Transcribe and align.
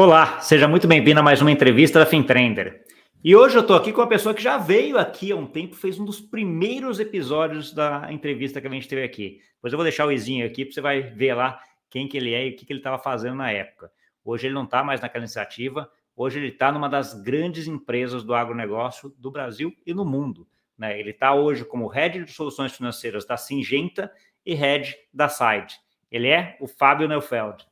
Olá, 0.00 0.40
seja 0.40 0.68
muito 0.68 0.86
bem-vindo 0.86 1.18
a 1.18 1.24
mais 1.24 1.42
uma 1.42 1.50
entrevista 1.50 1.98
da 1.98 2.06
FinTrender. 2.06 2.84
E 3.24 3.34
hoje 3.34 3.56
eu 3.56 3.62
estou 3.62 3.74
aqui 3.74 3.92
com 3.92 4.00
uma 4.00 4.06
pessoa 4.06 4.32
que 4.32 4.40
já 4.40 4.56
veio 4.56 4.96
aqui 4.96 5.32
há 5.32 5.36
um 5.36 5.44
tempo, 5.44 5.74
fez 5.74 5.98
um 5.98 6.04
dos 6.04 6.20
primeiros 6.20 7.00
episódios 7.00 7.72
da 7.72 8.06
entrevista 8.12 8.60
que 8.60 8.68
a 8.68 8.70
gente 8.70 8.86
teve 8.86 9.02
aqui. 9.02 9.40
Depois 9.56 9.72
eu 9.72 9.76
vou 9.76 9.82
deixar 9.82 10.06
o 10.06 10.12
Izinho 10.12 10.46
aqui 10.46 10.64
para 10.64 10.72
você 10.72 10.80
vai 10.80 11.02
ver 11.02 11.34
lá 11.34 11.60
quem 11.90 12.06
que 12.06 12.16
ele 12.16 12.32
é 12.32 12.46
e 12.46 12.50
o 12.50 12.56
que, 12.56 12.64
que 12.64 12.72
ele 12.72 12.78
estava 12.78 12.96
fazendo 12.96 13.34
na 13.34 13.50
época. 13.50 13.90
Hoje 14.24 14.46
ele 14.46 14.54
não 14.54 14.62
está 14.62 14.84
mais 14.84 15.00
naquela 15.00 15.24
iniciativa, 15.24 15.90
hoje 16.14 16.38
ele 16.38 16.50
está 16.50 16.70
numa 16.70 16.88
das 16.88 17.20
grandes 17.20 17.66
empresas 17.66 18.22
do 18.22 18.34
agronegócio 18.34 19.12
do 19.18 19.32
Brasil 19.32 19.74
e 19.84 19.92
no 19.92 20.04
mundo. 20.04 20.46
Né? 20.78 21.00
Ele 21.00 21.10
está 21.10 21.34
hoje 21.34 21.64
como 21.64 21.88
Head 21.88 22.24
de 22.24 22.30
Soluções 22.30 22.72
Financeiras 22.72 23.26
da 23.26 23.36
Singenta 23.36 24.12
e 24.46 24.54
Head 24.54 24.96
da 25.12 25.28
Side. 25.28 25.74
Ele 26.08 26.28
é 26.28 26.56
o 26.60 26.68
Fábio 26.68 27.08
Neufeld. 27.08 27.66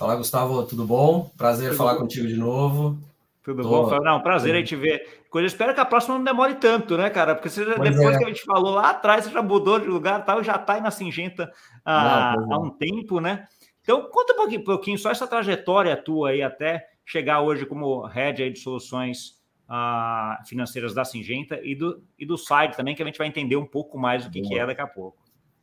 Fala, 0.00 0.16
Gustavo, 0.16 0.62
tudo 0.62 0.86
bom? 0.86 1.30
Prazer 1.36 1.68
tudo 1.68 1.76
falar 1.76 1.92
bom. 1.92 2.00
contigo 2.00 2.26
de 2.26 2.34
novo. 2.34 2.96
Tudo 3.44 3.62
Tô... 3.62 3.68
bom? 3.68 4.00
Não, 4.02 4.22
prazer 4.22 4.54
aí 4.54 4.64
te 4.64 4.74
ver. 4.74 5.26
Coisa, 5.28 5.46
espero 5.46 5.74
que 5.74 5.80
a 5.80 5.84
próxima 5.84 6.16
não 6.16 6.24
demore 6.24 6.54
tanto, 6.54 6.96
né, 6.96 7.10
cara? 7.10 7.34
Porque 7.34 7.50
você, 7.50 7.66
depois 7.66 8.16
é. 8.16 8.16
que 8.16 8.24
a 8.24 8.28
gente 8.28 8.42
falou 8.42 8.72
lá 8.72 8.92
atrás, 8.92 9.26
você 9.26 9.30
já 9.30 9.42
mudou 9.42 9.78
de 9.78 9.86
lugar 9.86 10.24
tal, 10.24 10.42
já 10.42 10.56
está 10.56 10.72
aí 10.72 10.80
na 10.80 10.90
Singenta 10.90 11.52
há, 11.84 12.34
não, 12.34 12.54
há 12.54 12.58
um 12.60 12.70
tempo, 12.70 13.20
né? 13.20 13.46
Então, 13.82 14.08
conta 14.10 14.32
um 14.32 14.36
pouquinho, 14.36 14.64
pouquinho, 14.64 14.98
só 14.98 15.10
essa 15.10 15.26
trajetória 15.26 15.94
tua 15.98 16.30
aí 16.30 16.42
até 16.42 16.88
chegar 17.04 17.42
hoje 17.42 17.66
como 17.66 18.06
head 18.06 18.42
aí 18.42 18.50
de 18.50 18.58
soluções 18.58 19.34
uh, 19.68 20.42
financeiras 20.48 20.94
da 20.94 21.04
Singenta 21.04 21.60
e 21.62 21.74
do, 21.74 22.02
e 22.18 22.24
do 22.24 22.38
site 22.38 22.74
também, 22.74 22.94
que 22.94 23.02
a 23.02 23.06
gente 23.06 23.18
vai 23.18 23.26
entender 23.26 23.56
um 23.56 23.66
pouco 23.66 23.98
mais 23.98 24.24
o 24.24 24.30
que, 24.30 24.40
que 24.40 24.58
é 24.58 24.64
daqui 24.64 24.80
a 24.80 24.86
pouco. 24.86 25.18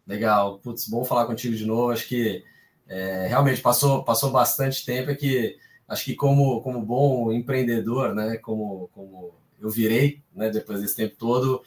Legal. 0.06 0.60
Putz, 0.60 0.88
bom 0.88 1.04
falar 1.04 1.26
contigo 1.26 1.56
de 1.56 1.66
novo. 1.66 1.90
Acho 1.90 2.08
que 2.08 2.44
é, 2.88 3.28
realmente 3.28 3.62
passou, 3.62 4.04
passou 4.04 4.32
bastante 4.32 4.86
tempo, 4.86 5.12
é 5.12 5.16
que 5.16 5.58
acho 5.88 6.06
que 6.06 6.16
como, 6.16 6.62
como 6.62 6.82
bom 6.82 7.32
empreendedor, 7.32 8.14
né, 8.14 8.38
como, 8.38 8.90
como 8.94 9.34
eu 9.60 9.70
virei, 9.70 10.22
né, 10.34 10.50
depois 10.50 10.82
desse 10.82 10.96
tempo 10.96 11.16
todo, 11.18 11.62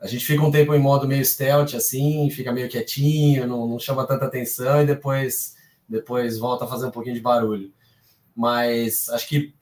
a 0.00 0.06
gente 0.06 0.24
fica 0.24 0.42
um 0.42 0.50
tempo 0.50 0.74
em 0.74 0.78
modo 0.78 1.08
meio 1.08 1.24
stealth, 1.24 1.74
assim, 1.74 2.28
fica 2.30 2.52
meio 2.52 2.68
quietinho, 2.68 3.46
não, 3.46 3.66
não 3.66 3.78
chama 3.78 4.06
tanta 4.06 4.26
atenção 4.26 4.82
e 4.82 4.86
depois, 4.86 5.56
depois 5.88 6.38
volta 6.38 6.64
a 6.64 6.68
fazer 6.68 6.86
um 6.86 6.90
pouquinho 6.90 7.14
de 7.14 7.22
barulho. 7.22 7.72
Mas 8.36 9.08
acho 9.08 9.28
que 9.28 9.54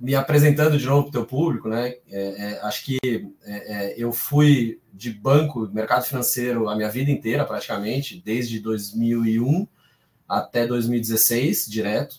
me, 0.00 0.14
apresentando 0.14 0.78
de 0.78 0.86
novo 0.86 1.02
para 1.02 1.08
o 1.08 1.12
teu 1.12 1.26
público, 1.26 1.68
né, 1.68 1.96
é, 2.10 2.52
é, 2.52 2.60
acho 2.62 2.84
que 2.84 2.98
é, 3.04 3.32
é, 3.44 3.94
eu 3.96 4.12
fui 4.12 4.80
de 4.92 5.10
banco, 5.10 5.68
mercado 5.72 6.04
financeiro, 6.04 6.68
a 6.68 6.76
minha 6.76 6.88
vida 6.88 7.10
inteira 7.10 7.44
praticamente, 7.44 8.20
desde 8.24 8.60
2001, 8.60 9.66
até 10.28 10.66
2016, 10.66 11.66
direto. 11.66 12.16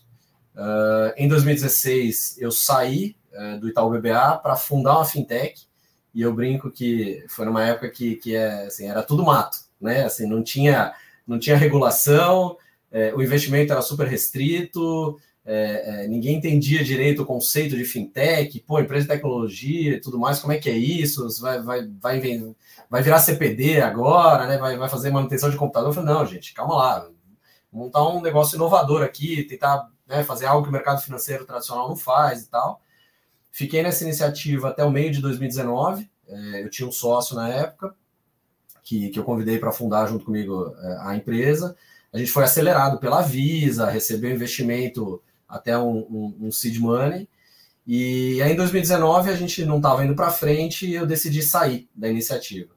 Uh, 0.55 1.11
em 1.17 1.27
2016, 1.27 2.37
eu 2.39 2.51
saí 2.51 3.15
uh, 3.33 3.59
do 3.59 3.67
Itaú 3.67 3.89
BBA 3.91 4.37
para 4.37 4.55
fundar 4.55 4.97
uma 4.97 5.05
fintech, 5.05 5.67
e 6.13 6.21
eu 6.21 6.33
brinco 6.33 6.71
que 6.71 7.25
foi 7.27 7.45
numa 7.45 7.65
época 7.65 7.89
que, 7.89 8.15
que 8.15 8.35
é, 8.35 8.65
assim, 8.67 8.87
era 8.87 9.03
tudo 9.03 9.25
mato, 9.25 9.57
né? 9.81 10.05
Assim, 10.05 10.25
não 10.25 10.41
tinha, 10.41 10.93
não 11.27 11.37
tinha 11.37 11.57
regulação, 11.57 12.57
é, 12.89 13.13
o 13.13 13.21
investimento 13.21 13.73
era 13.73 13.81
super 13.81 14.07
restrito, 14.07 15.19
é, 15.45 16.05
é, 16.05 16.07
ninguém 16.07 16.37
entendia 16.37 16.83
direito 16.83 17.21
o 17.21 17.25
conceito 17.25 17.75
de 17.75 17.83
fintech, 17.83 18.59
pô, 18.61 18.79
empresa 18.79 19.03
de 19.03 19.13
tecnologia 19.13 19.95
e 19.95 19.99
tudo 19.99 20.17
mais, 20.17 20.39
como 20.39 20.53
é 20.53 20.57
que 20.57 20.69
é 20.69 20.77
isso? 20.77 21.27
Vai, 21.41 21.61
vai, 21.61 21.87
vai, 22.01 22.21
vai 22.89 23.03
virar 23.03 23.19
CPD 23.19 23.81
agora, 23.81 24.47
né? 24.47 24.57
Vai, 24.57 24.77
vai 24.77 24.89
fazer 24.89 25.11
manutenção 25.11 25.49
de 25.49 25.57
computador? 25.57 25.89
Eu 25.89 25.93
falei, 25.93 26.13
não, 26.13 26.25
gente, 26.25 26.53
calma 26.53 26.75
lá, 26.75 27.09
montar 27.75 28.07
um 28.07 28.21
negócio 28.21 28.55
inovador 28.55 29.03
aqui, 29.03 29.43
tentar 29.43 29.91
né, 30.07 30.23
fazer 30.23 30.45
algo 30.45 30.63
que 30.63 30.69
o 30.69 30.71
mercado 30.71 31.01
financeiro 31.01 31.45
tradicional 31.45 31.89
não 31.89 31.95
faz 31.95 32.43
e 32.43 32.49
tal. 32.49 32.81
Fiquei 33.51 33.83
nessa 33.83 34.03
iniciativa 34.03 34.69
até 34.69 34.83
o 34.83 34.89
meio 34.89 35.11
de 35.11 35.21
2019. 35.21 36.09
É, 36.27 36.63
eu 36.63 36.69
tinha 36.69 36.87
um 36.87 36.91
sócio 36.91 37.35
na 37.35 37.49
época 37.49 37.93
que, 38.81 39.09
que 39.09 39.19
eu 39.19 39.23
convidei 39.23 39.59
para 39.59 39.73
fundar 39.73 40.07
junto 40.07 40.23
comigo 40.23 40.73
é, 40.79 40.97
a 41.01 41.15
empresa. 41.15 41.75
A 42.13 42.17
gente 42.17 42.31
foi 42.31 42.45
acelerado 42.45 42.97
pela 42.97 43.21
Visa, 43.21 43.89
recebeu 43.89 44.31
investimento 44.31 45.21
até 45.47 45.77
um, 45.77 45.97
um, 45.97 46.37
um 46.47 46.51
seed 46.51 46.77
money. 46.79 47.27
E 47.85 48.41
aí, 48.41 48.53
em 48.53 48.55
2019, 48.55 49.29
a 49.29 49.35
gente 49.35 49.65
não 49.65 49.77
estava 49.77 50.03
indo 50.05 50.15
para 50.15 50.31
frente 50.31 50.87
e 50.87 50.95
eu 50.95 51.05
decidi 51.05 51.41
sair 51.41 51.89
da 51.93 52.07
iniciativa 52.07 52.74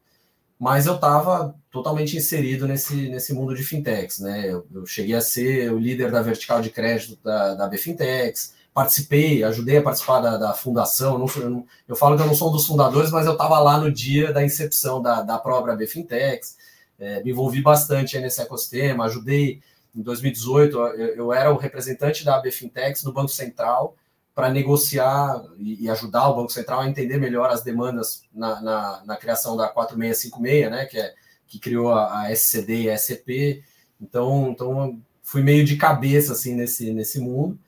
mas 0.59 0.87
eu 0.87 0.97
estava 0.97 1.55
totalmente 1.71 2.17
inserido 2.17 2.67
nesse, 2.67 3.09
nesse 3.09 3.33
mundo 3.33 3.55
de 3.55 3.63
fintechs, 3.63 4.19
né? 4.19 4.51
Eu, 4.51 4.67
eu, 4.75 4.85
cheguei 4.87 5.15
a 5.15 5.21
ser 5.21 5.73
o 5.73 5.79
líder 5.79 6.11
da 6.11 6.21
vertical 6.21 6.61
de 6.61 6.71
crédito 6.71 7.19
da, 7.23 7.55
da 7.55 7.69
BFintechs, 7.69 8.55
participei, 8.75 9.45
ajudei 9.45 9.77
a 9.77 9.83
participar 9.83 10.21
da, 10.21 10.37
da 10.37 10.53
fundação. 10.55 11.19
Não, 11.19 11.27
eu, 11.37 11.51
não, 11.51 11.67
eu, 11.87 11.95
falo 11.95 12.17
que 12.17 12.23
eu 12.23 12.27
não 12.27 12.35
sou 12.35 12.49
um 12.49 12.53
dos 12.53 12.67
fundadores, 12.67 13.11
mas 13.11 13.27
eu 13.27 13.33
estava 13.33 13.59
lá 13.61 13.79
no 13.79 13.93
dia 13.93 14.33
da 14.33 14.45
incepção 14.45 15.01
da, 15.01 15.23
da 15.23 15.39
própria 15.39 15.77
BFintechs, 15.77 16.57
é, 16.99 17.23
me 17.23 17.31
envolvi 17.31 17.63
bastante 17.63 18.19
nesse 18.19 18.41
ecossistema, 18.41 19.05
ajudei. 19.05 19.61
Em 19.95 20.03
2018, 20.03 20.77
eu, 20.77 21.07
eu 21.15 21.33
era 21.33 21.53
o 21.53 21.57
representante 21.57 22.25
da 22.25 22.41
BFintechs 22.41 23.05
no 23.05 23.13
Banco 23.13 23.31
Central, 23.31 23.97
para 24.39 24.51
negociar 24.51 25.43
e, 25.59 25.91
ajudar 25.91 26.29
o 26.29 26.37
Banco 26.37 26.53
Central 26.53 26.83
a 26.83 26.89
entender 26.89 27.19
melhor 27.19 27.51
as 27.51 27.65
demandas 27.65 28.23
na, 28.33 28.61
na, 28.63 29.03
na 29.05 29.17
criação 29.17 29.57
da 29.57 29.67
4656, 29.67 30.71
né, 30.71 30.87
que, 30.87 30.97
é, 30.97 31.13
que 31.45 31.59
criou 31.59 31.91
a, 31.91 32.21
a 32.21 32.31
SCD 32.31 32.83
e 32.83 32.89
a 32.89 32.95
SCP. 32.95 33.65
Então, 34.01 34.49
então, 34.49 34.97
fui 35.25 35.43
meio 35.43 35.65
de 35.65 35.75
cabeça 35.75 36.35
assim 36.35 36.55
nesse, 36.55 36.93
nesse 36.93 37.19
mundo 37.19 37.59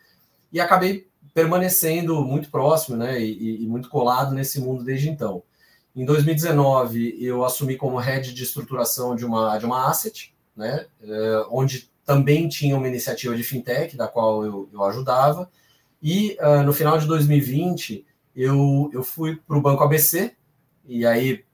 e 0.53 0.61
acabei 0.61 1.09
permanecendo 1.35 2.25
muito 2.25 2.49
próximo 2.53 2.97
né, 2.97 3.21
e, 3.21 3.65
e 3.65 3.67
muito 3.67 3.89
colado 3.89 4.33
nesse 4.33 4.61
mundo 4.61 4.85
desde 4.85 5.11
então. 5.11 5.43
Em 5.97 6.05
2019, 6.05 7.17
eu 7.21 7.45
assumi 7.45 7.77
como 7.77 7.99
head 7.99 8.33
de 8.33 8.45
estruturação 8.45 9.17
de 9.17 9.27
uma, 9.27 9.59
de 9.59 9.67
uma 9.67 9.91
asset, 9.91 10.33
né, 10.55 10.87
eh, 11.03 11.47
onde 11.51 11.91
também 12.07 12.49
tinha 12.49 12.77
uma 12.77 12.87
iniciativa 12.87 13.35
de 13.35 13.43
fintech, 13.43 13.97
da 13.97 14.07
qual 14.07 14.45
eu, 14.45 14.69
eu 14.73 14.85
ajudava, 14.85 15.51
e 16.03 16.37
uh, 16.41 16.63
no 16.63 16.73
final 16.73 16.99
de 16.99 17.07
2020, 17.07 18.07
eu, 18.35 18.91
eu 18.93 19.03
fui 19.03 19.37
para 19.37 19.59
o 19.59 19.61
Banco 19.61 19.83
ABC, 19.83 20.35
e 20.87 21.05
aí 21.05 21.45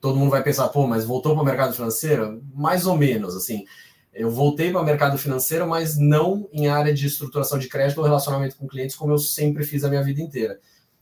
todo 0.00 0.18
mundo 0.18 0.30
vai 0.30 0.42
pensar, 0.42 0.68
pô, 0.68 0.86
mas 0.86 1.04
voltou 1.04 1.34
para 1.34 1.42
o 1.42 1.44
mercado 1.44 1.74
financeiro? 1.74 2.42
Mais 2.54 2.86
ou 2.86 2.96
menos, 2.96 3.34
assim. 3.34 3.64
Eu 4.12 4.30
voltei 4.30 4.70
para 4.70 4.80
o 4.80 4.84
mercado 4.84 5.18
financeiro, 5.18 5.66
mas 5.66 5.98
não 5.98 6.48
em 6.52 6.68
área 6.68 6.94
de 6.94 7.06
estruturação 7.06 7.58
de 7.58 7.68
crédito 7.68 7.98
ou 7.98 8.04
relacionamento 8.04 8.56
com 8.56 8.66
clientes, 8.66 8.96
como 8.96 9.12
eu 9.12 9.18
sempre 9.18 9.64
fiz 9.64 9.84
a 9.84 9.88
minha 9.88 10.02
vida 10.02 10.22
inteira. 10.22 10.58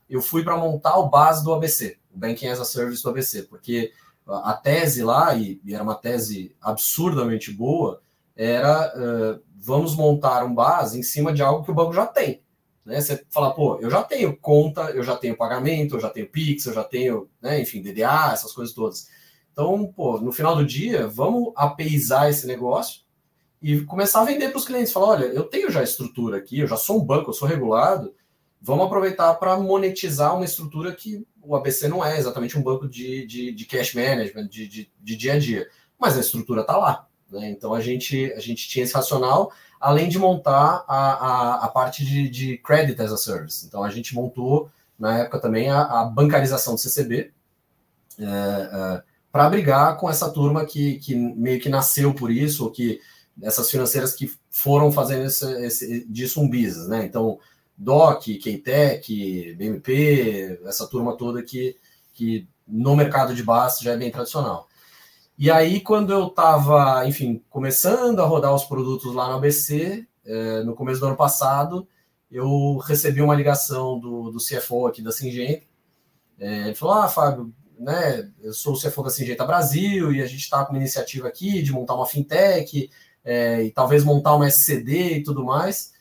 Eu 0.08 0.20
fui 0.20 0.42
para 0.42 0.56
montar 0.56 0.96
o 0.98 1.08
base 1.08 1.44
do 1.44 1.52
ABC, 1.52 1.98
o 2.12 2.18
Banking 2.18 2.48
as 2.48 2.60
a 2.60 2.64
Service 2.64 3.02
do 3.02 3.10
ABC, 3.10 3.42
porque 3.42 3.92
a 4.26 4.54
tese 4.54 5.02
lá, 5.02 5.34
e, 5.34 5.60
era 5.68 5.82
uma 5.82 5.94
tese 5.94 6.56
absurdamente 6.60 7.52
boa, 7.52 8.00
era 8.34 8.92
uh, 8.96 9.42
vamos 9.54 9.94
montar 9.94 10.44
um 10.44 10.54
base 10.54 10.98
em 10.98 11.02
cima 11.02 11.32
de 11.32 11.42
algo 11.42 11.64
que 11.64 11.70
o 11.70 11.74
banco 11.74 11.92
já 11.92 12.06
tem. 12.06 12.43
Né? 12.84 13.00
Você 13.00 13.24
fala, 13.30 13.54
pô, 13.54 13.78
eu 13.80 13.90
já 13.90 14.02
tenho 14.02 14.36
conta, 14.36 14.90
eu 14.90 15.02
já 15.02 15.16
tenho 15.16 15.36
pagamento, 15.36 15.96
eu 15.96 16.00
já 16.00 16.10
tenho 16.10 16.28
Pix, 16.28 16.66
eu 16.66 16.74
já 16.74 16.84
tenho, 16.84 17.28
né, 17.40 17.60
enfim, 17.60 17.80
DDA, 17.80 18.30
essas 18.32 18.52
coisas 18.52 18.74
todas. 18.74 19.08
Então, 19.52 19.92
pô, 19.94 20.18
no 20.18 20.32
final 20.32 20.56
do 20.56 20.66
dia, 20.66 21.06
vamos 21.06 21.52
apeizar 21.56 22.28
esse 22.28 22.46
negócio 22.46 23.02
e 23.62 23.80
começar 23.82 24.20
a 24.20 24.24
vender 24.24 24.48
para 24.48 24.58
os 24.58 24.66
clientes. 24.66 24.92
Falar, 24.92 25.06
olha, 25.06 25.24
eu 25.26 25.44
tenho 25.44 25.70
já 25.70 25.82
estrutura 25.82 26.36
aqui, 26.36 26.58
eu 26.58 26.66
já 26.66 26.76
sou 26.76 27.00
um 27.00 27.04
banco, 27.04 27.30
eu 27.30 27.34
sou 27.34 27.48
regulado, 27.48 28.14
vamos 28.60 28.86
aproveitar 28.86 29.32
para 29.34 29.56
monetizar 29.56 30.34
uma 30.34 30.44
estrutura 30.44 30.94
que 30.94 31.26
o 31.40 31.54
ABC 31.54 31.86
não 31.86 32.04
é 32.04 32.18
exatamente 32.18 32.58
um 32.58 32.62
banco 32.62 32.88
de, 32.88 33.26
de, 33.26 33.52
de 33.52 33.64
cash 33.64 33.94
management, 33.94 34.48
de, 34.48 34.66
de, 34.66 34.92
de, 35.00 35.16
dia 35.16 35.34
a 35.34 35.38
dia, 35.38 35.68
mas 35.98 36.16
a 36.16 36.20
estrutura 36.20 36.62
está 36.62 36.76
lá. 36.76 37.06
Né? 37.34 37.50
Então 37.50 37.74
a 37.74 37.80
gente, 37.80 38.32
a 38.32 38.40
gente 38.40 38.68
tinha 38.68 38.84
esse 38.84 38.94
racional, 38.94 39.52
além 39.80 40.08
de 40.08 40.18
montar 40.18 40.84
a, 40.88 41.12
a, 41.12 41.64
a 41.64 41.68
parte 41.68 42.04
de, 42.04 42.28
de, 42.28 42.56
Credit 42.58 43.00
as 43.02 43.12
a 43.12 43.16
Service. 43.16 43.66
Então, 43.66 43.84
a 43.84 43.90
gente 43.90 44.14
montou, 44.14 44.70
na 44.98 45.18
época 45.18 45.38
também, 45.40 45.68
a, 45.68 45.82
a 45.82 46.04
bancarização 46.04 46.74
do 46.74 46.80
CCB, 46.80 47.32
é, 48.18 48.24
é, 48.24 49.02
para 49.30 49.50
brigar 49.50 49.98
com 49.98 50.08
essa 50.08 50.30
turma 50.30 50.64
que, 50.64 50.98
que 51.00 51.14
meio 51.14 51.60
que 51.60 51.68
nasceu 51.68 52.14
por 52.14 52.30
isso, 52.30 52.64
ou 52.64 52.70
que 52.70 53.00
essas 53.42 53.70
financeiras 53.70 54.14
que 54.14 54.32
foram 54.48 54.92
fazendo 54.92 55.26
esse, 55.26 55.44
esse, 55.64 56.06
disso 56.06 56.40
um 56.40 56.48
business, 56.48 56.88
né? 56.88 57.04
Então, 57.04 57.38
DOC, 57.76 58.38
Keitec, 58.38 59.54
BMP, 59.56 60.60
essa 60.64 60.86
turma 60.86 61.16
toda 61.16 61.42
que, 61.42 61.76
que 62.12 62.48
no 62.66 62.94
mercado 62.96 63.34
de 63.34 63.42
base 63.42 63.84
já 63.84 63.92
é 63.92 63.96
bem 63.96 64.10
tradicional. 64.10 64.68
E 65.36 65.50
aí, 65.50 65.80
quando 65.80 66.12
eu 66.12 66.28
estava, 66.28 67.06
enfim, 67.08 67.42
começando 67.50 68.20
a 68.20 68.24
rodar 68.24 68.54
os 68.54 68.64
produtos 68.64 69.12
lá 69.12 69.28
no 69.28 69.34
ABC, 69.34 70.06
é, 70.24 70.62
no 70.62 70.76
começo 70.76 71.00
do 71.00 71.06
ano 71.06 71.16
passado, 71.16 71.88
eu 72.30 72.76
recebi 72.78 73.20
uma 73.20 73.34
ligação 73.34 73.98
do, 73.98 74.30
do 74.30 74.38
CFO 74.38 74.86
aqui 74.86 75.02
da 75.02 75.10
Singenta. 75.10 75.64
É, 76.38 76.66
ele 76.66 76.74
falou: 76.76 76.94
Ah, 76.94 77.08
Fábio, 77.08 77.52
né, 77.78 78.30
eu 78.40 78.52
sou 78.52 78.74
o 78.74 78.80
CFO 78.80 79.02
da 79.02 79.10
Singenta 79.10 79.44
Brasil 79.44 80.12
e 80.12 80.22
a 80.22 80.26
gente 80.26 80.40
está 80.40 80.64
com 80.64 80.72
uma 80.72 80.78
iniciativa 80.78 81.26
aqui 81.26 81.62
de 81.62 81.72
montar 81.72 81.94
uma 81.94 82.06
fintech 82.06 82.88
é, 83.24 83.64
e 83.64 83.70
talvez 83.72 84.04
montar 84.04 84.36
uma 84.36 84.46
SCD 84.46 85.18
e 85.18 85.22
tudo 85.24 85.44
mais. 85.44 85.92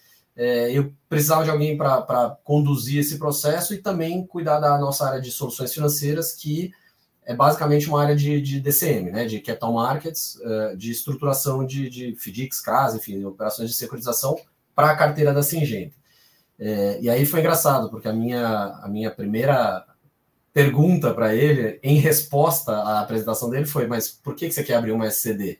eu 0.71 0.93
precisava 1.09 1.43
de 1.43 1.49
alguém 1.49 1.75
para 1.75 2.37
conduzir 2.43 2.99
esse 2.99 3.17
processo 3.17 3.73
e 3.73 3.81
também 3.81 4.25
cuidar 4.27 4.59
da 4.59 4.77
nossa 4.77 5.07
área 5.07 5.21
de 5.21 5.31
soluções 5.31 5.73
financeiras, 5.73 6.33
que 6.33 6.71
é 7.25 7.35
basicamente 7.35 7.87
uma 7.87 8.01
área 8.01 8.15
de, 8.15 8.41
de 8.41 8.59
DCM, 8.59 9.11
né, 9.11 9.25
de 9.25 9.39
capital 9.39 9.73
markets, 9.73 10.35
uh, 10.35 10.75
de 10.75 10.91
estruturação 10.91 11.65
de, 11.65 11.89
de 11.89 12.15
FDICs, 12.15 12.59
CRAS, 12.59 12.95
enfim, 12.95 13.23
operações 13.23 13.69
de 13.69 13.75
securitização 13.75 14.37
para 14.75 14.89
a 14.89 14.95
carteira 14.95 15.33
da 15.33 15.43
Singenta. 15.43 15.95
É, 16.59 16.99
e 17.01 17.09
aí 17.09 17.25
foi 17.25 17.39
engraçado, 17.39 17.89
porque 17.89 18.07
a 18.07 18.13
minha, 18.13 18.79
a 18.81 18.87
minha 18.87 19.11
primeira 19.11 19.85
pergunta 20.53 21.13
para 21.13 21.33
ele, 21.33 21.79
em 21.81 21.97
resposta 21.97 22.71
à 22.71 23.01
apresentação 23.01 23.49
dele, 23.49 23.65
foi: 23.65 23.87
Mas 23.87 24.09
por 24.09 24.35
que, 24.35 24.47
que 24.47 24.53
você 24.53 24.63
quer 24.63 24.75
abrir 24.75 24.91
uma 24.91 25.07
SCD? 25.07 25.59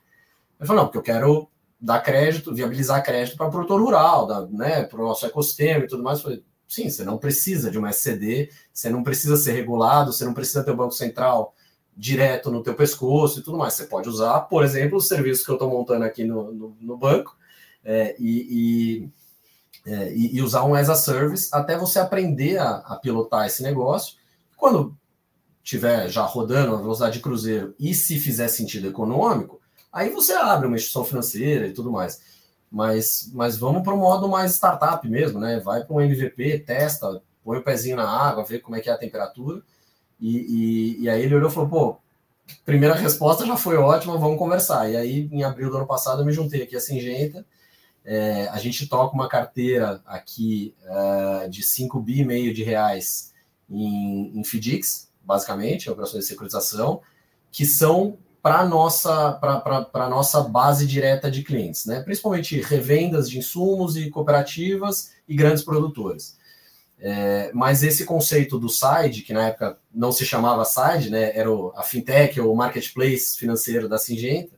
Ele 0.60 0.68
falou: 0.68 0.84
Não, 0.84 0.86
porque 0.86 1.00
eu 1.00 1.16
quero 1.16 1.50
dar 1.82 2.00
crédito, 2.00 2.54
viabilizar 2.54 3.04
crédito 3.04 3.36
para 3.36 3.48
o 3.48 3.52
produtor 3.52 3.82
rural, 3.82 4.48
né, 4.52 4.84
para 4.84 5.02
o 5.02 5.08
nosso 5.08 5.26
ecossistema 5.26 5.84
e 5.84 5.88
tudo 5.88 6.04
mais. 6.04 6.20
Eu 6.20 6.24
falei: 6.24 6.44
Sim, 6.74 6.90
você 6.90 7.04
não 7.04 7.20
precisa 7.20 7.70
de 7.70 7.78
uma 7.78 7.92
SCD, 7.92 8.50
você 8.74 8.90
não 8.90 9.04
precisa 9.04 9.38
ser 9.38 9.52
regulado, 9.52 10.12
você 10.12 10.26
não 10.26 10.34
precisa 10.34 10.64
ter 10.64 10.72
o 10.72 10.76
Banco 10.76 10.94
Central 10.94 11.54
direto 11.96 12.50
no 12.50 12.64
teu 12.64 12.74
pescoço 12.74 13.40
e 13.40 13.44
tudo 13.44 13.60
mais. 13.60 13.76
Você 13.76 13.86
pode 13.86 14.10
usar, 14.10 14.40
por 14.42 14.64
exemplo, 14.64 14.98
os 14.98 15.08
serviços 15.08 15.46
que 15.46 15.52
eu 15.52 15.56
estou 15.56 15.70
montando 15.70 16.04
aqui 16.04 16.24
no, 16.24 16.52
no, 16.52 16.78
no 16.82 16.98
banco 16.98 17.38
é, 17.86 18.16
e, 18.18 19.06
e, 19.86 19.92
é, 19.92 20.16
e, 20.16 20.42
usar 20.42 20.64
um 20.64 20.74
as 20.74 20.90
a 20.90 20.96
service 20.96 21.48
até 21.54 21.78
você 21.78 22.00
aprender 22.00 22.58
a, 22.58 22.78
a 22.78 22.96
pilotar 22.96 23.46
esse 23.46 23.62
negócio 23.62 24.16
quando 24.58 24.98
tiver 25.62 26.10
já 26.10 26.24
rodando 26.24 26.74
a 26.74 26.82
velocidade 26.82 27.18
de 27.18 27.22
cruzeiro 27.22 27.76
e 27.80 27.94
se 27.94 28.18
fizer 28.18 28.48
sentido 28.48 28.88
econômico, 28.88 29.62
aí 29.92 30.10
você 30.10 30.34
abre 30.34 30.66
uma 30.66 30.76
instituição 30.76 31.06
financeira 31.06 31.68
e 31.68 31.72
tudo 31.72 31.92
mais. 31.92 32.33
Mas, 32.74 33.30
mas 33.32 33.56
vamos 33.56 33.84
para 33.84 33.94
o 33.94 33.98
modo 33.98 34.28
mais 34.28 34.56
startup 34.56 35.08
mesmo, 35.08 35.40
né? 35.40 35.60
Vai 35.60 35.84
para 35.84 35.96
um 35.96 36.02
MVP, 36.02 36.58
testa, 36.66 37.22
põe 37.44 37.60
o 37.60 37.64
pezinho 37.64 37.98
na 37.98 38.10
água, 38.10 38.44
vê 38.44 38.58
como 38.58 38.76
é 38.76 38.82
que 38.82 38.90
é 38.90 38.92
a 38.92 38.98
temperatura. 38.98 39.62
E, 40.20 40.38
e, 40.98 41.04
e 41.04 41.10
aí 41.10 41.22
ele 41.22 41.36
olhou 41.36 41.52
e 41.52 41.54
falou, 41.54 41.70
pô, 41.70 41.98
primeira 42.66 42.96
resposta 42.96 43.46
já 43.46 43.56
foi 43.56 43.78
ótima, 43.78 44.18
vamos 44.18 44.40
conversar. 44.40 44.90
E 44.90 44.98
aí, 44.98 45.30
em 45.32 45.44
abril 45.44 45.70
do 45.70 45.78
ano 45.78 45.86
passado, 45.86 46.24
eu 46.24 46.26
me 46.26 46.34
juntei 46.34 46.64
aqui 46.64 46.76
a 46.76 46.80
Singenta. 46.80 47.46
É, 48.04 48.48
a 48.48 48.58
gente 48.58 48.88
toca 48.88 49.14
uma 49.14 49.30
carteira 49.30 50.02
aqui 50.04 50.74
uh, 50.86 51.48
de 51.48 51.62
5 51.62 52.00
bi 52.00 52.22
e 52.22 52.26
meio 52.26 52.56
de 52.56 52.64
reais 52.64 53.36
em, 53.70 54.40
em 54.40 54.44
FDICs, 54.44 55.12
basicamente, 55.22 55.92
operações 55.92 56.24
de 56.24 56.28
securitização, 56.28 57.02
que 57.52 57.68
são 57.68 58.18
para 58.44 58.66
nossa, 58.66 59.40
nossa 60.10 60.42
base 60.42 60.86
direta 60.86 61.32
de 61.32 61.44
clientes, 61.44 61.86
né? 61.86 62.02
principalmente 62.02 62.60
revendas 62.60 63.30
de 63.30 63.38
insumos 63.38 63.96
e 63.96 64.10
cooperativas 64.10 65.14
e 65.26 65.34
grandes 65.34 65.64
produtores. 65.64 66.38
É, 67.00 67.52
mas 67.54 67.84
esse 67.84 68.04
conceito 68.04 68.60
do 68.60 68.68
side, 68.68 69.22
que 69.22 69.32
na 69.32 69.48
época 69.48 69.78
não 69.94 70.12
se 70.12 70.26
chamava 70.26 70.66
side, 70.66 71.10
né, 71.10 71.38
era 71.38 71.50
o, 71.50 71.72
a 71.76 71.84
fintech 71.84 72.40
ou 72.40 72.54
o 72.54 72.56
marketplace 72.56 73.38
financeiro 73.38 73.88
da 73.88 73.98
Singenta, 73.98 74.52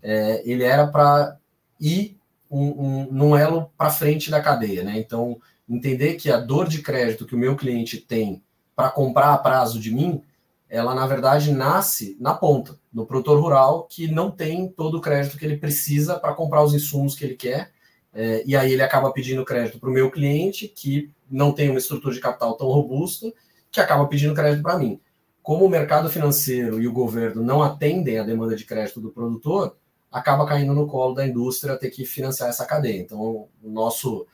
é, 0.00 0.40
ele 0.48 0.62
era 0.62 0.86
para 0.86 1.36
ir 1.80 2.16
um, 2.48 2.66
um, 2.66 3.08
num 3.10 3.36
elo 3.36 3.68
para 3.76 3.90
frente 3.90 4.30
da 4.30 4.40
cadeia. 4.40 4.84
Né? 4.84 4.96
Então, 4.98 5.40
entender 5.68 6.14
que 6.14 6.30
a 6.30 6.38
dor 6.38 6.68
de 6.68 6.82
crédito 6.82 7.26
que 7.26 7.34
o 7.34 7.38
meu 7.38 7.56
cliente 7.56 7.98
tem 7.98 8.40
para 8.76 8.90
comprar 8.90 9.32
a 9.32 9.38
prazo 9.38 9.80
de 9.80 9.92
mim, 9.92 10.22
ela 10.68 10.94
na 10.94 11.06
verdade 11.06 11.52
nasce 11.52 12.16
na 12.20 12.32
ponta, 12.34 12.78
no 12.94 13.04
produtor 13.04 13.40
rural 13.40 13.88
que 13.90 14.06
não 14.06 14.30
tem 14.30 14.68
todo 14.68 14.98
o 14.98 15.00
crédito 15.00 15.36
que 15.36 15.44
ele 15.44 15.56
precisa 15.56 16.16
para 16.18 16.32
comprar 16.32 16.62
os 16.62 16.72
insumos 16.72 17.16
que 17.16 17.24
ele 17.24 17.34
quer, 17.34 17.72
é, 18.12 18.44
e 18.46 18.56
aí 18.56 18.72
ele 18.72 18.82
acaba 18.82 19.12
pedindo 19.12 19.44
crédito 19.44 19.80
para 19.80 19.90
o 19.90 19.92
meu 19.92 20.08
cliente, 20.10 20.68
que 20.68 21.10
não 21.28 21.52
tem 21.52 21.68
uma 21.68 21.78
estrutura 21.78 22.14
de 22.14 22.20
capital 22.20 22.56
tão 22.56 22.68
robusta, 22.68 23.32
que 23.72 23.80
acaba 23.80 24.06
pedindo 24.06 24.34
crédito 24.34 24.62
para 24.62 24.78
mim. 24.78 25.00
Como 25.42 25.64
o 25.64 25.68
mercado 25.68 26.08
financeiro 26.08 26.80
e 26.80 26.86
o 26.86 26.92
governo 26.92 27.42
não 27.42 27.60
atendem 27.60 28.18
a 28.18 28.22
demanda 28.22 28.54
de 28.54 28.64
crédito 28.64 29.00
do 29.00 29.10
produtor, 29.10 29.76
acaba 30.10 30.46
caindo 30.46 30.72
no 30.72 30.86
colo 30.86 31.14
da 31.14 31.26
indústria 31.26 31.76
ter 31.76 31.90
que 31.90 32.06
financiar 32.06 32.48
essa 32.48 32.64
cadeia. 32.64 33.00
Então, 33.00 33.18
o 33.20 33.48
nosso, 33.64 34.24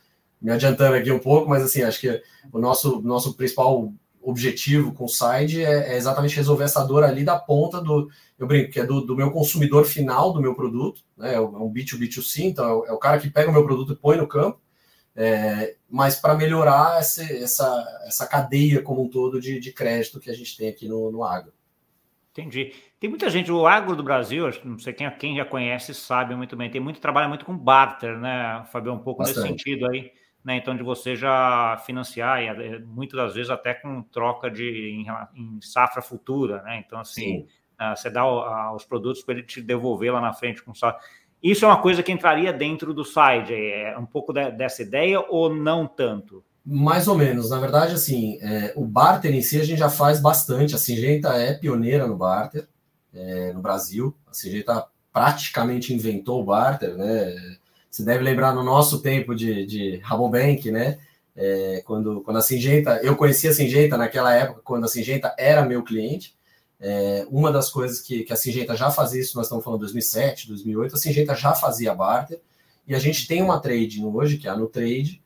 me 0.40 0.52
adiantando 0.52 0.94
aqui 0.94 1.10
um 1.10 1.18
pouco, 1.18 1.48
mas 1.48 1.62
assim, 1.62 1.82
acho 1.82 1.98
que 1.98 2.22
o 2.52 2.58
nosso, 2.58 3.00
nosso 3.00 3.34
principal 3.34 3.90
objetivo 4.22 4.92
com 4.92 5.04
o 5.04 5.08
side 5.08 5.64
é, 5.64 5.92
é, 5.92 5.96
exatamente 5.96 6.36
resolver 6.36 6.64
essa 6.64 6.84
dor 6.84 7.02
ali 7.04 7.24
da 7.24 7.38
ponta 7.38 7.80
do, 7.80 8.10
eu 8.38 8.46
brinco, 8.46 8.70
que 8.70 8.80
é 8.80 8.84
do, 8.84 9.00
do 9.00 9.16
meu 9.16 9.30
consumidor 9.30 9.84
final 9.84 10.32
do 10.32 10.40
meu 10.40 10.54
produto, 10.54 11.02
né? 11.16 11.34
É 11.34 11.40
um 11.40 11.72
B2B2C, 11.72 12.44
então 12.44 12.64
é 12.64 12.72
o, 12.72 12.86
é 12.86 12.92
o 12.92 12.98
cara 12.98 13.18
que 13.18 13.30
pega 13.30 13.50
o 13.50 13.52
meu 13.52 13.64
produto 13.64 13.92
e 13.92 13.96
põe 13.96 14.16
no 14.16 14.26
campo, 14.26 14.60
é, 15.16 15.76
mas 15.88 16.16
para 16.16 16.34
melhorar 16.34 16.98
essa, 16.98 17.22
essa, 17.22 18.02
essa 18.06 18.26
cadeia 18.26 18.82
como 18.82 19.02
um 19.02 19.08
todo 19.08 19.40
de, 19.40 19.58
de 19.58 19.72
crédito 19.72 20.20
que 20.20 20.30
a 20.30 20.34
gente 20.34 20.56
tem 20.56 20.68
aqui 20.68 20.86
no, 20.86 21.10
no 21.10 21.24
agro. 21.24 21.52
Entendi. 22.32 22.72
Tem 23.00 23.10
muita 23.10 23.28
gente, 23.28 23.50
o 23.50 23.66
agro 23.66 23.96
do 23.96 24.02
Brasil, 24.02 24.48
não 24.64 24.78
sei 24.78 24.92
quem, 24.92 25.10
quem 25.12 25.36
já 25.36 25.44
conhece 25.44 25.92
sabe 25.94 26.34
muito 26.36 26.56
bem, 26.56 26.70
tem 26.70 26.80
muito 26.80 27.00
trabalho 27.00 27.28
muito 27.28 27.44
com 27.44 27.56
barter, 27.56 28.18
né, 28.18 28.64
Fabio? 28.70 28.92
Um 28.92 28.98
pouco 28.98 29.22
Bastante. 29.22 29.50
nesse 29.50 29.64
sentido 29.64 29.90
aí 29.90 30.12
né? 30.44 30.56
Então, 30.56 30.76
de 30.76 30.82
você 30.82 31.14
já 31.14 31.80
financiar, 31.84 32.42
e 32.42 32.46
eh, 32.46 32.78
muitas 32.80 33.18
das 33.18 33.34
vezes 33.34 33.50
até 33.50 33.74
com 33.74 34.02
troca 34.02 34.50
de 34.50 34.64
em, 34.64 35.06
em 35.34 35.60
safra 35.60 36.00
futura, 36.00 36.62
né? 36.62 36.82
Então, 36.84 36.98
assim, 36.98 37.46
uh, 37.80 37.96
você 37.96 38.08
dá 38.08 38.24
os 38.72 38.84
produtos 38.84 39.22
para 39.22 39.34
ele 39.34 39.42
te 39.42 39.60
devolver 39.60 40.12
lá 40.12 40.20
na 40.20 40.32
frente 40.32 40.62
com 40.62 40.74
safra. 40.74 41.00
Isso 41.42 41.64
é 41.64 41.68
uma 41.68 41.80
coisa 41.80 42.02
que 42.02 42.12
entraria 42.12 42.52
dentro 42.52 42.92
do 42.92 43.04
side, 43.04 43.54
é 43.54 43.96
um 43.98 44.06
pouco 44.06 44.32
de, 44.32 44.50
dessa 44.50 44.82
ideia 44.82 45.20
ou 45.20 45.54
não 45.54 45.86
tanto? 45.86 46.44
Mais 46.64 47.08
ou 47.08 47.16
menos. 47.16 47.50
Na 47.50 47.58
verdade, 47.58 47.94
assim, 47.94 48.38
é, 48.42 48.72
o 48.76 48.84
barter 48.84 49.34
em 49.34 49.40
si 49.40 49.58
a 49.58 49.64
gente 49.64 49.78
já 49.78 49.88
faz 49.88 50.20
bastante. 50.20 50.74
A 50.74 50.78
Singenta 50.78 51.30
é 51.30 51.54
pioneira 51.54 52.06
no 52.06 52.16
barter 52.16 52.68
é, 53.14 53.52
no 53.52 53.60
Brasil. 53.60 54.14
A 54.26 54.34
Singenta 54.34 54.86
praticamente 55.12 55.94
inventou 55.94 56.42
o 56.42 56.44
barter, 56.44 56.94
né? 56.96 57.56
Você 57.90 58.04
deve 58.04 58.22
lembrar 58.22 58.54
no 58.54 58.62
nosso 58.62 59.00
tempo 59.00 59.34
de, 59.34 59.66
de 59.66 59.96
Rabobank, 59.98 60.70
né? 60.70 60.98
É, 61.34 61.82
quando, 61.84 62.20
quando 62.20 62.36
a 62.36 62.42
Singenta, 62.42 63.00
eu 63.02 63.16
conheci 63.16 63.48
a 63.48 63.52
Singenta 63.52 63.96
naquela 63.96 64.34
época, 64.34 64.60
quando 64.62 64.84
a 64.84 64.88
Singenta 64.88 65.34
era 65.38 65.64
meu 65.64 65.82
cliente. 65.82 66.34
É, 66.78 67.26
uma 67.30 67.52
das 67.52 67.68
coisas 67.68 68.00
que, 68.00 68.22
que 68.22 68.32
a 68.32 68.36
Singenta 68.36 68.76
já 68.76 68.90
fazia, 68.90 69.20
isso 69.20 69.36
nós 69.36 69.46
estamos 69.46 69.64
falando 69.64 69.80
2007, 69.80 70.48
2008, 70.48 70.94
a 70.94 70.98
Singenta 70.98 71.34
já 71.34 71.54
fazia 71.54 71.94
barter, 71.94 72.40
e 72.86 72.94
a 72.94 72.98
gente 72.98 73.26
tem 73.26 73.42
uma 73.42 73.60
trading 73.60 74.04
hoje, 74.04 74.38
que 74.38 74.48
é 74.48 74.50
a 74.50 74.56
NuTrade, 74.56 75.22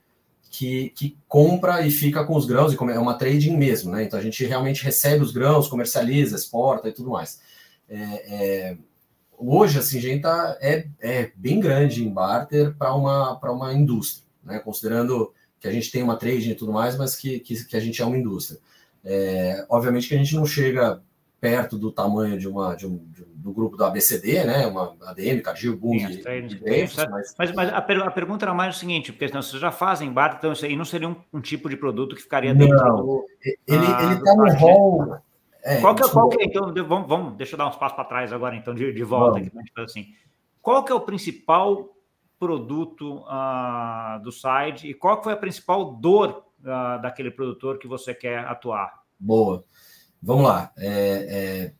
que, 0.50 0.90
que 0.90 1.16
compra 1.28 1.86
e 1.86 1.90
fica 1.90 2.24
com 2.24 2.36
os 2.36 2.46
grãos, 2.46 2.72
e 2.72 2.76
é 2.76 2.98
uma 2.98 3.14
trading 3.14 3.56
mesmo, 3.56 3.92
né? 3.92 4.04
Então 4.04 4.18
a 4.18 4.22
gente 4.22 4.44
realmente 4.44 4.84
recebe 4.84 5.22
os 5.22 5.32
grãos, 5.32 5.68
comercializa, 5.68 6.36
exporta 6.36 6.88
e 6.88 6.92
tudo 6.92 7.10
mais. 7.10 7.40
É, 7.88 7.96
é, 7.98 8.76
hoje 9.38 9.78
a 9.78 9.82
Singenta 9.82 10.56
é, 10.60 10.86
é 11.00 11.32
bem 11.34 11.60
grande 11.60 12.04
em 12.04 12.12
barter 12.12 12.74
para 12.74 12.94
uma, 12.94 13.38
uma 13.38 13.72
indústria, 13.72 14.24
né? 14.42 14.58
considerando 14.58 15.32
que 15.60 15.68
a 15.68 15.72
gente 15.72 15.90
tem 15.90 16.02
uma 16.02 16.16
trade 16.16 16.50
e 16.50 16.54
tudo 16.54 16.72
mais, 16.72 16.96
mas 16.96 17.16
que, 17.16 17.40
que, 17.40 17.64
que 17.64 17.76
a 17.76 17.80
gente 17.80 18.00
é 18.00 18.04
uma 18.04 18.18
indústria. 18.18 18.58
É, 19.04 19.64
obviamente 19.68 20.08
que 20.08 20.14
a 20.14 20.18
gente 20.18 20.34
não 20.34 20.46
chega 20.46 21.00
perto 21.44 21.76
do 21.76 21.92
tamanho 21.92 22.38
de 22.38 22.48
uma 22.48 22.74
de 22.74 22.86
um, 22.86 22.96
de 23.12 23.22
um, 23.22 23.26
do 23.34 23.52
grupo 23.52 23.76
do 23.76 23.84
ABCD, 23.84 24.44
né? 24.44 24.66
Uma 24.66 24.96
ADM, 25.02 25.42
Cargill, 25.42 25.76
Bung, 25.76 26.02
mas, 26.02 27.34
mas, 27.36 27.52
mas 27.52 27.68
a, 27.70 27.82
per, 27.82 28.00
a, 28.00 28.10
pergunta 28.10 28.46
era 28.46 28.54
mais 28.54 28.76
o 28.76 28.78
seguinte, 28.78 29.12
porque 29.12 29.28
senão 29.28 29.42
vocês 29.42 29.60
já 29.60 29.70
fazem 29.70 30.10
barter, 30.10 30.38
então 30.38 30.52
isso 30.52 30.64
aí 30.64 30.74
não 30.74 30.86
seria 30.86 31.06
um, 31.06 31.16
um 31.30 31.42
tipo 31.42 31.68
de 31.68 31.76
produto 31.76 32.16
que 32.16 32.22
ficaria 32.22 32.54
dentro 32.54 32.78
não, 32.78 32.96
do, 32.96 33.26
ele 33.66 33.86
ah, 33.86 34.14
está 34.14 34.34
no 34.34 34.54
rol 34.54 35.16
é, 35.64 35.80
qual, 35.80 35.94
que, 35.94 36.04
é, 36.04 36.08
qual 36.08 36.28
que 36.28 36.42
é, 36.42 36.44
então, 36.44 36.72
vamos, 36.86 37.08
vamos, 37.08 37.36
deixa 37.36 37.54
eu 37.54 37.58
dar 37.58 37.68
uns 37.68 37.76
passos 37.76 37.96
para 37.96 38.04
trás 38.04 38.32
agora, 38.32 38.54
então, 38.54 38.74
de, 38.74 38.92
de 38.92 39.02
volta 39.02 39.38
aqui, 39.38 39.50
assim. 39.78 40.08
Qual 40.60 40.84
que 40.84 40.92
é 40.92 40.94
o 40.94 41.00
principal 41.00 41.88
produto 42.38 43.24
uh, 43.26 44.22
do 44.22 44.30
site 44.30 44.88
e 44.88 44.94
qual 44.94 45.22
foi 45.22 45.32
a 45.32 45.36
principal 45.36 45.94
dor 45.94 46.44
uh, 46.60 47.00
daquele 47.00 47.30
produtor 47.30 47.78
que 47.78 47.88
você 47.88 48.14
quer 48.14 48.40
atuar? 48.40 48.92
Boa. 49.18 49.64
Vamos 50.22 50.44
lá. 50.44 50.70
É, 50.76 50.90
é, 50.90 51.72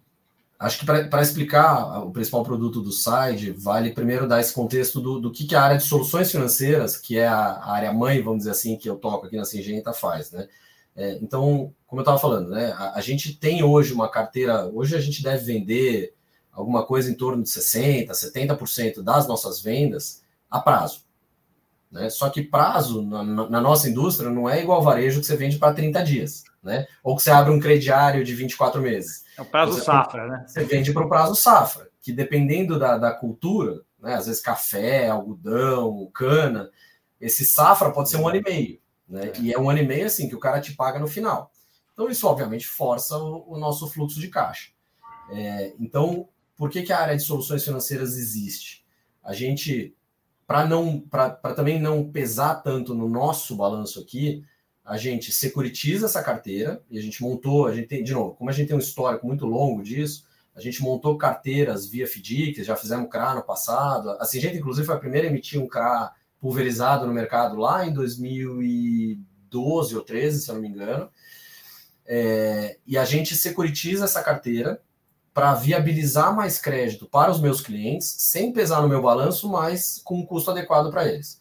acho 0.58 0.78
que 0.78 0.86
para 0.86 1.22
explicar 1.22 2.02
o 2.02 2.10
principal 2.10 2.42
produto 2.42 2.80
do 2.80 2.92
site, 2.92 3.50
vale 3.50 3.92
primeiro 3.92 4.26
dar 4.26 4.40
esse 4.40 4.54
contexto 4.54 5.00
do, 5.00 5.20
do 5.20 5.30
que, 5.30 5.46
que 5.46 5.54
a 5.54 5.62
área 5.62 5.76
de 5.76 5.84
soluções 5.84 6.30
financeiras, 6.30 6.96
que 6.96 7.18
é 7.18 7.26
a, 7.26 7.36
a 7.36 7.72
área 7.72 7.92
mãe, 7.92 8.22
vamos 8.22 8.38
dizer 8.38 8.52
assim, 8.52 8.78
que 8.78 8.88
eu 8.88 8.96
toco 8.96 9.26
aqui 9.26 9.36
na 9.36 9.44
Singenta, 9.44 9.92
faz, 9.92 10.30
né? 10.30 10.48
É, 10.96 11.18
então, 11.20 11.74
como 11.86 12.00
eu 12.00 12.02
estava 12.02 12.18
falando, 12.18 12.50
né, 12.50 12.72
a, 12.76 12.98
a, 12.98 13.00
gente 13.00 13.36
tem 13.36 13.62
hoje 13.62 13.92
uma 13.92 14.08
carteira, 14.08 14.66
hoje 14.66 14.96
a 14.96 15.00
gente 15.00 15.22
deve 15.22 15.44
vender 15.44 16.14
alguma 16.52 16.86
coisa 16.86 17.10
em 17.10 17.14
torno 17.14 17.42
de 17.42 17.48
60%, 17.48 18.10
70% 18.10 19.02
das 19.02 19.26
nossas 19.26 19.60
vendas 19.60 20.22
a 20.48 20.60
prazo. 20.60 21.02
Né? 21.90 22.08
Só 22.10 22.30
que 22.30 22.42
prazo 22.42 23.02
na, 23.02 23.22
na, 23.22 23.60
nossa 23.60 23.88
indústria 23.88 24.30
não 24.30 24.48
é 24.48 24.62
igual 24.62 24.82
varejo 24.82 25.20
que 25.20 25.26
você 25.26 25.36
vende 25.36 25.58
para 25.58 25.74
30 25.74 26.02
dias, 26.04 26.44
né? 26.62 26.86
ou 27.02 27.16
que 27.16 27.22
você 27.22 27.30
abre 27.30 27.52
um 27.52 27.60
crediário 27.60 28.24
de 28.24 28.34
24 28.34 28.80
meses. 28.80 29.24
É 29.36 29.42
o 29.42 29.44
prazo 29.44 29.72
você, 29.72 29.84
safra, 29.84 30.26
né? 30.28 30.44
Você 30.46 30.64
vende 30.64 30.92
para 30.92 31.04
o 31.04 31.08
prazo 31.08 31.34
safra, 31.34 31.88
que 32.00 32.12
dependendo 32.12 32.78
da, 32.78 32.98
da 32.98 33.12
cultura, 33.12 33.80
né, 34.00 34.14
às 34.14 34.26
vezes 34.26 34.40
café, 34.40 35.08
algodão, 35.08 36.08
cana, 36.12 36.70
esse 37.20 37.44
safra 37.44 37.90
pode 37.90 38.10
ser 38.10 38.18
um 38.18 38.28
ano 38.28 38.36
e 38.36 38.42
meio, 38.42 38.78
né? 39.08 39.32
É. 39.34 39.40
E 39.40 39.52
é 39.52 39.58
um 39.58 39.68
ano 39.68 39.80
e 39.80 39.86
meio 39.86 40.06
assim 40.06 40.28
que 40.28 40.34
o 40.34 40.40
cara 40.40 40.60
te 40.60 40.74
paga 40.74 40.98
no 40.98 41.06
final. 41.06 41.52
Então 41.92 42.08
isso 42.08 42.26
obviamente 42.26 42.66
força 42.66 43.16
o, 43.16 43.54
o 43.54 43.58
nosso 43.58 43.88
fluxo 43.88 44.20
de 44.20 44.28
caixa. 44.28 44.72
É, 45.30 45.72
então, 45.78 46.28
por 46.56 46.70
que, 46.70 46.82
que 46.82 46.92
a 46.92 47.00
área 47.00 47.16
de 47.16 47.22
soluções 47.22 47.64
financeiras 47.64 48.16
existe? 48.16 48.84
A 49.22 49.32
gente, 49.32 49.96
para 50.46 50.66
não, 50.66 51.00
para 51.00 51.30
também 51.54 51.80
não 51.80 52.10
pesar 52.10 52.56
tanto 52.56 52.94
no 52.94 53.08
nosso 53.08 53.56
balanço 53.56 54.00
aqui, 54.00 54.44
a 54.84 54.98
gente 54.98 55.32
securitiza 55.32 56.06
essa 56.06 56.22
carteira 56.22 56.82
e 56.90 56.98
a 56.98 57.02
gente 57.02 57.22
montou, 57.22 57.66
a 57.66 57.74
gente 57.74 57.88
tem, 57.88 58.04
de 58.04 58.12
novo, 58.12 58.34
como 58.34 58.50
a 58.50 58.52
gente 58.52 58.68
tem 58.68 58.76
um 58.76 58.80
histórico 58.80 59.26
muito 59.26 59.46
longo 59.46 59.82
disso, 59.82 60.26
a 60.54 60.60
gente 60.60 60.82
montou 60.82 61.16
carteiras 61.16 61.86
via 61.86 62.06
FDIC, 62.06 62.62
já 62.62 62.76
fizemos 62.76 63.10
CRA 63.10 63.34
no 63.34 63.42
passado. 63.42 64.10
A 64.10 64.24
Singenta, 64.24 64.56
inclusive, 64.56 64.86
foi 64.86 64.94
a 64.94 65.00
primeira 65.00 65.26
a 65.26 65.30
emitir 65.30 65.60
um 65.60 65.66
CRA 65.66 66.12
pulverizado 66.44 67.06
no 67.06 67.14
mercado 67.14 67.56
lá 67.56 67.86
em 67.86 67.92
2012 67.94 69.96
ou 69.96 70.02
13, 70.02 70.42
se 70.42 70.50
eu 70.50 70.56
não 70.56 70.60
me 70.60 70.68
engano. 70.68 71.08
É, 72.04 72.76
e 72.86 72.98
a 72.98 73.04
gente 73.06 73.34
securitiza 73.34 74.04
essa 74.04 74.22
carteira 74.22 74.82
para 75.32 75.54
viabilizar 75.54 76.36
mais 76.36 76.58
crédito 76.58 77.06
para 77.06 77.30
os 77.30 77.40
meus 77.40 77.62
clientes, 77.62 78.14
sem 78.18 78.52
pesar 78.52 78.82
no 78.82 78.90
meu 78.90 79.00
balanço, 79.00 79.48
mas 79.48 79.98
com 80.04 80.18
um 80.18 80.26
custo 80.26 80.50
adequado 80.50 80.90
para 80.90 81.08
eles. 81.08 81.40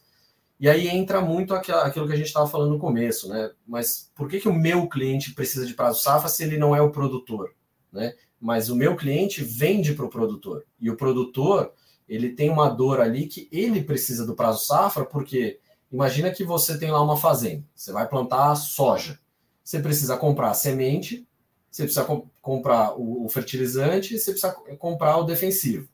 E 0.58 0.70
aí 0.70 0.88
entra 0.88 1.20
muito 1.20 1.54
aquilo 1.54 2.08
que 2.08 2.14
a 2.14 2.16
gente 2.16 2.28
estava 2.28 2.48
falando 2.48 2.72
no 2.72 2.80
começo, 2.80 3.28
né? 3.28 3.52
Mas 3.68 4.10
por 4.16 4.30
que, 4.30 4.40
que 4.40 4.48
o 4.48 4.54
meu 4.54 4.88
cliente 4.88 5.34
precisa 5.34 5.66
de 5.66 5.74
prazo 5.74 6.02
safra 6.02 6.30
se 6.30 6.46
ele 6.46 6.58
não 6.58 6.74
é 6.74 6.82
o 6.82 6.92
produtor? 6.92 7.54
Né? 7.92 8.14
Mas 8.40 8.70
o 8.70 8.76
meu 8.76 8.96
cliente 8.96 9.44
vende 9.44 9.94
para 9.94 10.06
o 10.06 10.10
produtor. 10.10 10.64
E 10.80 10.90
o 10.90 10.96
produtor, 10.96 11.74
ele 12.08 12.30
tem 12.30 12.50
uma 12.50 12.70
dor 12.70 13.00
ali 13.00 13.28
que 13.28 13.48
ele 13.52 13.84
precisa 13.84 14.26
do 14.26 14.36
prazo 14.36 14.66
safra, 14.66 15.06
porque 15.06 15.60
imagina 15.92 16.32
que 16.32 16.44
você 16.44 16.78
tem 16.78 16.92
lá 16.92 17.02
uma 17.02 17.18
fazenda, 17.18 17.64
você 17.74 17.92
vai 17.92 18.08
plantar 18.08 18.56
soja. 18.56 19.20
Você 19.64 19.80
precisa 19.80 20.18
comprar 20.18 20.54
semente, 20.54 21.26
você 21.72 21.84
precisa 21.84 22.06
comp 22.06 22.28
comprar 22.42 23.00
o, 23.00 23.26
o 23.26 23.30
fertilizante, 23.30 24.20
você 24.20 24.32
precisa 24.32 24.52
comprar 24.78 25.18
o 25.18 25.24
defensivo. 25.24 25.88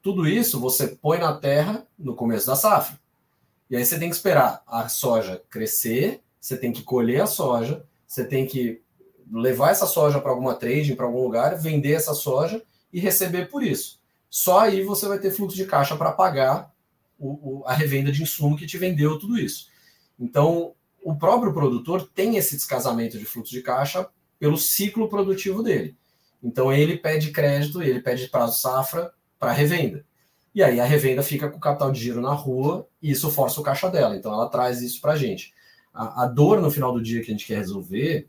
Tudo 0.00 0.28
isso 0.28 0.60
você 0.60 0.86
põe 0.86 1.18
na 1.18 1.36
terra 1.36 1.86
no 1.98 2.14
começo 2.14 2.46
da 2.46 2.54
safra. 2.54 2.98
E 3.68 3.76
aí 3.76 3.84
você 3.84 3.98
tem 3.98 4.08
que 4.08 4.14
esperar 4.14 4.62
a 4.66 4.88
soja 4.88 5.42
crescer, 5.50 6.22
você 6.40 6.56
tem 6.56 6.72
que 6.72 6.82
colher 6.82 7.20
a 7.20 7.26
soja, 7.26 7.84
você 8.06 8.24
tem 8.24 8.46
que 8.46 8.80
levar 9.30 9.70
essa 9.70 9.86
soja 9.86 10.20
para 10.20 10.30
alguma 10.30 10.54
trading, 10.54 10.94
para 10.94 11.04
algum 11.04 11.22
lugar, 11.22 11.58
vender 11.58 11.92
essa 11.92 12.14
soja 12.14 12.62
e 12.92 13.00
receber 13.00 13.50
por 13.50 13.62
isso. 13.62 13.97
Só 14.30 14.60
aí 14.60 14.82
você 14.82 15.06
vai 15.06 15.18
ter 15.18 15.30
fluxo 15.30 15.56
de 15.56 15.64
caixa 15.64 15.96
para 15.96 16.12
pagar 16.12 16.72
o, 17.18 17.60
o, 17.60 17.64
a 17.66 17.72
revenda 17.72 18.12
de 18.12 18.22
insumo 18.22 18.56
que 18.56 18.66
te 18.66 18.78
vendeu 18.78 19.18
tudo 19.18 19.38
isso. 19.38 19.68
Então, 20.18 20.74
o 21.02 21.16
próprio 21.16 21.52
produtor 21.52 22.08
tem 22.14 22.36
esse 22.36 22.56
descasamento 22.56 23.18
de 23.18 23.24
fluxo 23.24 23.52
de 23.52 23.62
caixa 23.62 24.08
pelo 24.38 24.56
ciclo 24.56 25.08
produtivo 25.08 25.62
dele. 25.62 25.96
Então, 26.42 26.72
ele 26.72 26.96
pede 26.96 27.30
crédito, 27.30 27.82
ele 27.82 28.00
pede 28.00 28.28
prazo 28.28 28.60
safra 28.60 29.12
para 29.38 29.52
revenda. 29.52 30.04
E 30.54 30.62
aí 30.62 30.80
a 30.80 30.84
revenda 30.84 31.22
fica 31.22 31.48
com 31.48 31.56
o 31.56 31.60
capital 31.60 31.92
de 31.92 32.00
giro 32.00 32.20
na 32.20 32.32
rua 32.32 32.88
e 33.00 33.12
isso 33.12 33.30
força 33.30 33.60
o 33.60 33.62
caixa 33.62 33.88
dela. 33.88 34.16
Então 34.16 34.32
ela 34.32 34.48
traz 34.48 34.82
isso 34.82 35.00
para 35.00 35.12
a 35.12 35.16
gente. 35.16 35.54
A 35.94 36.26
dor 36.26 36.60
no 36.60 36.70
final 36.70 36.92
do 36.92 37.02
dia 37.02 37.20
que 37.22 37.28
a 37.28 37.30
gente 37.30 37.46
quer 37.46 37.58
resolver 37.58 38.28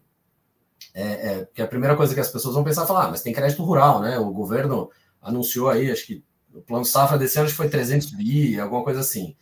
é, 0.94 1.03
é 1.03 1.48
que 1.53 1.62
a 1.62 1.68
primeira 1.68 1.96
coisa 1.96 2.13
que 2.13 2.20
as 2.20 2.29
pessoas 2.29 2.56
vão 2.56 2.63
pensar 2.63 2.84
é 2.84 2.86
falar, 2.88 3.06
ah, 3.06 3.10
mas 3.10 3.22
tem 3.22 3.34
crédito 3.34 3.63
rural, 3.63 4.00
né? 4.00 4.18
O 4.20 4.32
governo 4.32 4.91
anunciou 5.22 5.70
aí, 5.70 5.92
acho 5.92 6.06
que 6.06 6.24
o 6.54 6.62
plano 6.62 6.86
safra 6.86 7.18
desse 7.18 7.40
ano 7.40 7.50
foi 7.50 7.70
300 7.70 8.12
bi, 8.12 8.60
alguma 8.60 8.84
coisa 8.84 9.00
assim. 9.00 9.36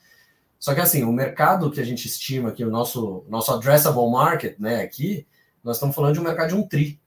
Só 0.59 0.73
que 0.73 0.81
assim, 0.81 1.03
o 1.03 1.11
mercado 1.11 1.71
que 1.71 1.79
a 1.79 1.83
gente 1.83 2.07
estima 2.07 2.49
aqui, 2.49 2.63
o 2.63 2.69
nosso, 2.69 3.23
nosso 3.29 3.51
addressable 3.51 4.09
market, 4.09 4.57
né, 4.59 4.81
aqui, 4.81 5.25
nós 5.63 5.77
estamos 5.77 5.95
falando 5.95 6.13
de 6.13 6.19
um 6.19 6.23
mercado 6.23 6.49
de 6.49 6.55
um 6.55 6.67
tri. 6.67 6.99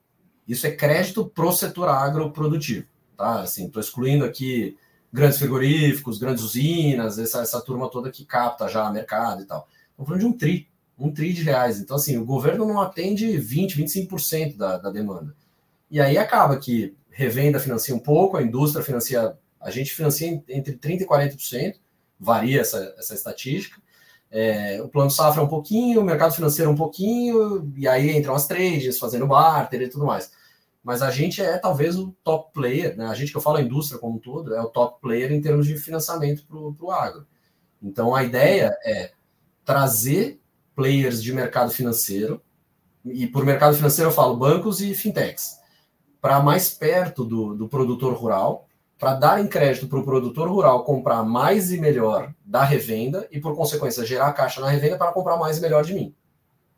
Isso 0.47 0.67
é 0.67 0.71
crédito 0.71 1.27
pro 1.27 1.53
setor 1.53 1.89
agroprodutivo, 1.89 2.87
tá? 3.17 3.43
Assim, 3.43 3.67
estou 3.67 3.81
excluindo 3.81 4.25
aqui 4.25 4.77
grandes 5.12 5.39
frigoríficos, 5.39 6.19
grandes 6.19 6.43
usinas, 6.43 7.19
essa, 7.19 7.41
essa 7.41 7.61
turma 7.61 7.91
toda 7.91 8.11
que 8.11 8.25
capta 8.25 8.69
já 8.69 8.91
mercado 8.91 9.43
e 9.43 9.45
tal. 9.45 9.69
Estamos 9.91 10.09
falando 10.09 10.21
de 10.21 10.27
um 10.27 10.33
tri, 10.33 10.69
um 10.99 11.12
tri 11.12 11.33
de 11.33 11.43
reais. 11.43 11.81
Então, 11.81 11.97
assim, 11.97 12.17
o 12.17 12.25
governo 12.25 12.67
não 12.67 12.81
atende 12.81 13.27
20%, 13.27 13.77
25% 14.09 14.57
da, 14.57 14.79
da 14.79 14.91
demanda. 14.91 15.35
E 15.90 16.00
aí 16.00 16.16
acaba 16.16 16.56
que 16.56 16.97
revenda 17.11 17.59
financia 17.59 17.94
um 17.94 17.99
pouco, 17.99 18.37
a 18.37 18.42
indústria 18.42 18.85
financia, 18.85 19.37
a 19.61 19.70
gente 19.70 19.92
financia 19.92 20.42
entre 20.49 20.76
30% 20.76 21.02
e 21.02 21.06
40%, 21.06 21.75
varia 22.18 22.61
essa, 22.61 22.94
essa 22.99 23.14
estatística. 23.14 23.80
É, 24.30 24.80
o 24.82 24.88
plano 24.88 25.11
safra 25.11 25.42
um 25.42 25.49
pouquinho, 25.49 26.00
o 26.00 26.04
mercado 26.04 26.35
financeiro 26.35 26.70
um 26.70 26.76
pouquinho, 26.76 27.73
e 27.76 27.88
aí 27.88 28.16
entram 28.16 28.35
as 28.35 28.47
trades 28.47 28.99
fazendo 28.99 29.26
barter 29.26 29.82
e 29.82 29.88
tudo 29.88 30.06
mais 30.06 30.30
mas 30.82 31.02
a 31.02 31.11
gente 31.11 31.42
é 31.42 31.59
talvez 31.59 31.97
o 31.97 32.14
top 32.25 32.52
player, 32.52 32.97
né? 32.97 33.06
A 33.06 33.14
gente 33.14 33.30
que 33.30 33.37
eu 33.37 33.42
falo 33.42 33.59
a 33.59 33.62
indústria 33.62 33.99
como 33.99 34.16
um 34.16 34.18
todo, 34.18 34.54
é 34.54 34.61
o 34.61 34.68
top 34.68 35.00
player 35.00 35.30
em 35.30 35.40
termos 35.40 35.66
de 35.66 35.76
financiamento 35.76 36.44
para 36.47 36.56
o 36.56 36.90
agro. 36.90 37.26
Então 37.82 38.14
a 38.14 38.25
ideia 38.25 38.76
é 38.85 39.12
trazer 39.64 40.40
players 40.75 41.23
de 41.23 41.32
mercado 41.32 41.70
financeiro, 41.70 42.42
e 43.04 43.26
por 43.26 43.44
mercado 43.44 43.76
financeiro 43.76 44.11
eu 44.11 44.14
falo 44.14 44.37
bancos 44.37 44.80
e 44.80 44.94
fintechs, 44.94 45.60
para 46.21 46.41
mais 46.41 46.71
perto 46.71 47.25
do, 47.25 47.55
do 47.55 47.69
produtor 47.69 48.15
rural, 48.15 48.67
para 48.99 49.15
dar 49.15 49.41
em 49.41 49.47
crédito 49.47 49.89
para 49.89 49.99
o 49.99 50.05
produtor 50.05 50.49
rural 50.49 50.85
comprar 50.85 51.25
mais 51.25 51.73
e 51.73 51.79
melhor 51.79 52.35
da 52.45 52.62
revenda 52.62 53.27
e, 53.31 53.41
por 53.41 53.57
consequência, 53.57 54.05
gerar 54.05 54.33
caixa 54.35 54.61
na 54.61 54.69
revenda 54.69 54.99
para 54.99 55.12
comprar 55.12 55.39
mais 55.39 55.57
e 55.57 55.61
melhor 55.61 55.83
de 55.83 55.95
mim. 55.95 56.15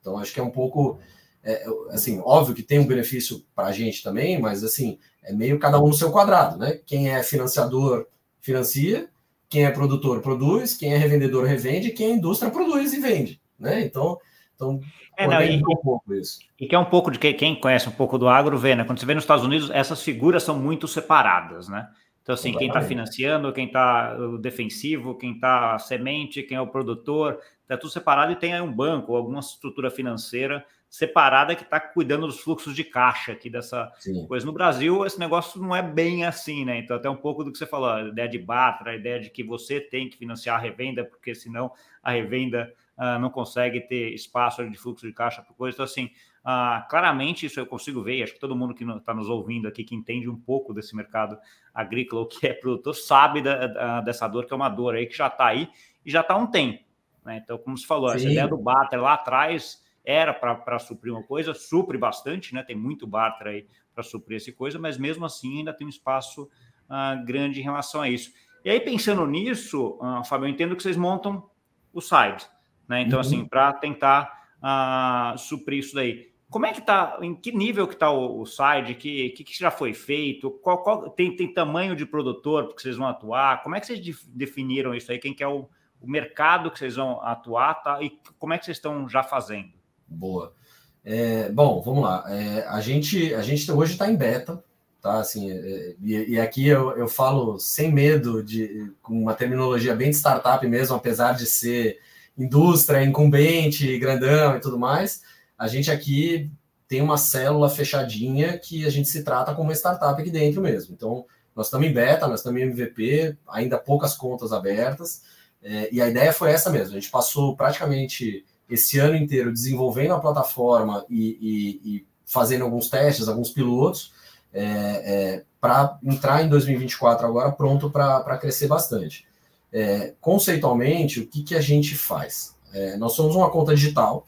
Então, 0.00 0.16
acho 0.18 0.32
que 0.32 0.38
é 0.38 0.42
um 0.42 0.50
pouco 0.50 0.98
é, 1.42 1.64
assim, 1.90 2.20
óbvio 2.24 2.54
que 2.54 2.62
tem 2.62 2.78
um 2.78 2.86
benefício 2.86 3.44
para 3.54 3.66
a 3.66 3.72
gente 3.72 4.02
também, 4.02 4.40
mas 4.40 4.62
assim, 4.62 4.98
é 5.22 5.32
meio 5.32 5.58
cada 5.58 5.80
um 5.80 5.88
no 5.88 5.94
seu 5.94 6.12
quadrado, 6.12 6.56
né? 6.56 6.78
Quem 6.86 7.10
é 7.10 7.22
financiador 7.22 8.06
financia, 8.40 9.08
quem 9.48 9.64
é 9.64 9.70
produtor 9.70 10.20
produz, 10.20 10.74
quem 10.74 10.94
é 10.94 10.96
revendedor 10.96 11.44
revende, 11.44 11.90
quem 11.90 12.06
é 12.06 12.14
indústria 12.14 12.50
produz 12.50 12.92
e 12.92 13.00
vende, 13.00 13.40
né? 13.58 13.80
Então, 13.80 14.18
então 14.62 14.80
é, 15.16 15.26
não, 15.26 15.42
e, 15.42 15.56
um 15.56 15.62
pouco 15.82 16.14
isso. 16.14 16.40
E 16.58 16.66
que 16.66 16.74
é 16.74 16.78
um 16.78 16.84
pouco 16.84 17.10
de 17.10 17.18
que 17.18 17.32
quem 17.34 17.54
conhece 17.54 17.88
um 17.88 17.92
pouco 17.92 18.18
do 18.18 18.28
agro 18.28 18.56
vê, 18.56 18.74
né? 18.74 18.84
Quando 18.84 18.98
você 18.98 19.06
vê 19.06 19.14
nos 19.14 19.24
Estados 19.24 19.44
Unidos, 19.44 19.70
essas 19.70 20.02
figuras 20.02 20.42
são 20.42 20.58
muito 20.58 20.88
separadas, 20.88 21.68
né? 21.68 21.88
Então, 22.22 22.34
assim, 22.34 22.52
quem 22.52 22.68
está 22.68 22.80
financiando, 22.80 23.52
quem 23.52 23.66
está 23.66 24.16
defensivo, 24.40 25.16
quem 25.16 25.32
está 25.32 25.76
semente, 25.78 26.42
quem 26.42 26.56
é 26.56 26.60
o 26.60 26.68
produtor, 26.68 27.40
está 27.62 27.76
tudo 27.76 27.90
separado 27.90 28.30
e 28.30 28.36
tem 28.36 28.54
aí 28.54 28.60
um 28.60 28.72
banco, 28.72 29.16
alguma 29.16 29.40
estrutura 29.40 29.90
financeira 29.90 30.64
separada 30.88 31.56
que 31.56 31.62
está 31.62 31.80
cuidando 31.80 32.26
dos 32.26 32.38
fluxos 32.38 32.76
de 32.76 32.84
caixa 32.84 33.32
aqui 33.32 33.48
dessa 33.48 33.90
Sim. 33.98 34.26
coisa. 34.26 34.44
No 34.44 34.52
Brasil, 34.52 35.06
esse 35.06 35.18
negócio 35.18 35.58
não 35.58 35.74
é 35.74 35.82
bem 35.82 36.26
assim, 36.26 36.66
né? 36.66 36.78
Então, 36.78 36.94
até 36.94 37.08
um 37.08 37.16
pouco 37.16 37.42
do 37.42 37.50
que 37.50 37.56
você 37.56 37.66
falou, 37.66 37.88
a 37.88 38.02
ideia 38.02 38.28
de 38.28 38.38
Batra, 38.38 38.90
a 38.90 38.94
ideia 38.96 39.18
de 39.18 39.30
que 39.30 39.42
você 39.42 39.80
tem 39.80 40.10
que 40.10 40.18
financiar 40.18 40.56
a 40.56 40.62
revenda, 40.62 41.02
porque 41.02 41.34
senão 41.34 41.72
a 42.02 42.12
revenda 42.12 42.70
uh, 42.98 43.18
não 43.18 43.30
consegue 43.30 43.80
ter 43.80 44.12
espaço 44.12 44.68
de 44.68 44.78
fluxo 44.78 45.06
de 45.06 45.12
caixa 45.12 45.42
para 45.42 45.54
coisa. 45.54 45.74
Então, 45.74 45.84
assim, 45.84 46.06
uh, 46.44 46.88
claramente 46.88 47.46
isso 47.46 47.58
eu 47.60 47.66
consigo 47.66 48.02
ver, 48.02 48.22
acho 48.22 48.34
que 48.34 48.40
todo 48.40 48.56
mundo 48.56 48.74
que 48.74 48.84
está 48.84 49.14
nos 49.14 49.28
ouvindo 49.28 49.68
aqui, 49.68 49.84
que 49.84 49.94
entende 49.94 50.28
um 50.28 50.38
pouco 50.38 50.72
desse 50.72 50.94
mercado 50.94 51.38
agrícola, 51.74 52.22
ou 52.22 52.28
que 52.28 52.46
é 52.46 52.52
produtor, 52.52 52.94
sabe 52.94 53.42
da, 53.42 53.66
da, 53.66 54.00
dessa 54.00 54.26
dor, 54.28 54.46
que 54.46 54.52
é 54.52 54.56
uma 54.56 54.68
dor 54.68 54.94
aí 54.94 55.06
que 55.06 55.16
já 55.16 55.26
está 55.26 55.46
aí 55.46 55.68
e 56.04 56.10
já 56.10 56.20
está 56.20 56.34
há 56.34 56.38
um 56.38 56.46
tempo. 56.46 56.84
Né? 57.24 57.40
Então, 57.42 57.58
como 57.58 57.76
você 57.76 57.86
falou, 57.86 58.10
Sim. 58.10 58.16
essa 58.16 58.26
ideia 58.26 58.48
do 58.48 58.58
Batra 58.58 59.00
lá 59.00 59.14
atrás 59.14 59.82
era 60.04 60.34
para 60.34 60.78
suprir 60.78 61.12
uma 61.12 61.22
coisa, 61.22 61.54
supre 61.54 61.96
bastante, 61.96 62.54
né? 62.54 62.62
Tem 62.62 62.74
muito 62.74 63.06
barter 63.06 63.46
aí 63.46 63.66
para 63.94 64.02
suprir 64.02 64.36
essa 64.36 64.50
coisa, 64.52 64.78
mas 64.78 64.98
mesmo 64.98 65.24
assim 65.24 65.58
ainda 65.58 65.72
tem 65.72 65.86
um 65.86 65.90
espaço 65.90 66.44
uh, 66.88 67.24
grande 67.24 67.60
em 67.60 67.62
relação 67.62 68.00
a 68.00 68.08
isso. 68.08 68.32
E 68.64 68.70
aí, 68.70 68.80
pensando 68.80 69.24
nisso, 69.26 69.98
uh, 70.00 70.24
Fábio, 70.24 70.46
eu 70.46 70.50
entendo 70.50 70.74
que 70.74 70.82
vocês 70.82 70.96
montam 70.96 71.48
o 71.92 72.00
site, 72.00 72.48
né? 72.92 73.02
Então, 73.02 73.18
assim, 73.18 73.36
uhum. 73.36 73.40
assim, 73.40 73.48
para 73.48 73.72
tentar 73.72 74.46
uh, 74.62 75.38
suprir 75.38 75.78
isso 75.78 75.94
daí. 75.94 76.30
Como 76.50 76.66
é 76.66 76.72
que 76.72 76.82
tá? 76.82 77.18
Em 77.22 77.34
que 77.34 77.50
nível 77.50 77.88
que 77.88 77.94
está 77.94 78.10
o, 78.10 78.42
o 78.42 78.46
site? 78.46 78.94
Que, 78.94 79.30
que, 79.30 79.42
que 79.42 79.58
já 79.58 79.70
foi 79.70 79.94
feito? 79.94 80.50
Qual, 80.50 80.82
qual, 80.82 81.08
tem, 81.08 81.34
tem 81.34 81.52
tamanho 81.52 81.96
de 81.96 82.04
produtor 82.04 82.74
que 82.74 82.82
vocês 82.82 82.96
vão 82.96 83.08
atuar? 83.08 83.62
Como 83.62 83.74
é 83.74 83.80
que 83.80 83.86
vocês 83.86 84.22
definiram 84.28 84.94
isso 84.94 85.10
aí? 85.10 85.18
Quem 85.18 85.32
que 85.32 85.42
é 85.42 85.48
o, 85.48 85.66
o 85.98 86.06
mercado 86.06 86.70
que 86.70 86.78
vocês 86.78 86.96
vão 86.96 87.22
atuar, 87.22 87.82
tá? 87.82 88.02
E 88.02 88.12
como 88.38 88.52
é 88.52 88.58
que 88.58 88.66
vocês 88.66 88.76
estão 88.76 89.08
já 89.08 89.22
fazendo? 89.22 89.70
Boa. 90.06 90.54
É, 91.02 91.48
bom, 91.48 91.80
vamos 91.80 92.04
lá. 92.04 92.24
É, 92.28 92.66
a, 92.68 92.82
gente, 92.82 93.34
a 93.34 93.40
gente 93.40 93.72
hoje 93.72 93.94
está 93.94 94.12
em 94.12 94.16
beta, 94.16 94.62
tá? 95.00 95.20
Assim, 95.20 95.50
é, 95.50 95.96
e, 96.02 96.34
e, 96.34 96.38
aqui 96.38 96.68
eu, 96.68 96.94
eu 96.98 97.08
falo 97.08 97.58
sem 97.58 97.90
medo, 97.90 98.42
de, 98.42 98.92
com 99.00 99.14
uma 99.22 99.32
terminologia 99.32 99.96
bem 99.96 100.10
de 100.10 100.16
startup 100.16 100.64
mesmo, 100.66 100.94
apesar 100.94 101.32
de 101.32 101.46
ser 101.46 101.98
indústria, 102.36 103.04
incumbente, 103.04 103.98
grandão 103.98 104.56
e 104.56 104.60
tudo 104.60 104.78
mais. 104.78 105.22
A 105.58 105.68
gente 105.68 105.90
aqui 105.90 106.50
tem 106.88 107.00
uma 107.00 107.16
célula 107.16 107.70
fechadinha 107.70 108.58
que 108.58 108.84
a 108.84 108.90
gente 108.90 109.08
se 109.08 109.22
trata 109.22 109.54
como 109.54 109.68
uma 109.68 109.74
startup 109.74 110.20
aqui 110.20 110.30
dentro 110.30 110.60
mesmo. 110.60 110.94
Então, 110.94 111.24
nós 111.54 111.66
estamos 111.66 111.86
em 111.86 111.92
beta, 111.92 112.26
nós 112.26 112.40
estamos 112.40 112.60
em 112.60 112.64
MVP, 112.64 113.36
ainda 113.48 113.78
poucas 113.78 114.14
contas 114.14 114.52
abertas 114.52 115.22
É, 115.64 115.88
e 115.94 116.02
a 116.02 116.08
ideia 116.08 116.32
foi 116.32 116.50
essa 116.50 116.70
mesmo. 116.70 116.96
A 116.96 117.00
gente 117.00 117.10
passou 117.10 117.56
praticamente 117.56 118.44
esse 118.68 118.98
ano 118.98 119.14
inteiro 119.14 119.52
desenvolvendo 119.52 120.12
a 120.12 120.18
plataforma 120.18 121.06
e, 121.08 121.38
e, 121.40 121.96
e 121.96 122.06
fazendo 122.26 122.64
alguns 122.64 122.88
testes, 122.88 123.28
alguns 123.28 123.50
pilotos, 123.50 124.12
é, 124.52 124.64
é, 124.64 125.44
para 125.60 125.98
entrar 126.02 126.42
em 126.42 126.48
2024 126.48 127.24
agora 127.26 127.52
pronto 127.52 127.88
para 127.90 128.36
crescer 128.38 128.66
bastante. 128.66 129.24
É, 129.72 130.12
conceitualmente, 130.20 131.20
o 131.20 131.26
que, 131.26 131.42
que 131.42 131.54
a 131.54 131.60
gente 131.60 131.94
faz? 131.94 132.54
É, 132.72 132.96
nós 132.96 133.12
somos 133.14 133.34
uma 133.34 133.50
conta 133.50 133.74
digital, 133.74 134.26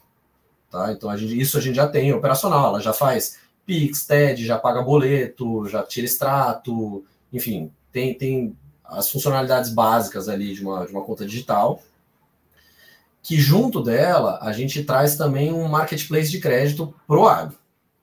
tá? 0.70 0.92
Então 0.92 1.10
a 1.10 1.16
gente, 1.16 1.38
isso 1.38 1.58
a 1.58 1.60
gente 1.60 1.76
já 1.76 1.86
tem 1.86 2.12
operacional, 2.12 2.68
ela 2.68 2.80
já 2.80 2.92
faz 2.92 3.38
Pix, 3.66 4.06
TED, 4.06 4.44
já 4.44 4.58
paga 4.58 4.82
boleto, 4.82 5.66
já 5.68 5.82
tira 5.82 6.06
extrato, 6.06 7.04
enfim, 7.32 7.70
tem, 7.92 8.14
tem 8.14 8.56
as 8.84 9.08
funcionalidades 9.10 9.70
básicas 9.70 10.28
ali 10.28 10.54
de 10.54 10.62
uma, 10.62 10.86
de 10.86 10.92
uma 10.92 11.02
conta 11.02 11.24
digital, 11.26 11.80
que 13.22 13.36
junto 13.36 13.82
dela 13.82 14.38
a 14.42 14.52
gente 14.52 14.84
traz 14.84 15.16
também 15.16 15.52
um 15.52 15.66
marketplace 15.66 16.30
de 16.30 16.40
crédito 16.40 16.94
para 17.06 17.18
o 17.18 17.26
agro, 17.26 17.58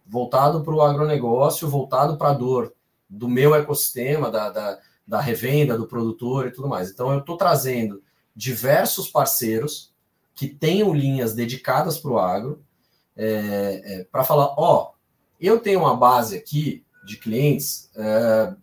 voltado 0.08 0.62
para 0.64 0.74
o 0.74 0.82
agronegócio, 0.82 1.70
voltado 1.70 2.18
para 2.18 2.32
a 2.32 2.34
dor 2.34 2.74
do 3.08 3.30
meu 3.30 3.54
ecossistema, 3.54 4.32
da, 4.32 4.50
da, 4.50 4.80
da, 5.06 5.20
revenda, 5.20 5.78
do 5.78 5.88
produtor 5.88 6.48
e 6.48 6.52
tudo 6.52 6.68
mais. 6.68 6.90
Então 6.90 7.12
eu 7.12 7.20
estou 7.20 7.38
trazendo 7.38 8.02
diversos 8.36 9.10
parceiros 9.10 9.92
que 10.36 10.48
tenham 10.48 10.94
linhas 10.94 11.34
dedicadas 11.34 11.98
para 11.98 12.12
o 12.12 12.20
agro, 12.20 12.64
é, 13.16 13.82
é, 13.84 14.04
para 14.06 14.24
falar, 14.24 14.54
ó, 14.58 14.94
eu 15.40 15.60
tenho 15.60 15.82
uma 15.82 15.96
base 15.96 16.38
aqui 16.38 16.86
de 17.06 17.18
clientes 17.18 17.90
é, 17.96 18.54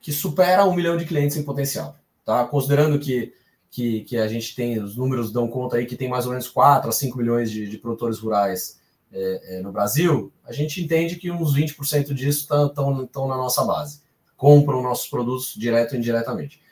que 0.00 0.12
supera 0.12 0.64
um 0.64 0.74
milhão 0.74 0.96
de 0.96 1.04
clientes 1.04 1.36
em 1.36 1.42
potencial, 1.42 1.96
tá? 2.24 2.44
Considerando 2.46 2.98
que, 2.98 3.34
que, 3.70 4.00
que, 4.02 4.16
a 4.16 4.26
gente 4.26 4.54
tem, 4.54 4.82
os 4.82 4.96
números 4.96 5.32
dão 5.32 5.48
conta 5.48 5.76
aí 5.76 5.86
que 5.86 5.96
tem 5.96 6.08
mais 6.08 6.24
ou 6.24 6.32
menos 6.32 6.48
4 6.48 6.88
a 6.88 6.92
5 6.92 7.18
milhões 7.18 7.50
de, 7.50 7.68
de 7.68 7.78
produtores 7.78 8.18
rurais 8.18 8.80
é, 9.12 9.58
é, 9.58 9.60
no 9.60 9.72
Brasil, 9.72 10.32
a 10.44 10.52
gente 10.52 10.82
entende 10.82 11.16
que 11.16 11.30
uns 11.30 11.54
20% 11.54 12.14
disso 12.14 12.42
estão 12.42 13.28
na 13.28 13.36
nossa 13.36 13.64
base, 13.64 14.00
compram 14.40 14.82
nossos 14.82 15.06
produtos 15.06 15.54
direto 15.54 15.92
ou 15.92 15.98
indiretamente. 15.98 16.62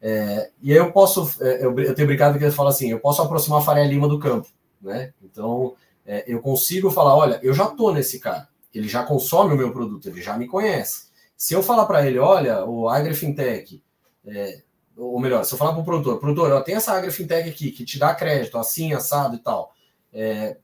É, 0.00 0.50
e 0.62 0.72
aí 0.72 0.78
eu 0.78 0.90
posso, 0.92 1.30
é, 1.44 1.62
eu, 1.62 1.78
eu 1.78 1.94
tenho 1.94 2.08
brincado 2.08 2.38
que 2.38 2.44
ele 2.44 2.50
fala 2.50 2.70
assim, 2.70 2.90
eu 2.90 2.98
posso 2.98 3.20
aproximar 3.20 3.60
a 3.60 3.62
Faria 3.62 3.84
Lima 3.84 4.08
do 4.08 4.18
campo, 4.18 4.48
né? 4.80 5.12
Então, 5.22 5.74
é, 6.06 6.24
eu 6.26 6.40
consigo 6.40 6.90
falar, 6.90 7.14
olha, 7.14 7.38
eu 7.42 7.52
já 7.52 7.66
tô 7.66 7.92
nesse 7.92 8.18
cara, 8.18 8.48
ele 8.72 8.88
já 8.88 9.04
consome 9.04 9.52
o 9.52 9.58
meu 9.58 9.70
produto, 9.70 10.08
ele 10.08 10.22
já 10.22 10.38
me 10.38 10.46
conhece. 10.46 11.10
Se 11.36 11.52
eu 11.52 11.62
falar 11.62 11.84
para 11.84 12.06
ele, 12.06 12.18
olha, 12.18 12.64
o 12.64 12.88
AgriFintech, 12.88 13.84
é, 14.26 14.62
ou 14.96 15.20
melhor, 15.20 15.44
se 15.44 15.52
eu 15.52 15.58
falar 15.58 15.72
para 15.72 15.82
o 15.82 15.84
produtor, 15.84 16.18
produtor, 16.18 16.50
ó, 16.50 16.62
tem 16.62 16.76
essa 16.76 16.94
AgriFintech 16.94 17.50
aqui 17.50 17.70
que 17.72 17.84
te 17.84 17.98
dá 17.98 18.14
crédito 18.14 18.56
assim, 18.56 18.94
assado 18.94 19.36
e 19.36 19.38
tal, 19.38 19.74
é, 20.14 20.56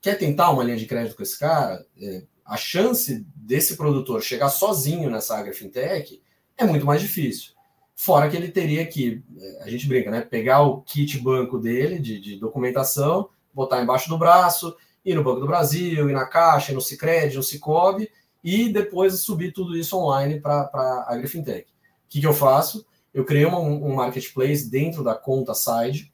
quer 0.00 0.16
tentar 0.16 0.50
uma 0.50 0.62
linha 0.62 0.76
de 0.76 0.86
crédito 0.86 1.16
com 1.16 1.22
esse 1.24 1.36
cara? 1.36 1.84
É, 2.00 2.22
a 2.50 2.56
chance 2.56 3.24
desse 3.36 3.76
produtor 3.76 4.20
chegar 4.20 4.48
sozinho 4.48 5.08
nessa 5.08 5.38
AgriFintech 5.38 6.20
é 6.58 6.64
muito 6.64 6.84
mais 6.84 7.00
difícil. 7.00 7.52
Fora 7.94 8.28
que 8.28 8.36
ele 8.36 8.48
teria 8.48 8.84
que, 8.84 9.22
é, 9.38 9.62
a 9.62 9.70
gente 9.70 9.86
brinca, 9.86 10.10
né? 10.10 10.20
Pegar 10.20 10.62
o 10.62 10.82
kit 10.82 11.16
banco 11.20 11.60
dele 11.60 12.00
de, 12.00 12.18
de 12.18 12.36
documentação, 12.40 13.28
botar 13.54 13.80
embaixo 13.80 14.08
do 14.08 14.18
braço, 14.18 14.76
ir 15.04 15.14
no 15.14 15.22
Banco 15.22 15.38
do 15.38 15.46
Brasil, 15.46 16.10
ir 16.10 16.12
na 16.12 16.26
Caixa, 16.26 16.72
ir 16.72 16.74
no 16.74 16.80
Cicred, 16.80 17.36
no 17.36 17.42
Cicobi, 17.42 18.10
e 18.42 18.68
depois 18.68 19.20
subir 19.20 19.52
tudo 19.52 19.76
isso 19.76 19.96
online 19.96 20.40
para 20.40 20.68
a 20.74 21.14
AgriFintech. 21.14 21.70
O 21.70 22.08
que, 22.08 22.20
que 22.20 22.26
eu 22.26 22.34
faço? 22.34 22.84
Eu 23.14 23.24
criei 23.24 23.44
uma, 23.44 23.60
um 23.60 23.94
marketplace 23.94 24.68
dentro 24.68 25.04
da 25.04 25.14
conta 25.14 25.54
Side, 25.54 26.12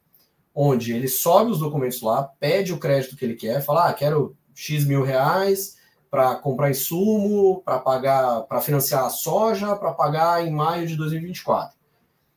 onde 0.54 0.92
ele 0.92 1.08
sobe 1.08 1.50
os 1.50 1.60
documentos 1.60 2.02
lá, 2.02 2.24
pede 2.24 2.74
o 2.74 2.78
crédito 2.78 3.16
que 3.16 3.24
ele 3.24 3.36
quer, 3.36 3.62
fala, 3.62 3.88
ah, 3.88 3.94
quero 3.94 4.36
X 4.54 4.84
mil 4.84 5.02
reais 5.02 5.76
para 6.10 6.36
comprar 6.36 6.70
insumo, 6.70 7.62
para 7.64 7.78
pagar, 7.78 8.42
para 8.42 8.60
financiar 8.60 9.04
a 9.04 9.10
soja, 9.10 9.76
para 9.76 9.92
pagar 9.92 10.46
em 10.46 10.50
maio 10.50 10.86
de 10.86 10.96
2024. 10.96 11.76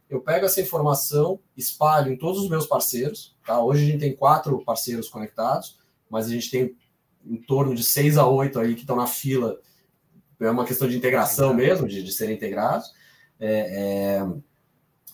Eu 0.10 0.22
pego 0.22 0.46
essa 0.46 0.60
informação, 0.60 1.40
espalho 1.56 2.12
em 2.12 2.18
todos 2.18 2.42
os 2.42 2.50
meus 2.50 2.66
parceiros, 2.66 3.36
tá? 3.46 3.62
Hoje 3.62 3.84
a 3.84 3.86
gente 3.86 4.00
tem 4.00 4.16
quatro 4.16 4.64
parceiros 4.66 5.08
conectados, 5.08 5.78
mas 6.10 6.26
a 6.26 6.30
gente 6.30 6.50
tem 6.50 6.76
em 7.26 7.38
torno 7.38 7.76
de 7.76 7.84
seis 7.84 8.18
a 8.18 8.26
oito 8.26 8.60
aí 8.60 8.74
que 8.74 8.82
estão 8.82 8.96
na 8.96 9.06
fila 9.06 9.60
é 10.40 10.50
uma 10.50 10.66
questão 10.66 10.88
de 10.88 10.98
integração 10.98 11.54
mesmo, 11.54 11.88
de, 11.88 12.02
de 12.02 12.12
serem 12.12 12.36
integrados. 12.36 12.94
É, 13.40 14.22
é, 14.22 14.28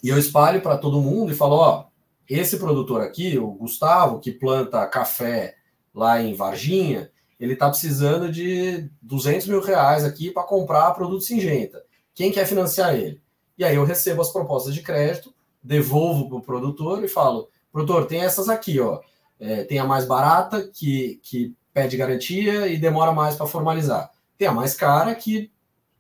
e 0.04 0.10
eu 0.10 0.18
espalho 0.18 0.62
para 0.62 0.78
todo 0.78 1.02
mundo 1.02 1.32
e 1.32 1.36
falo: 1.36 1.56
ó, 1.56 1.86
esse 2.30 2.58
produtor 2.58 3.02
aqui, 3.02 3.38
o 3.38 3.48
Gustavo, 3.52 4.20
que 4.20 4.32
planta 4.32 4.86
café 4.88 5.56
lá 5.94 6.22
em 6.22 6.34
Varginha, 6.34 7.12
ele 7.40 7.54
está 7.54 7.70
precisando 7.70 8.32
de 8.32 8.90
200 9.02 9.48
mil 9.48 9.62
reais 9.62 10.04
aqui 10.04 10.32
para 10.32 10.44
comprar 10.44 10.92
produto 10.92 11.24
Singenta. 11.24 11.84
Quem 12.14 12.32
quer 12.32 12.46
financiar 12.46 12.96
ele? 12.96 13.22
E 13.58 13.64
aí 13.64 13.76
eu 13.76 13.86
recebo 13.86 14.22
as 14.22 14.32
propostas 14.32 14.74
de 14.74 14.82
crédito, 14.82 15.34
devolvo 15.62 16.30
para 16.30 16.38
o 16.38 16.42
produtor 16.42 17.04
e 17.04 17.08
falo: 17.08 17.50
produtor, 17.72 18.06
tem 18.06 18.22
essas 18.22 18.50
aqui, 18.50 18.80
ó. 18.80 19.02
É, 19.40 19.64
tem 19.66 19.80
a 19.80 19.86
mais 19.86 20.06
barata, 20.06 20.70
que, 20.74 21.20
que 21.22 21.54
pede 21.74 21.98
garantia 21.98 22.68
e 22.68 22.78
demora 22.78 23.12
mais 23.12 23.36
para 23.36 23.48
formalizar. 23.48 24.10
Tem 24.38 24.48
a 24.48 24.54
mais 24.54 24.74
cara 24.74 25.14
que 25.14 25.52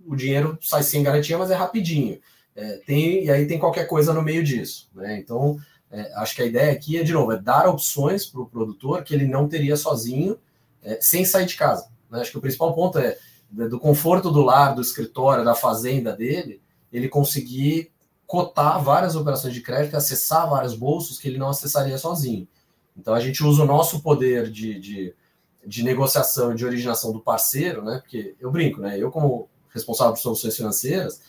o 0.05 0.15
dinheiro 0.15 0.57
sai 0.61 0.83
sem 0.83 1.03
garantia, 1.03 1.37
mas 1.37 1.51
é 1.51 1.55
rapidinho. 1.55 2.19
É, 2.55 2.77
tem, 2.85 3.25
e 3.25 3.31
aí 3.31 3.45
tem 3.45 3.59
qualquer 3.59 3.85
coisa 3.85 4.13
no 4.13 4.21
meio 4.21 4.41
disso. 4.43 4.89
Né? 4.95 5.17
Então, 5.17 5.57
é, 5.91 6.13
acho 6.15 6.35
que 6.35 6.41
a 6.41 6.45
ideia 6.45 6.71
aqui 6.71 6.97
é, 6.97 7.03
de 7.03 7.11
novo, 7.11 7.33
é 7.33 7.37
dar 7.37 7.67
opções 7.67 8.25
para 8.25 8.41
o 8.41 8.45
produtor 8.45 9.03
que 9.03 9.13
ele 9.13 9.27
não 9.27 9.49
teria 9.49 9.75
sozinho, 9.75 10.37
é, 10.85 10.99
sem 11.01 11.25
sair 11.25 11.45
de 11.45 11.55
casa. 11.55 11.89
Né? 12.09 12.21
Acho 12.21 12.31
que 12.31 12.37
o 12.37 12.41
principal 12.41 12.73
ponto 12.73 12.97
é 12.97 13.17
do 13.49 13.79
conforto 13.79 14.31
do 14.31 14.41
lar, 14.41 14.73
do 14.73 14.81
escritório, 14.81 15.43
da 15.43 15.55
fazenda 15.55 16.15
dele, 16.15 16.61
ele 16.91 17.09
conseguir 17.09 17.91
cotar 18.25 18.81
várias 18.81 19.15
operações 19.15 19.53
de 19.53 19.61
crédito, 19.61 19.95
acessar 19.95 20.49
vários 20.49 20.73
bolsos 20.73 21.19
que 21.19 21.27
ele 21.27 21.37
não 21.37 21.49
acessaria 21.49 21.97
sozinho. 21.97 22.47
Então 22.97 23.13
a 23.13 23.19
gente 23.19 23.43
usa 23.43 23.63
o 23.63 23.67
nosso 23.67 24.01
poder 24.01 24.49
de, 24.49 24.79
de 24.79 25.15
de 25.65 25.83
negociação 25.83 26.51
e 26.51 26.55
de 26.55 26.65
originação 26.65 27.11
do 27.11 27.19
parceiro, 27.19 27.83
né? 27.83 27.99
Porque 28.01 28.35
eu 28.39 28.51
brinco, 28.51 28.79
né? 28.79 28.97
Eu, 28.99 29.11
como 29.11 29.49
responsável 29.73 30.13
por 30.13 30.19
soluções 30.19 30.55
financeiras, 30.55 31.21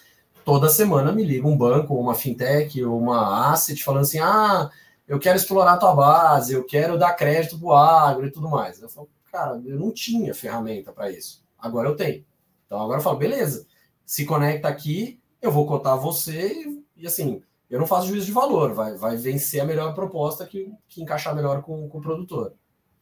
toda 0.44 0.68
semana 0.68 1.10
me 1.10 1.24
liga 1.24 1.48
um 1.48 1.56
banco, 1.56 1.94
uma 1.94 2.14
fintech, 2.14 2.84
uma 2.84 3.50
asset 3.50 3.82
falando 3.82 4.02
assim: 4.02 4.18
ah, 4.18 4.70
eu 5.08 5.18
quero 5.18 5.36
explorar 5.36 5.72
a 5.72 5.78
tua 5.78 5.94
base, 5.94 6.52
eu 6.52 6.64
quero 6.64 6.98
dar 6.98 7.14
crédito 7.14 7.58
para 7.58 7.66
o 7.66 7.74
agro 7.74 8.26
e 8.26 8.30
tudo 8.30 8.48
mais. 8.48 8.80
Eu 8.80 8.88
falo, 8.88 9.08
cara, 9.36 9.60
eu 9.66 9.78
não 9.78 9.92
tinha 9.92 10.34
ferramenta 10.34 10.92
para 10.92 11.10
isso. 11.10 11.44
Agora 11.58 11.88
eu 11.90 11.94
tenho. 11.94 12.24
Então 12.64 12.80
agora 12.80 12.98
eu 12.98 13.02
falo, 13.02 13.18
beleza, 13.18 13.66
se 14.04 14.24
conecta 14.24 14.66
aqui, 14.66 15.20
eu 15.42 15.52
vou 15.52 15.66
cotar 15.66 15.98
você 15.98 16.64
e, 16.96 17.06
assim, 17.06 17.42
eu 17.68 17.78
não 17.78 17.86
faço 17.86 18.08
juízo 18.08 18.26
de 18.26 18.32
valor, 18.32 18.72
vai, 18.72 18.96
vai 18.96 19.16
vencer 19.16 19.60
a 19.60 19.66
melhor 19.66 19.94
proposta 19.94 20.46
que, 20.46 20.72
que 20.88 21.02
encaixar 21.02 21.34
melhor 21.34 21.60
com, 21.62 21.86
com 21.88 21.98
o 21.98 22.00
produtor. 22.00 22.54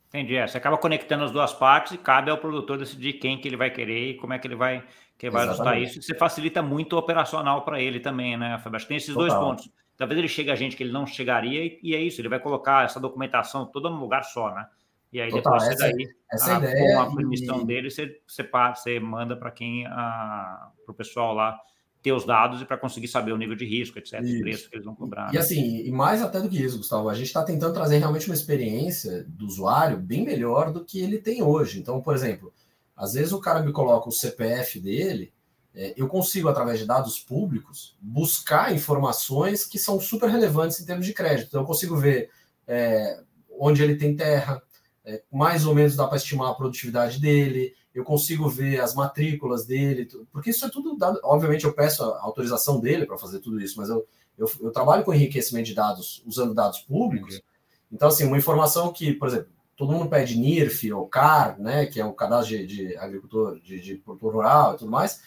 Entendi. 0.09 0.37
É, 0.37 0.47
você 0.47 0.59
acaba 0.59 0.77
conectando 0.77 1.25
as 1.25 1.31
duas 1.31 1.53
partes 1.53 1.93
e 1.93 1.99
cabe 1.99 2.31
ao 2.31 2.39
produtor 2.39 2.79
decidir 2.79 3.15
quem 3.15 3.41
que 3.41 3.49
ele 3.49 3.57
vai 3.57 3.71
querer 3.71 4.11
e 4.11 4.15
como 4.15 4.33
é 4.33 4.39
que 4.39 4.47
ele 4.47 4.57
vai, 4.57 4.85
que 5.17 5.31
vai 5.31 5.45
ajustar 5.45 5.81
isso. 5.81 6.03
Você 6.03 6.15
facilita 6.15 6.63
muito 6.63 6.95
o 6.95 6.99
operacional 6.99 7.65
para 7.65 7.81
ele 7.81 8.01
também, 8.01 8.37
né, 8.37 8.59
Fabio? 8.59 8.85
Tem 8.87 8.97
esses 8.97 9.15
Total. 9.15 9.29
dois 9.29 9.35
pontos. 9.35 9.71
Talvez 9.97 10.19
ele 10.19 10.29
chegue 10.29 10.51
a 10.51 10.57
gente 10.57 10.77
que 10.77 10.83
ele 10.83 10.93
não 10.93 11.07
chegaria 11.07 11.65
e, 11.65 11.79
e, 11.83 11.95
é 11.95 12.01
isso, 12.01 12.21
ele 12.21 12.29
vai 12.29 12.41
colocar 12.41 12.85
essa 12.85 12.99
documentação 12.99 13.67
toda 13.67 13.89
num 13.89 14.01
lugar 14.01 14.25
só, 14.25 14.53
né? 14.53 14.67
E 15.15 15.21
aí 15.21 15.31
Total, 15.31 15.53
depois 15.53 15.71
essa, 15.71 15.93
daí, 15.93 16.09
essa 16.33 16.57
a, 16.57 16.59
ideia 16.59 16.97
com 16.97 17.01
a 17.01 17.15
permissão 17.15 17.61
e... 17.61 17.65
dele, 17.65 17.89
você, 17.89 18.21
você, 18.27 18.51
você 18.75 18.99
manda 18.99 19.37
para 19.37 19.53
quem, 19.53 19.85
para 19.85 20.73
o 20.89 20.93
pessoal 20.95 21.33
lá 21.33 21.57
ter 22.03 22.13
os 22.13 22.27
dados 22.27 22.61
e 22.61 22.65
para 22.65 22.77
conseguir 22.77 23.07
saber 23.07 23.31
o 23.31 23.37
nível 23.37 23.55
de 23.55 23.65
risco, 23.65 23.97
etc., 23.97 24.21
isso. 24.21 24.37
o 24.37 24.41
preço 24.41 24.69
que 24.69 24.75
eles 24.75 24.85
vão 24.85 24.95
cobrar. 24.97 25.31
E 25.31 25.35
né? 25.35 25.39
assim, 25.39 25.87
e 25.87 25.91
mais 25.93 26.21
até 26.21 26.41
do 26.41 26.49
que 26.49 26.61
isso, 26.61 26.79
Gustavo, 26.79 27.09
a 27.09 27.15
gente 27.15 27.29
está 27.29 27.45
tentando 27.45 27.73
trazer 27.73 27.99
realmente 27.99 28.27
uma 28.27 28.35
experiência 28.35 29.25
do 29.29 29.47
usuário 29.47 29.99
bem 29.99 30.25
melhor 30.25 30.73
do 30.73 30.85
que 30.85 31.01
ele 31.01 31.19
tem 31.19 31.45
hoje. 31.45 31.79
Então, 31.79 32.03
por 32.03 32.13
exemplo, 32.13 32.53
às 32.97 33.15
vezes 33.15 33.33
o 33.33 33.41
cara 33.41 33.63
me 33.63 33.71
coloca 33.71 34.09
o 34.09 34.13
CPF 34.13 34.81
dele, 34.81 35.33
é, 35.73 35.95
eu 35.97 36.09
consigo, 36.09 36.49
através 36.49 36.81
de 36.81 36.87
dados 36.87 37.21
públicos, 37.21 37.97
buscar 38.01 38.75
informações 38.75 39.65
que 39.65 39.79
são 39.79 40.01
super 40.01 40.29
relevantes 40.29 40.81
em 40.81 40.85
termos 40.85 41.07
de 41.07 41.15
crédito. 41.15 41.47
Então, 41.47 41.61
eu 41.61 41.67
consigo 41.67 41.97
ver 41.97 42.31
é, 42.67 43.23
onde 43.59 43.81
ele 43.81 43.95
tem 43.95 44.17
terra, 44.17 44.61
é, 45.05 45.23
mais 45.31 45.67
ou 45.67 45.75
menos 45.75 45.97
dá 45.97 46.07
para 46.07 46.17
estimar 46.17 46.51
a 46.51 46.55
produtividade 46.55 47.21
dele, 47.21 47.75
eu 47.95 48.03
consigo 48.03 48.49
ver 48.49 48.81
as 48.81 48.95
matrículas 48.95 49.67
dele, 49.67 50.09
porque 50.33 50.51
isso 50.51 50.65
é 50.65 50.71
tudo 50.71 50.97
dado. 50.97 51.21
Obviamente, 51.23 51.65
eu 51.65 51.73
peço 51.73 52.03
a 52.03 52.23
autorização 52.23 52.81
dele 52.81 53.07
para 53.07 53.19
fazer 53.19 53.39
tudo 53.39 53.61
isso, 53.61 53.79
mas 53.79 53.89
eu, 53.89 54.07
eu, 54.37 54.51
eu, 54.61 54.73
trabalho 54.73 55.05
com 55.05 55.15
enriquecimento 55.15 55.67
de 55.67 55.75
dados 55.75 56.23
usando 56.27 56.55
dados 56.55 56.81
públicos. 56.81 57.41
Então, 57.93 58.09
assim, 58.09 58.25
uma 58.25 58.39
informação 58.39 58.93
que, 58.93 59.13
por 59.13 59.29
exemplo, 59.29 59.49
todo 59.77 59.93
mundo 59.93 60.09
pede 60.09 60.39
NIRF 60.39 60.93
ou 60.93 61.07
CAR, 61.07 61.61
né, 61.61 61.87
que 61.87 62.01
é 62.01 62.05
o 62.05 62.13
cadastro 62.13 62.57
de, 62.57 62.67
de 62.67 62.97
agricultor, 62.97 63.61
de, 63.61 63.81
de 63.81 63.95
produtor 63.97 64.35
rural 64.35 64.75
e 64.75 64.79
tudo 64.79 64.91
mais. 64.91 65.21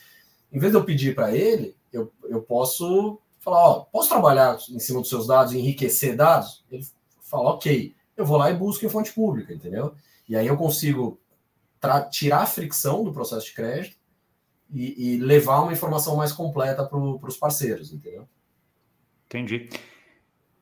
Em 0.52 0.60
vez 0.60 0.72
de 0.72 0.78
eu 0.78 0.84
pedir 0.84 1.16
para 1.16 1.34
ele, 1.36 1.76
eu, 1.94 2.12
eu 2.24 2.42
posso 2.42 3.20
falar, 3.40 3.66
ó, 3.66 3.80
posso 3.86 4.10
trabalhar 4.10 4.58
em 4.70 4.80
cima 4.80 5.00
dos 5.00 5.10
seus 5.10 5.28
dados, 5.28 5.54
enriquecer 5.54 6.16
dados? 6.16 6.66
Ele 6.70 6.86
fala, 7.22 7.52
ok, 7.52 7.96
eu 8.18 8.26
vou 8.26 8.38
lá 8.38 8.50
e 8.50 8.56
busco 8.56 8.86
em 8.86 8.90
fonte 8.90 9.14
pública, 9.14 9.54
entendeu? 9.54 9.94
E 10.28 10.36
aí 10.36 10.48
eu 10.48 10.58
consigo 10.58 11.20
tirar 12.10 12.42
a 12.42 12.46
fricção 12.48 13.04
do 13.04 13.14
processo 13.14 13.46
de 13.46 13.54
crédito 13.54 13.96
e, 14.74 15.14
e 15.14 15.18
levar 15.18 15.62
uma 15.62 15.72
informação 15.72 16.18
mais 16.18 16.32
completa 16.32 16.84
para 16.84 16.98
os 16.98 17.38
parceiros, 17.38 17.94
entendeu? 17.94 18.28
Entendi. 19.28 19.70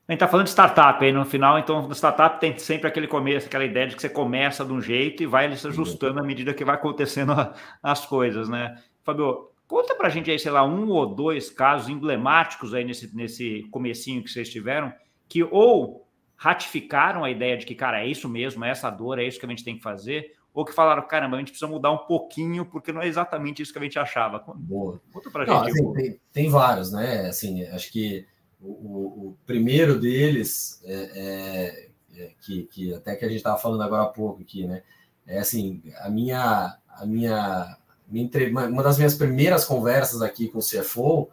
A 0.08 0.12
gente 0.12 0.18
está 0.18 0.28
falando 0.28 0.46
de 0.46 0.52
startup 0.52 1.04
aí 1.04 1.12
no 1.12 1.26
final, 1.26 1.58
então 1.58 1.92
startup 1.92 2.40
tem 2.40 2.56
sempre 2.60 2.88
aquele 2.88 3.08
começo, 3.08 3.48
aquela 3.48 3.66
ideia 3.66 3.88
de 3.88 3.96
que 3.96 4.02
você 4.02 4.10
começa 4.10 4.64
de 4.64 4.72
um 4.72 4.80
jeito 4.80 5.24
e 5.24 5.26
vai 5.26 5.56
se 5.56 5.66
ajustando 5.68 6.20
à 6.20 6.24
medida 6.24 6.54
que 6.54 6.64
vai 6.64 6.76
acontecendo 6.76 7.34
as 7.82 8.06
coisas, 8.06 8.48
né? 8.48 8.80
Fabio, 9.04 9.50
conta 9.68 9.96
para 9.96 10.08
a 10.08 10.12
gente 10.12 10.30
aí, 10.30 10.38
sei 10.38 10.52
lá, 10.52 10.64
um 10.64 10.90
ou 10.90 11.08
dois 11.08 11.50
casos 11.50 11.90
emblemáticos 11.90 12.76
aí 12.76 12.84
nesse, 12.84 13.16
nesse 13.16 13.64
comecinho 13.72 14.24
que 14.24 14.30
vocês 14.30 14.48
tiveram, 14.48 14.94
que 15.28 15.44
ou 15.44 16.05
ratificaram 16.38 17.24
a 17.24 17.32
ideia 17.32 17.58
de 17.58 17.66
que, 17.66 17.76
cara, 17.76 18.04
é 18.04 18.08
isso 18.08 18.28
mesmo, 18.28 18.64
é 18.66 18.70
essa 18.70 18.90
dor, 18.90 19.20
é 19.20 19.24
isso 19.24 19.40
que 19.40 19.46
a 19.46 19.50
gente 19.50 19.64
tem 19.64 19.78
que 19.78 19.84
fazer, 19.84 20.34
ou 20.54 20.64
que 20.64 20.74
falaram, 20.74 21.06
caramba, 21.08 21.36
a 21.36 21.40
gente 21.40 21.52
precisa 21.52 21.70
mudar 21.70 21.92
um 21.92 22.06
pouquinho, 22.06 22.66
porque 22.66 22.92
não 22.92 23.02
é 23.02 23.08
exatamente 23.08 23.62
isso 23.62 23.74
que 23.74 23.80
a 23.80 23.84
gente 23.84 24.00
achava. 24.00 24.42
Boa. 24.56 25.02
Conta 25.12 25.30
pra 25.30 25.46
não, 25.46 25.66
gente. 25.66 25.72
Assim, 25.72 25.94
tem, 25.94 26.20
tem, 26.32 26.50
vários, 26.50 26.92
né? 26.92 27.28
Assim, 27.28 27.64
acho 27.68 27.92
que 27.92 28.26
o, 28.62 29.30
o 29.30 29.38
primeiro 29.46 30.00
deles, 30.00 30.82
é, 30.86 30.94
é, 30.94 31.90
é, 32.22 32.32
que, 32.42 32.64
que 32.64 32.94
até 32.94 33.16
que 33.16 33.26
a 33.26 33.28
gente 33.28 33.38
estava 33.38 33.58
falando 33.58 33.84
agora 33.84 34.04
há 34.04 34.08
pouco 34.08 34.42
aqui, 34.42 34.66
né? 34.66 34.82
É 35.28 35.40
assim, 35.40 35.82
a 36.00 36.10
minha, 36.10 36.78
a 36.88 37.06
minha, 37.06 37.78
minha 38.08 38.30
uma 38.70 38.84
das 38.84 38.98
minhas 38.98 39.16
primeiras 39.16 39.66
conversas 39.66 40.22
aqui 40.22 40.48
com 40.48 40.60
o 40.60 40.62
CFO, 40.62 41.30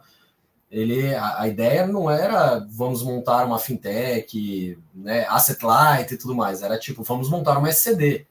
ele, 0.73 1.13
a, 1.13 1.41
a, 1.41 1.47
ideia 1.47 1.85
não 1.85 2.09
era 2.09 2.59
vamos 2.71 3.03
montar 3.03 3.45
uma 3.45 3.59
fintech, 3.59 4.75
né, 4.93 5.23
asset 5.29 5.63
light 5.63 6.11
e 6.11 6.17
tudo 6.17 6.33
mais, 6.33 6.63
era 6.63 6.79
tipo, 6.79 7.03
vamos 7.03 7.29
montar 7.29 7.59
uma 7.59 7.69
SCD. 7.69 8.25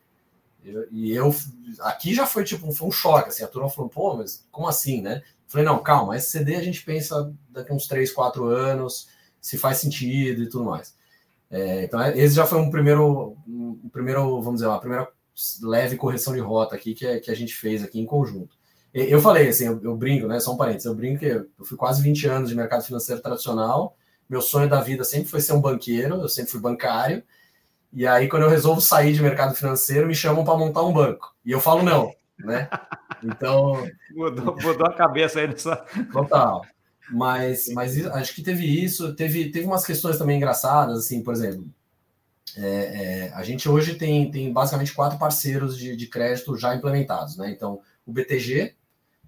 Eu, 0.64 0.88
e 0.90 1.12
eu, 1.12 1.34
aqui 1.80 2.12
já 2.12 2.26
foi 2.26 2.42
tipo, 2.42 2.70
foi 2.72 2.88
um 2.88 2.90
choque, 2.90 3.28
assim, 3.28 3.44
a 3.44 3.48
turma 3.48 3.70
falou, 3.70 3.88
pô, 3.88 4.16
mas 4.16 4.44
como 4.50 4.66
assim, 4.66 5.00
né? 5.00 5.22
Falei, 5.46 5.64
não, 5.64 5.80
calma, 5.82 6.16
SCD 6.16 6.56
a 6.56 6.62
gente 6.62 6.84
pensa 6.84 7.32
daqui 7.48 7.72
uns 7.72 7.86
3, 7.86 8.12
4 8.12 8.44
anos, 8.46 9.08
se 9.40 9.56
faz 9.56 9.78
sentido 9.78 10.42
e 10.42 10.48
tudo 10.48 10.64
mais. 10.64 10.94
É, 11.48 11.84
então, 11.84 12.00
é, 12.02 12.18
esse 12.18 12.34
já 12.34 12.46
foi 12.46 12.58
um 12.58 12.70
primeiro, 12.70 13.36
um 13.46 13.88
primeiro, 13.92 14.40
vamos 14.40 14.60
dizer, 14.60 14.66
uma 14.66 14.80
primeira 14.80 15.08
leve 15.62 15.96
correção 15.96 16.32
de 16.34 16.40
rota 16.40 16.74
aqui 16.74 16.94
que, 16.94 17.20
que 17.20 17.30
a 17.30 17.34
gente 17.34 17.54
fez 17.54 17.84
aqui 17.84 18.00
em 18.00 18.06
conjunto. 18.06 18.56
Eu 18.94 19.20
falei, 19.20 19.48
assim, 19.48 19.66
eu, 19.66 19.80
eu 19.82 19.96
brinco, 19.96 20.26
né? 20.26 20.38
Só 20.38 20.52
um 20.52 20.56
parênteses, 20.56 20.84
eu 20.84 20.94
brinco 20.94 21.20
que 21.20 21.26
eu 21.26 21.46
fui 21.64 21.78
quase 21.78 22.02
20 22.02 22.26
anos 22.26 22.50
de 22.50 22.54
mercado 22.54 22.84
financeiro 22.84 23.22
tradicional. 23.22 23.96
Meu 24.28 24.42
sonho 24.42 24.68
da 24.68 24.80
vida 24.80 25.02
sempre 25.02 25.28
foi 25.28 25.40
ser 25.40 25.52
um 25.54 25.60
banqueiro, 25.60 26.16
eu 26.16 26.28
sempre 26.28 26.50
fui 26.50 26.60
bancário. 26.60 27.22
E 27.92 28.06
aí, 28.06 28.28
quando 28.28 28.44
eu 28.44 28.48
resolvo 28.48 28.80
sair 28.80 29.12
de 29.12 29.22
mercado 29.22 29.54
financeiro, 29.54 30.06
me 30.06 30.14
chamam 30.14 30.44
para 30.44 30.56
montar 30.56 30.82
um 30.82 30.92
banco. 30.92 31.34
E 31.44 31.50
eu 31.52 31.60
falo 31.60 31.82
não, 31.82 32.12
né? 32.38 32.68
Então. 33.22 33.86
mudou, 34.14 34.56
mudou 34.60 34.86
a 34.86 34.94
cabeça 34.94 35.40
aí 35.40 35.48
nessa. 35.48 35.76
Total. 36.12 36.62
Mas, 37.10 37.68
mas 37.74 38.06
acho 38.06 38.34
que 38.34 38.42
teve 38.42 38.64
isso, 38.64 39.14
teve, 39.14 39.50
teve 39.50 39.66
umas 39.66 39.84
questões 39.84 40.16
também 40.16 40.36
engraçadas, 40.36 40.98
assim, 40.98 41.22
por 41.22 41.34
exemplo. 41.34 41.66
É, 42.56 42.66
é, 42.66 43.32
a 43.34 43.42
gente 43.42 43.68
hoje 43.68 43.94
tem, 43.94 44.30
tem 44.30 44.52
basicamente 44.52 44.92
quatro 44.92 45.18
parceiros 45.18 45.76
de, 45.76 45.96
de 45.96 46.06
crédito 46.06 46.56
já 46.56 46.74
implementados, 46.74 47.36
né? 47.36 47.50
Então, 47.50 47.80
o 48.06 48.12
BTG, 48.12 48.74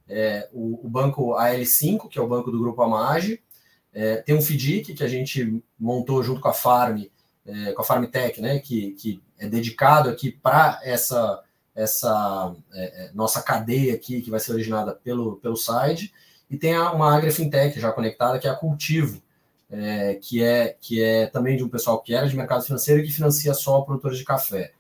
é, 0.08 0.48
o, 0.52 0.86
o, 0.86 0.88
banco 0.88 1.34
AL5, 1.34 2.08
que 2.08 2.18
é 2.18 2.22
o 2.22 2.28
banco 2.28 2.50
do 2.50 2.58
grupo 2.58 2.82
Amage, 2.82 3.42
é, 3.92 4.16
tem 4.16 4.34
um 4.34 4.42
FDIC 4.42 4.94
que 4.94 5.04
a 5.04 5.08
gente 5.08 5.62
montou 5.78 6.22
junto 6.22 6.40
com 6.40 6.48
a 6.48 6.52
Farm, 6.52 7.04
é, 7.46 7.72
com 7.72 7.82
a 7.82 7.84
Farmtech, 7.84 8.40
né? 8.40 8.58
Que, 8.58 8.92
que 8.92 9.22
é 9.38 9.48
dedicado 9.48 10.08
aqui 10.10 10.30
para 10.30 10.80
essa 10.82 11.42
essa 11.74 12.54
é, 12.72 13.06
é, 13.06 13.10
nossa 13.12 13.42
cadeia 13.42 13.94
aqui, 13.94 14.22
que 14.22 14.30
vai 14.30 14.38
ser 14.38 14.52
originada 14.52 14.94
pelo, 14.94 15.36
pelo 15.38 15.56
site, 15.56 16.12
e 16.48 16.56
tem 16.56 16.78
uma 16.78 17.16
agrifintech 17.16 17.80
já 17.80 17.90
conectada, 17.90 18.38
que 18.38 18.46
é 18.46 18.50
a 18.50 18.54
Cultivo, 18.54 19.20
é, 19.70 20.14
que, 20.14 20.42
é, 20.42 20.76
que 20.80 21.02
é 21.02 21.26
também 21.26 21.56
de 21.56 21.64
um 21.64 21.68
pessoal 21.68 22.00
que 22.00 22.14
era 22.14 22.28
de 22.28 22.36
mercado 22.36 22.64
financeiro 22.64 23.00
e 23.00 23.04
que 23.04 23.12
financia 23.12 23.52
só 23.54 23.80
produtores 23.80 24.18
de 24.18 24.24
café. 24.24 24.72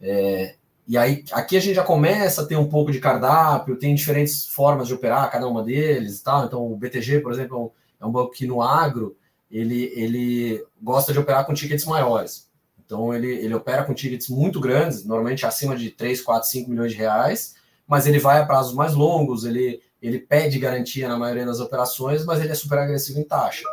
É, 0.00 0.54
e 0.86 0.98
aí, 0.98 1.24
aqui 1.30 1.56
a 1.56 1.60
gente 1.60 1.76
já 1.76 1.84
começa 1.84 2.42
a 2.42 2.46
ter 2.46 2.56
um 2.56 2.68
pouco 2.68 2.90
de 2.90 2.98
cardápio, 2.98 3.78
tem 3.78 3.94
diferentes 3.94 4.46
formas 4.46 4.88
de 4.88 4.94
operar 4.94 5.30
cada 5.30 5.46
uma 5.46 5.62
deles 5.62 6.18
e 6.18 6.24
tal. 6.24 6.44
Então, 6.44 6.72
o 6.72 6.76
BTG, 6.76 7.20
por 7.20 7.32
exemplo, 7.32 7.72
é 8.00 8.06
um 8.06 8.10
banco 8.10 8.32
que 8.32 8.46
no 8.46 8.60
agro 8.60 9.16
ele, 9.50 9.92
ele 9.94 10.64
gosta 10.80 11.12
de 11.12 11.18
operar 11.18 11.46
com 11.46 11.54
tickets 11.54 11.84
maiores. 11.84 12.50
Então, 12.84 13.14
ele, 13.14 13.30
ele 13.30 13.54
opera 13.54 13.84
com 13.84 13.94
tickets 13.94 14.28
muito 14.28 14.60
grandes, 14.60 15.04
normalmente 15.04 15.46
acima 15.46 15.76
de 15.76 15.90
3, 15.90 16.20
4, 16.20 16.48
5 16.48 16.70
milhões 16.70 16.92
de 16.92 16.98
reais, 16.98 17.54
mas 17.86 18.06
ele 18.06 18.18
vai 18.18 18.40
a 18.40 18.46
prazos 18.46 18.74
mais 18.74 18.94
longos, 18.94 19.44
ele, 19.44 19.80
ele 20.00 20.18
pede 20.18 20.58
garantia 20.58 21.08
na 21.08 21.16
maioria 21.16 21.46
das 21.46 21.60
operações, 21.60 22.24
mas 22.24 22.40
ele 22.40 22.50
é 22.50 22.54
super 22.54 22.78
agressivo 22.78 23.20
em 23.20 23.24
taxa. 23.24 23.64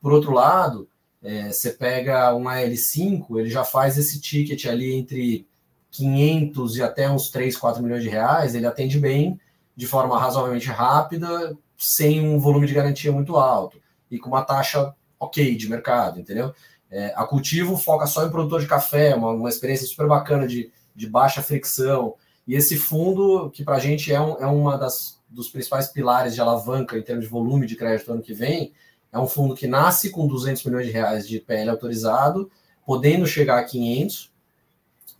Por 0.00 0.12
outro 0.12 0.32
lado, 0.32 0.88
é, 1.22 1.50
você 1.50 1.70
pega 1.70 2.34
um 2.34 2.44
AL5, 2.44 3.38
ele 3.38 3.50
já 3.50 3.64
faz 3.64 3.96
esse 3.96 4.20
ticket 4.20 4.66
ali 4.66 4.94
entre 4.94 5.46
500 5.90 6.76
e 6.76 6.82
até 6.82 7.10
uns 7.10 7.30
3, 7.30 7.56
4 7.56 7.82
milhões 7.82 8.02
de 8.02 8.08
reais, 8.08 8.54
ele 8.54 8.66
atende 8.66 8.98
bem, 8.98 9.38
de 9.74 9.86
forma 9.86 10.18
razoavelmente 10.18 10.68
rápida, 10.68 11.56
sem 11.76 12.26
um 12.26 12.38
volume 12.38 12.66
de 12.66 12.74
garantia 12.74 13.10
muito 13.10 13.36
alto 13.36 13.80
e 14.10 14.18
com 14.18 14.28
uma 14.28 14.42
taxa 14.42 14.94
ok 15.18 15.54
de 15.56 15.68
mercado, 15.68 16.20
entendeu? 16.20 16.54
É, 16.90 17.12
a 17.16 17.24
Cultivo 17.24 17.76
foca 17.76 18.06
só 18.06 18.26
em 18.26 18.30
produtor 18.30 18.60
de 18.60 18.66
café, 18.66 19.14
uma, 19.14 19.30
uma 19.30 19.48
experiência 19.48 19.86
super 19.86 20.06
bacana 20.06 20.46
de, 20.46 20.70
de 20.94 21.06
baixa 21.06 21.42
fricção. 21.42 22.14
E 22.46 22.54
esse 22.54 22.76
fundo, 22.76 23.50
que 23.50 23.62
para 23.62 23.76
a 23.76 23.80
gente 23.80 24.12
é, 24.12 24.20
um, 24.20 24.36
é 24.38 24.46
uma 24.46 24.76
das 24.76 25.20
dos 25.30 25.48
principais 25.48 25.86
pilares 25.86 26.34
de 26.34 26.40
alavanca 26.40 26.98
em 26.98 27.02
termos 27.02 27.24
de 27.24 27.30
volume 27.30 27.64
de 27.64 27.76
crédito 27.76 28.12
ano 28.12 28.20
que 28.20 28.34
vem, 28.34 28.72
é 29.12 29.18
um 29.18 29.28
fundo 29.28 29.54
que 29.54 29.66
nasce 29.66 30.10
com 30.10 30.26
200 30.26 30.64
milhões 30.64 30.86
de 30.86 30.92
reais 30.92 31.26
de 31.26 31.38
PL 31.38 31.70
autorizado, 31.70 32.50
podendo 32.84 33.26
chegar 33.26 33.58
a 33.58 33.64
500, 33.64 34.29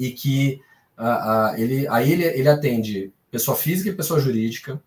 e 0.00 0.10
que 0.10 0.60
uh, 0.98 1.54
uh, 1.54 1.60
ele, 1.60 1.86
aí 1.86 2.10
ele, 2.10 2.24
ele 2.24 2.48
atende 2.48 3.12
pessoa 3.30 3.56
física 3.56 3.90
e 3.90 3.94
pessoa 3.94 4.18
jurídica, 4.18 4.82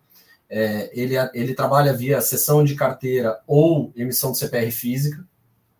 é, 0.50 0.90
ele, 0.92 1.14
ele 1.32 1.54
trabalha 1.54 1.92
via 1.92 2.20
sessão 2.20 2.62
de 2.62 2.74
carteira 2.74 3.40
ou 3.46 3.92
emissão 3.96 4.32
de 4.32 4.38
CPR 4.38 4.70
física, 4.70 5.26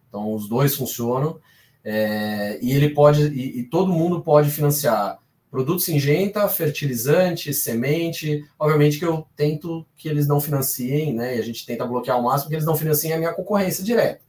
então, 0.09 0.33
os 0.33 0.49
dois 0.49 0.77
funcionam. 0.77 1.40
É, 1.85 2.59
e 2.62 2.73
ele 2.73 2.90
pode, 2.90 3.27
e, 3.27 3.59
e, 3.59 3.62
todo 3.64 3.92
mundo 3.92 4.23
pode 4.23 4.49
financiar 4.49 5.18
produto 5.51 5.81
singenta, 5.81 6.49
fertilizante, 6.49 7.53
semente. 7.53 8.44
Obviamente 8.59 8.99
que 8.99 9.05
eu 9.05 9.27
tento 9.37 9.85
que 9.97 10.09
eles 10.09 10.27
não 10.27 10.40
financiem, 10.40 11.12
né? 11.12 11.37
E 11.37 11.40
a 11.40 11.42
gente 11.42 11.66
tenta 11.66 11.85
bloquear 11.85 12.16
ao 12.16 12.23
máximo 12.23 12.49
que 12.49 12.55
eles 12.55 12.64
não 12.64 12.77
financiem 12.77 13.12
a 13.12 13.18
minha 13.18 13.35
concorrência 13.35 13.85
direta. 13.85 14.20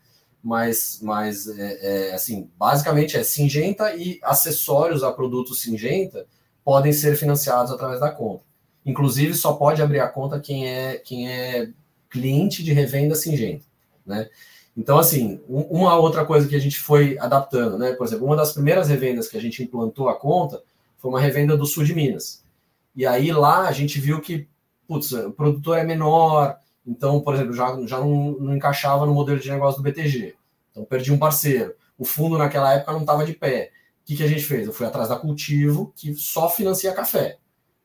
Mas, 0.45 0.99
mas 1.01 1.47
é, 1.47 2.09
é, 2.09 2.13
assim, 2.13 2.47
basicamente 2.55 3.17
é 3.17 3.23
singenta 3.23 3.95
e 3.95 4.19
acessórios 4.21 5.01
a 5.01 5.11
produto 5.11 5.55
singenta 5.55 6.27
podem 6.63 6.93
ser 6.93 7.15
financiados 7.15 7.71
através 7.71 7.99
da 7.99 8.11
conta. 8.11 8.43
Inclusive, 8.85 9.33
só 9.33 9.53
pode 9.53 9.81
abrir 9.81 10.01
a 10.01 10.07
conta 10.07 10.39
quem 10.39 10.67
é, 10.67 10.97
quem 10.99 11.27
é 11.27 11.71
cliente 12.11 12.63
de 12.63 12.73
revenda 12.73 13.15
singenta, 13.15 13.65
né? 14.05 14.29
Então, 14.77 14.99
assim, 14.99 15.41
uma 15.47 15.97
outra 15.97 16.23
coisa 16.23 16.47
que 16.47 16.55
a 16.55 16.59
gente 16.59 16.77
foi 16.77 17.17
adaptando, 17.17 17.79
né? 17.79 17.93
Por 17.93 18.05
exemplo, 18.05 18.27
uma 18.27 18.35
das 18.35 18.53
primeiras 18.53 18.87
revendas 18.87 19.27
que 19.27 19.37
a 19.37 19.41
gente 19.41 19.63
implantou 19.63 20.09
a 20.09 20.15
conta 20.15 20.61
foi 20.99 21.09
uma 21.09 21.19
revenda 21.19 21.57
do 21.57 21.65
sul 21.65 21.83
de 21.83 21.95
Minas. 21.95 22.43
E 22.95 23.03
aí 23.07 23.31
lá 23.31 23.67
a 23.67 23.71
gente 23.71 23.99
viu 23.99 24.21
que, 24.21 24.47
putz, 24.87 25.11
o 25.11 25.31
produtor 25.31 25.79
é 25.79 25.83
menor, 25.83 26.59
então, 26.85 27.21
por 27.21 27.33
exemplo, 27.33 27.53
já, 27.53 27.79
já 27.85 27.99
não, 27.99 28.31
não 28.33 28.55
encaixava 28.55 29.05
no 29.05 29.13
modelo 29.13 29.39
de 29.39 29.49
negócio 29.49 29.81
do 29.81 29.83
BTG. 29.83 30.35
Então, 30.71 30.85
perdi 30.85 31.11
um 31.11 31.17
parceiro. 31.17 31.73
O 31.97 32.05
fundo 32.05 32.37
naquela 32.37 32.73
época 32.73 32.91
não 32.91 33.01
estava 33.01 33.25
de 33.25 33.33
pé. 33.33 33.71
O 34.01 34.05
que, 34.05 34.15
que 34.15 34.23
a 34.23 34.27
gente 34.27 34.43
fez? 34.43 34.67
Eu 34.67 34.73
fui 34.73 34.85
atrás 34.85 35.09
da 35.09 35.15
Cultivo, 35.15 35.91
que 35.95 36.13
só 36.13 36.49
financia 36.49 36.93
café. 36.93 37.37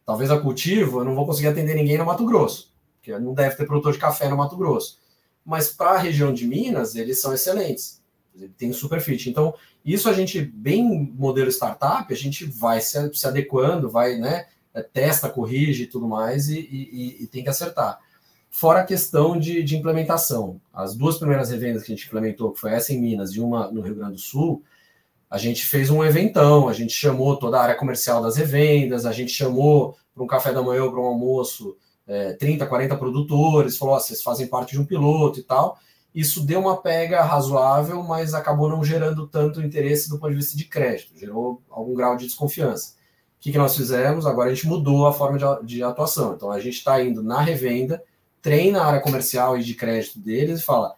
Talvez 0.04 0.30
a 0.30 0.38
Cultivo 0.38 1.00
eu 1.00 1.04
não 1.04 1.14
vou 1.14 1.24
conseguir 1.24 1.48
atender 1.48 1.74
ninguém 1.74 1.96
no 1.96 2.04
Mato 2.04 2.26
Grosso, 2.26 2.72
porque 2.96 3.16
não 3.18 3.32
deve 3.32 3.56
ter 3.56 3.66
produtor 3.66 3.92
de 3.92 3.98
café 3.98 4.28
no 4.28 4.36
Mato 4.36 4.56
Grosso 4.56 5.00
mas 5.44 5.68
para 5.68 5.90
a 5.90 5.98
região 5.98 6.32
de 6.32 6.46
Minas, 6.46 6.94
eles 6.94 7.20
são 7.20 7.32
excelentes. 7.32 8.00
Tem 8.56 8.72
super 8.72 9.00
fit. 9.00 9.28
Então, 9.28 9.54
isso 9.84 10.08
a 10.08 10.12
gente, 10.12 10.40
bem 10.40 11.12
modelo 11.14 11.50
startup, 11.50 12.12
a 12.12 12.16
gente 12.16 12.44
vai 12.44 12.80
se, 12.80 13.12
se 13.14 13.26
adequando, 13.26 13.90
vai, 13.90 14.16
né? 14.16 14.46
É, 14.72 14.82
testa, 14.82 15.28
corrige 15.28 15.82
e 15.82 15.86
tudo 15.86 16.06
mais, 16.06 16.48
e, 16.48 16.60
e, 16.60 17.24
e, 17.24 17.26
tem 17.26 17.42
que 17.42 17.50
acertar. 17.50 17.98
Fora 18.50 18.80
a 18.80 18.84
questão 18.84 19.38
de, 19.38 19.62
de 19.62 19.76
implementação. 19.76 20.60
As 20.72 20.96
duas 20.96 21.18
primeiras 21.18 21.50
revendas 21.50 21.84
que 21.84 21.92
a 21.92 21.96
gente 21.96 22.06
implementou, 22.06 22.52
que 22.52 22.60
foi 22.60 22.72
essa 22.72 22.92
em 22.92 23.00
Minas 23.00 23.30
e 23.30 23.40
uma 23.40 23.70
no 23.70 23.80
Rio 23.80 23.94
Grande 23.94 24.14
do 24.14 24.20
Sul, 24.20 24.64
a 25.30 25.38
gente 25.38 25.64
fez 25.64 25.88
um 25.88 26.04
eventão, 26.04 26.68
a 26.68 26.72
gente 26.72 26.92
chamou 26.92 27.36
toda 27.36 27.58
a 27.58 27.62
área 27.62 27.76
comercial 27.76 28.20
das 28.20 28.36
revendas, 28.36 29.06
a 29.06 29.12
gente 29.12 29.30
chamou 29.30 29.96
para 30.12 30.24
um 30.24 30.26
café 30.26 30.52
da 30.52 30.60
manhã 30.60 30.82
ou 30.82 30.90
para 30.90 31.00
um 31.00 31.04
almoço 31.04 31.76
é, 32.06 32.32
30, 32.32 32.66
40 32.66 32.96
produtores, 32.96 33.78
falou: 33.78 33.94
oh, 33.94 34.00
vocês 34.00 34.20
fazem 34.20 34.48
parte 34.48 34.72
de 34.72 34.80
um 34.80 34.84
piloto 34.84 35.38
e 35.38 35.44
tal. 35.44 35.78
isso 36.12 36.44
deu 36.44 36.58
uma 36.58 36.82
pega 36.82 37.22
razoável, 37.22 38.02
mas 38.02 38.34
acabou 38.34 38.68
não 38.68 38.82
gerando 38.82 39.28
tanto 39.28 39.62
interesse 39.62 40.10
do 40.10 40.18
ponto 40.18 40.30
de 40.30 40.36
vista 40.36 40.56
de 40.56 40.64
crédito, 40.64 41.16
gerou 41.16 41.62
algum 41.70 41.94
grau 41.94 42.16
de 42.16 42.26
desconfiança. 42.26 42.94
O 43.38 43.42
que, 43.42 43.52
que 43.52 43.58
nós 43.58 43.76
fizemos? 43.76 44.26
Agora 44.26 44.50
a 44.50 44.54
gente 44.54 44.66
mudou 44.66 45.06
a 45.06 45.12
forma 45.12 45.38
de, 45.38 45.66
de 45.66 45.82
atuação. 45.82 46.34
Então 46.34 46.50
a 46.50 46.58
gente 46.58 46.78
está 46.78 47.00
indo 47.00 47.22
na 47.22 47.40
revenda, 47.40 48.02
treina 48.42 48.80
a 48.80 48.86
área 48.86 49.00
comercial 49.00 49.58
e 49.58 49.64
de 49.64 49.74
crédito 49.74 50.18
deles 50.18 50.60
e 50.60 50.64
fala: 50.64 50.94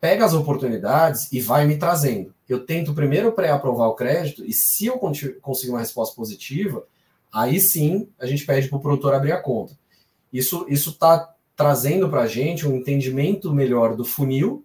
pega 0.00 0.24
as 0.24 0.32
oportunidades 0.32 1.30
e 1.32 1.40
vai 1.40 1.66
me 1.66 1.76
trazendo. 1.76 2.34
Eu 2.48 2.64
tento 2.64 2.94
primeiro 2.94 3.32
pré-aprovar 3.32 3.88
o 3.88 3.94
crédito 3.94 4.44
e 4.44 4.52
se 4.52 4.86
eu 4.86 4.98
conseguir 4.98 5.70
uma 5.70 5.78
resposta 5.78 6.16
positiva, 6.16 6.84
aí 7.32 7.60
sim 7.60 8.08
a 8.18 8.26
gente 8.26 8.44
pede 8.44 8.68
para 8.68 8.78
o 8.78 8.80
produtor 8.80 9.14
abrir 9.14 9.32
a 9.32 9.40
conta. 9.40 9.78
Isso 10.32 10.66
está 10.68 11.34
trazendo 11.54 12.08
para 12.08 12.22
a 12.22 12.26
gente 12.26 12.66
um 12.66 12.76
entendimento 12.76 13.52
melhor 13.52 13.94
do 13.94 14.04
funil 14.04 14.64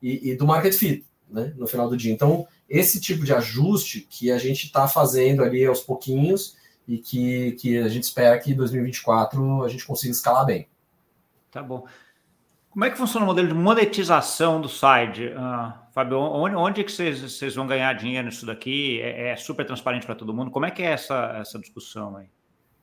e, 0.00 0.30
e, 0.30 0.36
do 0.36 0.46
market 0.46 0.72
fit, 0.72 1.04
né, 1.28 1.52
no 1.56 1.66
final 1.66 1.88
do 1.88 1.96
dia. 1.96 2.12
Então, 2.12 2.46
esse 2.68 2.98
tipo 3.00 3.24
de 3.24 3.34
ajuste 3.34 4.06
que 4.08 4.30
a 4.30 4.38
gente 4.38 4.64
está 4.64 4.88
fazendo 4.88 5.42
ali 5.42 5.66
aos 5.66 5.80
pouquinhos 5.80 6.56
e 6.88 6.96
que, 6.96 7.52
que 7.52 7.76
a 7.76 7.88
gente 7.88 8.04
espera 8.04 8.38
que 8.38 8.52
em 8.52 8.56
2024 8.56 9.62
a 9.62 9.68
gente 9.68 9.84
consiga 9.84 10.12
escalar 10.12 10.46
bem. 10.46 10.66
Tá 11.50 11.62
bom. 11.62 11.86
Como 12.70 12.84
é 12.84 12.90
que 12.90 12.96
funciona 12.96 13.24
o 13.24 13.26
modelo 13.26 13.48
de 13.48 13.54
monetização 13.54 14.60
do 14.60 14.68
site, 14.68 15.26
uh, 15.26 15.72
Fábio? 15.92 16.18
Onde, 16.18 16.54
onde 16.54 16.80
é 16.80 16.84
que 16.84 16.92
vocês, 16.92 17.54
vão 17.56 17.66
ganhar 17.66 17.92
dinheiro 17.94 18.26
nisso 18.26 18.46
daqui? 18.46 19.00
É, 19.02 19.30
é 19.30 19.36
super 19.36 19.66
transparente 19.66 20.06
para 20.06 20.14
todo 20.14 20.32
mundo? 20.32 20.52
Como 20.52 20.64
é 20.64 20.70
que 20.70 20.80
é 20.80 20.92
essa, 20.92 21.36
essa 21.40 21.58
discussão 21.58 22.16
aí? 22.16 22.26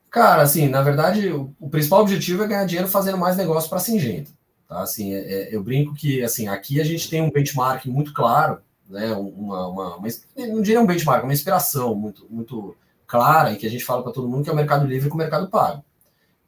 Cara, 0.10 0.42
assim, 0.42 0.68
na 0.68 0.82
verdade, 0.82 1.30
o, 1.30 1.54
o, 1.58 1.70
principal 1.70 2.02
objetivo 2.02 2.44
é 2.44 2.48
ganhar 2.48 2.66
dinheiro 2.66 2.90
fazendo 2.90 3.18
mais 3.18 3.38
negócio 3.38 3.70
para 3.70 3.78
a 3.78 3.82
Singenta. 3.82 4.32
Tá? 4.68 4.82
Assim, 4.82 5.14
é, 5.14 5.20
é, 5.20 5.56
eu 5.56 5.64
brinco 5.64 5.94
que 5.94 6.22
assim, 6.22 6.50
aqui 6.50 6.82
a 6.82 6.84
gente 6.84 7.10
tem 7.10 7.22
um 7.22 7.32
benchmark 7.32 7.86
muito 7.86 8.14
claro, 8.14 8.60
né? 8.90 9.14
Uma, 9.14 9.68
uma, 9.68 9.96
uma, 9.98 10.10
não 10.36 10.62
diria 10.62 10.82
um 10.82 10.86
benchmark, 10.86 11.24
uma 11.24 11.34
inspiração 11.34 11.96
muito, 11.96 12.26
muito 12.30 12.76
clara 13.06 13.54
e 13.54 13.58
que 13.58 13.66
a 13.66 13.70
gente 13.70 13.86
fala 13.86 14.04
para 14.04 14.12
todo 14.12 14.28
mundo 14.28 14.44
que 14.44 14.50
é 14.50 14.54
o 14.54 14.56
mercado 14.56 14.86
livre 14.86 15.08
com 15.08 15.16
o 15.16 15.18
mercado 15.18 15.48
pago. 15.48 15.84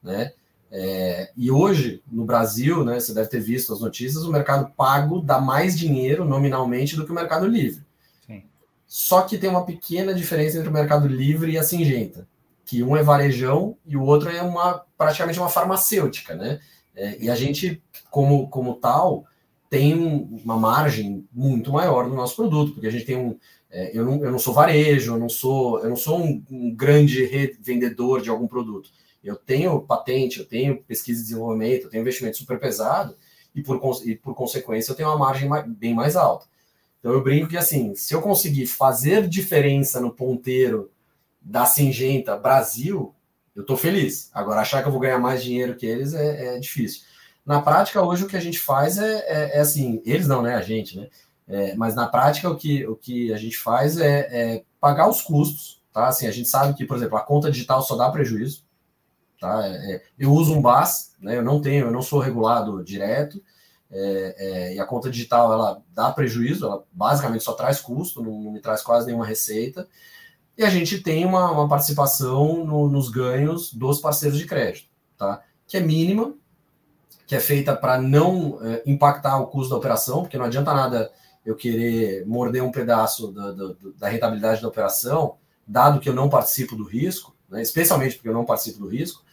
Né? 0.03 0.33
É, 0.71 1.31
e 1.35 1.49
hoje, 1.49 2.01
no 2.11 2.25
Brasil, 2.25 2.83
né, 2.83 2.99
você 2.99 3.13
deve 3.13 3.29
ter 3.29 3.39
visto 3.39 3.73
as 3.73 3.79
notícias, 3.79 4.23
o 4.23 4.31
mercado 4.31 4.71
pago 4.75 5.21
dá 5.21 5.39
mais 5.39 5.77
dinheiro 5.77 6.25
nominalmente 6.25 6.95
do 6.95 7.05
que 7.05 7.11
o 7.11 7.15
mercado 7.15 7.47
livre. 7.47 7.83
Sim. 8.25 8.43
Só 8.87 9.23
que 9.23 9.37
tem 9.37 9.49
uma 9.49 9.65
pequena 9.65 10.13
diferença 10.13 10.57
entre 10.57 10.69
o 10.69 10.73
mercado 10.73 11.07
livre 11.07 11.51
e 11.51 11.57
a 11.57 11.63
Singenta 11.63 12.27
que 12.69 12.83
um 12.83 12.95
é 12.95 13.01
varejão 13.01 13.75
e 13.83 13.97
o 13.97 14.03
outro 14.03 14.29
é 14.29 14.43
uma 14.43 14.85
praticamente 14.95 15.39
uma 15.39 15.49
farmacêutica, 15.49 16.35
né? 16.35 16.59
É, 16.95 17.17
e 17.19 17.27
a 17.27 17.33
gente, 17.33 17.81
como, 18.11 18.47
como 18.47 18.75
tal, 18.75 19.25
tem 19.71 19.95
uma 20.45 20.55
margem 20.55 21.27
muito 21.33 21.71
maior 21.71 22.07
no 22.07 22.15
nosso 22.15 22.35
produto, 22.35 22.73
porque 22.73 22.85
a 22.85 22.91
gente 22.91 23.05
tem 23.05 23.17
um. 23.17 23.35
É, 23.71 23.97
eu, 23.97 24.05
não, 24.05 24.23
eu 24.23 24.31
não 24.31 24.37
sou 24.37 24.53
varejo, 24.53 25.15
eu 25.15 25.19
não 25.19 25.29
sou, 25.29 25.79
eu 25.79 25.89
não 25.89 25.95
sou 25.95 26.23
um, 26.23 26.43
um 26.51 26.75
grande 26.75 27.57
vendedor 27.59 28.21
de 28.21 28.29
algum 28.29 28.45
produto. 28.45 28.91
Eu 29.23 29.35
tenho 29.35 29.81
patente, 29.81 30.39
eu 30.39 30.45
tenho 30.45 30.81
pesquisa 30.83 31.19
e 31.19 31.23
desenvolvimento, 31.23 31.83
eu 31.83 31.89
tenho 31.89 32.01
investimento 32.01 32.37
super 32.37 32.59
pesado, 32.59 33.15
e 33.53 33.61
por, 33.61 33.79
e 34.05 34.15
por 34.15 34.33
consequência 34.35 34.91
eu 34.91 34.95
tenho 34.95 35.09
uma 35.09 35.17
margem 35.17 35.49
bem 35.67 35.93
mais 35.93 36.15
alta. 36.15 36.45
Então 36.99 37.11
eu 37.11 37.23
brinco 37.23 37.47
que 37.47 37.57
assim, 37.57 37.95
se 37.95 38.13
eu 38.13 38.21
conseguir 38.21 38.67
fazer 38.67 39.27
diferença 39.27 39.99
no 39.99 40.13
ponteiro 40.13 40.91
da 41.41 41.65
Singenta 41.65 42.37
Brasil, 42.37 43.15
eu 43.55 43.61
estou 43.61 43.77
feliz. 43.77 44.29
Agora, 44.33 44.61
achar 44.61 44.81
que 44.81 44.87
eu 44.87 44.91
vou 44.91 45.01
ganhar 45.01 45.19
mais 45.19 45.43
dinheiro 45.43 45.75
que 45.75 45.85
eles 45.85 46.13
é, 46.13 46.55
é 46.55 46.59
difícil. 46.59 47.01
Na 47.45 47.61
prática, 47.61 48.01
hoje 48.01 48.23
o 48.23 48.27
que 48.27 48.37
a 48.37 48.41
gente 48.41 48.59
faz 48.59 48.97
é, 48.97 49.17
é, 49.27 49.57
é 49.57 49.59
assim, 49.59 50.01
eles 50.05 50.27
não, 50.27 50.41
né? 50.41 50.55
A 50.55 50.61
gente, 50.61 50.97
né? 50.97 51.09
É, 51.47 51.75
mas 51.75 51.95
na 51.95 52.07
prática, 52.07 52.49
o 52.49 52.55
que, 52.55 52.85
o 52.85 52.95
que 52.95 53.33
a 53.33 53.37
gente 53.37 53.57
faz 53.57 53.97
é, 53.97 54.19
é, 54.31 54.63
pagar 54.79 55.09
os 55.09 55.21
custos, 55.21 55.81
tá? 55.91 56.07
Assim, 56.07 56.27
a 56.27 56.31
gente 56.31 56.47
sabe 56.47 56.75
que, 56.75 56.85
por 56.85 56.95
exemplo, 56.95 57.17
a 57.17 57.21
conta 57.21 57.49
digital 57.49 57.81
só 57.81 57.95
dá 57.95 58.09
prejuízo, 58.11 58.63
tá? 59.39 59.65
É, 59.65 59.93
é, 59.93 60.03
eu 60.17 60.31
uso 60.31 60.53
um 60.53 60.61
BAS, 60.61 61.15
né? 61.19 61.37
Eu 61.37 61.43
não 61.43 61.61
tenho, 61.61 61.87
eu 61.87 61.91
não 61.91 62.01
sou 62.01 62.19
regulado 62.19 62.83
direto, 62.83 63.41
e 63.91 64.79
a 64.79 64.85
conta 64.85 65.09
digital, 65.09 65.51
ela 65.51 65.81
dá 65.95 66.11
prejuízo, 66.11 66.65
ela 66.65 66.83
basicamente 66.91 67.43
só 67.43 67.53
traz 67.53 67.81
custo, 67.81 68.21
não, 68.21 68.39
não 68.39 68.51
me 68.51 68.59
traz 68.59 68.83
quase 68.83 69.07
nenhuma 69.07 69.25
receita, 69.25 69.87
e 70.55 70.63
a 70.63 70.69
gente 70.69 70.99
tem 70.99 71.25
uma, 71.25 71.49
uma 71.51 71.69
participação 71.69 72.65
no, 72.65 72.89
nos 72.89 73.09
ganhos 73.09 73.73
dos 73.73 73.99
parceiros 73.99 74.37
de 74.37 74.45
crédito, 74.45 74.89
tá? 75.17 75.41
que 75.65 75.77
é 75.77 75.79
mínima, 75.79 76.33
que 77.25 77.35
é 77.35 77.39
feita 77.39 77.75
para 77.75 78.01
não 78.01 78.59
é, 78.61 78.83
impactar 78.85 79.37
o 79.37 79.47
custo 79.47 79.69
da 79.69 79.77
operação, 79.77 80.21
porque 80.21 80.37
não 80.37 80.45
adianta 80.45 80.73
nada 80.73 81.11
eu 81.45 81.55
querer 81.55 82.25
morder 82.25 82.61
um 82.61 82.71
pedaço 82.71 83.31
da, 83.31 83.51
da, 83.51 83.75
da 83.97 84.09
rentabilidade 84.09 84.61
da 84.61 84.67
operação, 84.67 85.37
dado 85.65 85.99
que 85.99 86.09
eu 86.09 86.13
não 86.13 86.27
participo 86.27 86.75
do 86.75 86.83
risco, 86.83 87.33
né, 87.47 87.61
especialmente 87.61 88.15
porque 88.15 88.27
eu 88.27 88.33
não 88.33 88.43
participo 88.43 88.79
do 88.79 88.87
risco, 88.87 89.23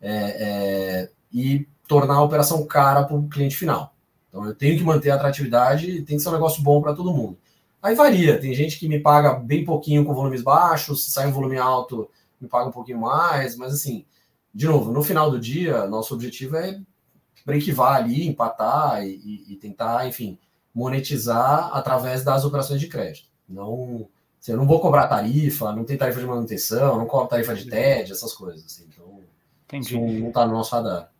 é, 0.00 0.12
é, 0.12 1.10
e 1.32 1.66
tornar 1.86 2.16
a 2.16 2.22
operação 2.22 2.66
cara 2.66 3.04
para 3.04 3.16
o 3.16 3.28
cliente 3.28 3.56
final. 3.56 3.94
Então 4.28 4.44
eu 4.44 4.54
tenho 4.54 4.76
que 4.76 4.84
manter 4.84 5.10
a 5.10 5.14
atratividade 5.14 5.90
e 5.90 6.02
tem 6.02 6.16
que 6.16 6.22
ser 6.22 6.28
um 6.28 6.32
negócio 6.32 6.62
bom 6.62 6.80
para 6.80 6.94
todo 6.94 7.12
mundo. 7.12 7.38
Aí 7.82 7.94
varia, 7.94 8.40
tem 8.40 8.52
gente 8.54 8.78
que 8.78 8.88
me 8.88 8.98
paga 8.98 9.34
bem 9.34 9.64
pouquinho 9.64 10.04
com 10.04 10.14
volumes 10.14 10.42
baixos, 10.42 11.04
se 11.04 11.10
sai 11.10 11.28
um 11.28 11.32
volume 11.32 11.56
alto, 11.56 12.10
me 12.40 12.48
paga 12.48 12.68
um 12.68 12.72
pouquinho 12.72 12.98
mais, 12.98 13.56
mas 13.56 13.72
assim, 13.72 14.04
de 14.52 14.66
novo, 14.66 14.90
no 14.90 15.02
final 15.02 15.30
do 15.30 15.38
dia, 15.38 15.86
nosso 15.86 16.14
objetivo 16.14 16.56
é 16.56 16.80
brequivar 17.44 17.96
ali, 17.96 18.26
empatar 18.26 19.04
e, 19.04 19.44
e, 19.48 19.56
tentar, 19.56 20.08
enfim, 20.08 20.36
monetizar 20.74 21.70
através 21.72 22.24
das 22.24 22.44
operações 22.44 22.80
de 22.80 22.88
crédito. 22.88 23.28
Não, 23.48 24.08
assim, 24.40 24.52
eu 24.52 24.58
não 24.58 24.66
vou 24.66 24.80
cobrar 24.80 25.06
tarifa, 25.06 25.72
não 25.72 25.84
tem 25.84 25.96
tarifa 25.96 26.20
de 26.20 26.26
manutenção, 26.26 26.98
não 26.98 27.06
cobro 27.06 27.28
tarifa 27.28 27.54
de 27.54 27.66
TED, 27.66 28.10
essas 28.10 28.32
coisas. 28.32 28.64
Assim, 28.64 28.86
então, 28.88 29.05
Entendi. 29.66 29.96
isso 29.96 30.20
não 30.20 30.28
está 30.28 30.46
no 30.46 30.52
nosso 30.52 30.74
radar. 30.74 31.10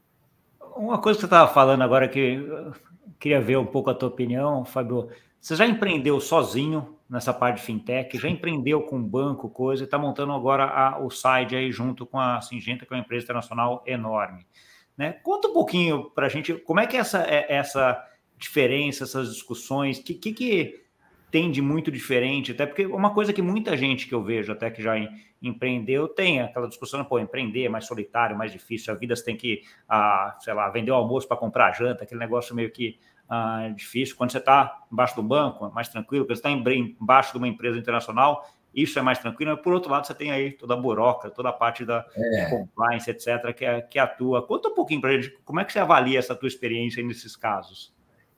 Uma 0.76 0.98
coisa 0.98 1.16
que 1.16 1.22
você 1.22 1.26
estava 1.26 1.52
falando 1.52 1.82
agora 1.82 2.08
que 2.08 2.18
eu 2.18 2.72
queria 3.18 3.40
ver 3.40 3.56
um 3.56 3.66
pouco 3.66 3.90
a 3.90 3.94
tua 3.94 4.08
opinião, 4.08 4.64
Fábio. 4.64 5.08
Você 5.40 5.54
já 5.56 5.66
empreendeu 5.66 6.20
sozinho 6.20 6.96
nessa 7.08 7.32
parte 7.32 7.58
de 7.58 7.62
fintech, 7.62 8.18
já 8.18 8.28
empreendeu 8.28 8.82
com 8.82 9.02
banco, 9.02 9.48
coisa, 9.48 9.82
e 9.82 9.84
está 9.84 9.96
montando 9.96 10.32
agora 10.32 10.64
a, 10.64 10.98
o 10.98 11.10
site 11.10 11.54
aí 11.54 11.70
junto 11.70 12.04
com 12.04 12.18
a 12.18 12.40
Singenta, 12.40 12.84
que 12.84 12.92
é 12.92 12.96
uma 12.96 13.02
empresa 13.02 13.24
internacional 13.24 13.82
enorme. 13.86 14.46
Né? 14.96 15.12
Conta 15.12 15.48
um 15.48 15.52
pouquinho 15.52 16.10
para 16.10 16.26
a 16.26 16.28
gente 16.28 16.54
como 16.54 16.80
é 16.80 16.86
que 16.86 16.96
é 16.96 17.00
essa, 17.00 17.22
é 17.22 17.54
essa 17.54 18.02
diferença, 18.36 19.04
essas 19.04 19.32
discussões, 19.32 19.98
o 19.98 20.02
que, 20.02 20.14
que, 20.14 20.32
que, 20.32 20.85
tem 21.30 21.50
de 21.50 21.60
muito 21.60 21.90
diferente, 21.90 22.52
até 22.52 22.64
porque 22.66 22.86
uma 22.86 23.12
coisa 23.12 23.32
que 23.32 23.42
muita 23.42 23.76
gente 23.76 24.06
que 24.06 24.14
eu 24.14 24.22
vejo, 24.22 24.52
até 24.52 24.70
que 24.70 24.82
já 24.82 24.94
empreendeu, 25.42 26.08
tem 26.08 26.40
aquela 26.40 26.68
discussão, 26.68 27.04
pô, 27.04 27.18
empreender 27.18 27.64
é 27.64 27.68
mais 27.68 27.86
solitário, 27.86 28.36
mais 28.36 28.52
difícil, 28.52 28.92
a 28.92 28.96
vida 28.96 29.14
você 29.14 29.24
tem 29.24 29.36
que, 29.36 29.62
ah, 29.88 30.36
sei 30.40 30.54
lá, 30.54 30.68
vender 30.70 30.90
o 30.90 30.94
almoço 30.94 31.26
para 31.26 31.36
comprar 31.36 31.72
janta, 31.72 32.04
aquele 32.04 32.20
negócio 32.20 32.54
meio 32.54 32.70
que 32.70 32.98
ah, 33.28 33.68
difícil. 33.74 34.16
Quando 34.16 34.30
você 34.30 34.38
está 34.38 34.84
embaixo 34.90 35.16
do 35.16 35.22
banco, 35.22 35.66
é 35.66 35.70
mais 35.70 35.88
tranquilo. 35.88 36.24
Quando 36.24 36.36
você 36.36 36.48
está 36.48 36.50
embaixo 36.50 37.32
de 37.32 37.38
uma 37.38 37.48
empresa 37.48 37.78
internacional, 37.78 38.48
isso 38.74 38.98
é 38.98 39.02
mais 39.02 39.18
tranquilo. 39.18 39.52
Mas, 39.52 39.62
por 39.62 39.72
outro 39.72 39.90
lado, 39.90 40.06
você 40.06 40.14
tem 40.14 40.30
aí 40.30 40.52
toda 40.52 40.74
a 40.74 40.76
buroca, 40.76 41.30
toda 41.30 41.48
a 41.48 41.52
parte 41.52 41.84
da 41.84 42.06
é. 42.14 42.50
compliance, 42.50 43.10
etc., 43.10 43.52
que, 43.54 43.64
é, 43.64 43.80
que 43.80 43.98
atua. 43.98 44.46
Conta 44.46 44.68
um 44.68 44.74
pouquinho 44.74 45.00
para 45.00 45.10
a 45.10 45.20
gente, 45.20 45.36
como 45.44 45.60
é 45.60 45.64
que 45.64 45.72
você 45.72 45.78
avalia 45.78 46.18
essa 46.18 46.34
tua 46.34 46.46
experiência 46.46 47.02
nesses 47.02 47.34
casos? 47.34 47.95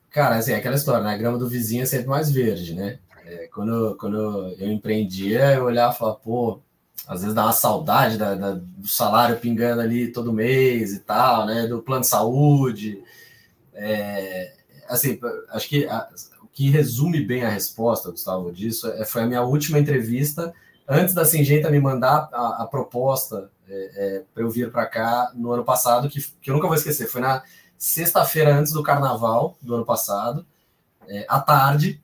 Cara, 0.09 0.37
assim, 0.37 0.53
é 0.53 0.55
aquela 0.55 0.75
história, 0.75 1.03
né? 1.03 1.13
A 1.13 1.17
grama 1.17 1.37
do 1.37 1.47
vizinho 1.47 1.83
é 1.83 1.85
sempre 1.85 2.07
mais 2.07 2.31
verde, 2.31 2.73
né? 2.73 2.99
É, 3.25 3.47
quando, 3.47 3.95
quando 3.99 4.17
eu 4.57 4.71
empreendia, 4.71 5.53
eu 5.53 5.65
olhava 5.65 5.93
e 5.93 5.97
falava, 5.97 6.17
pô, 6.17 6.59
às 7.07 7.21
vezes 7.21 7.35
dá 7.35 7.43
uma 7.45 7.51
saudade 7.51 8.17
da, 8.17 8.35
da, 8.35 8.51
do 8.53 8.87
salário 8.87 9.37
pingando 9.37 9.81
ali 9.81 10.11
todo 10.11 10.33
mês 10.33 10.93
e 10.93 10.99
tal, 10.99 11.45
né? 11.45 11.67
Do 11.67 11.81
plano 11.81 12.01
de 12.01 12.07
saúde. 12.07 13.03
É, 13.73 14.53
assim, 14.87 15.19
acho 15.49 15.69
que 15.69 15.85
a, 15.85 16.09
o 16.41 16.47
que 16.47 16.69
resume 16.69 17.21
bem 17.21 17.43
a 17.43 17.49
resposta, 17.49 18.11
Gustavo, 18.11 18.51
disso 18.51 18.87
é, 18.87 19.05
foi 19.05 19.23
a 19.23 19.27
minha 19.27 19.43
última 19.43 19.79
entrevista 19.79 20.53
antes 20.87 21.13
da 21.13 21.23
Singenta 21.23 21.69
me 21.69 21.79
mandar 21.79 22.29
a, 22.33 22.63
a 22.63 22.67
proposta 22.67 23.49
é, 23.69 23.91
é, 23.95 24.23
para 24.33 24.43
eu 24.43 24.49
vir 24.49 24.71
para 24.71 24.87
cá 24.87 25.31
no 25.35 25.51
ano 25.51 25.63
passado, 25.63 26.09
que, 26.09 26.19
que 26.41 26.49
eu 26.49 26.55
nunca 26.55 26.67
vou 26.67 26.75
esquecer. 26.75 27.07
Foi 27.07 27.21
na 27.21 27.43
sexta-feira 27.79 28.53
antes 28.53 28.73
do 28.73 28.83
carnaval 28.83 29.57
do 29.61 29.73
ano 29.73 29.85
passado, 29.85 30.45
é, 31.07 31.25
à 31.29 31.39
tarde, 31.39 32.03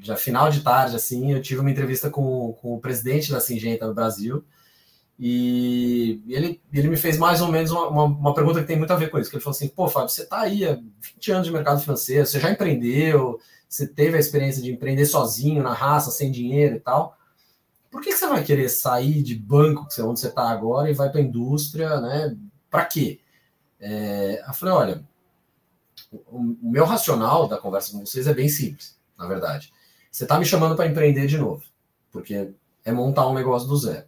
já 0.00 0.16
final 0.16 0.50
de 0.50 0.62
tarde, 0.62 0.96
assim, 0.96 1.32
eu 1.32 1.42
tive 1.42 1.60
uma 1.60 1.70
entrevista 1.70 2.08
com, 2.08 2.54
com 2.54 2.74
o 2.74 2.80
presidente 2.80 3.30
da 3.30 3.38
Singenta 3.38 3.86
no 3.86 3.94
Brasil. 3.94 4.42
E 5.18 6.22
ele, 6.26 6.58
ele 6.72 6.88
me 6.88 6.96
fez 6.96 7.18
mais 7.18 7.42
ou 7.42 7.48
menos 7.48 7.70
uma, 7.70 7.88
uma, 7.88 8.04
uma, 8.04 8.34
pergunta 8.34 8.62
que 8.62 8.66
tem 8.66 8.78
muito 8.78 8.92
a 8.92 8.96
ver 8.96 9.10
com 9.10 9.18
isso. 9.18 9.28
Que 9.28 9.36
ele 9.36 9.44
falou 9.44 9.54
assim: 9.54 9.68
pô, 9.68 9.86
Fábio, 9.86 10.08
você 10.08 10.22
está 10.22 10.40
aí 10.40 10.66
há 10.66 10.80
20 10.98 11.32
anos 11.32 11.46
de 11.46 11.52
mercado 11.52 11.82
financeiro, 11.82 12.24
você 12.24 12.40
já 12.40 12.50
empreendeu, 12.50 13.38
você 13.68 13.86
teve 13.86 14.16
a 14.16 14.20
experiência 14.20 14.62
de 14.62 14.72
empreender 14.72 15.04
sozinho, 15.04 15.62
na 15.62 15.74
raça, 15.74 16.10
sem 16.10 16.30
dinheiro 16.30 16.76
e 16.76 16.80
tal. 16.80 17.14
Por 17.90 18.00
que, 18.00 18.10
que 18.10 18.16
você 18.16 18.26
vai 18.26 18.42
querer 18.42 18.70
sair 18.70 19.22
de 19.22 19.34
banco, 19.34 19.86
que 19.86 20.00
é 20.00 20.04
onde 20.04 20.20
você 20.20 20.28
está 20.28 20.48
agora, 20.48 20.90
e 20.90 20.94
vai 20.94 21.10
para 21.10 21.20
a 21.20 21.24
indústria, 21.24 22.00
né? 22.00 22.34
Para 22.70 22.86
quê? 22.86 23.20
É, 23.78 24.42
eu 24.48 24.54
falei: 24.54 24.74
olha, 24.74 25.09
o 26.12 26.56
meu 26.62 26.84
racional 26.84 27.46
da 27.46 27.58
conversa 27.58 27.92
com 27.92 28.04
vocês 28.04 28.26
é 28.26 28.34
bem 28.34 28.48
simples, 28.48 28.98
na 29.16 29.26
verdade. 29.26 29.72
Você 30.10 30.24
está 30.24 30.38
me 30.38 30.44
chamando 30.44 30.74
para 30.74 30.86
empreender 30.86 31.26
de 31.26 31.38
novo, 31.38 31.62
porque 32.10 32.50
é 32.84 32.92
montar 32.92 33.28
um 33.28 33.34
negócio 33.34 33.68
do 33.68 33.76
zero. 33.76 34.06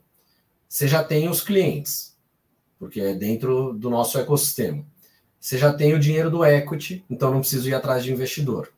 Você 0.68 0.88
já 0.88 1.04
tem 1.04 1.28
os 1.28 1.40
clientes, 1.40 2.16
porque 2.78 3.00
é 3.00 3.14
dentro 3.14 3.72
do 3.74 3.88
nosso 3.88 4.18
ecossistema. 4.18 4.84
Você 5.38 5.58
já 5.58 5.72
tem 5.72 5.94
o 5.94 5.98
dinheiro 5.98 6.30
do 6.30 6.44
equity, 6.44 7.04
então 7.08 7.30
não 7.30 7.40
preciso 7.40 7.68
ir 7.68 7.74
atrás 7.74 8.02
de 8.04 8.12
investidor. 8.12 8.72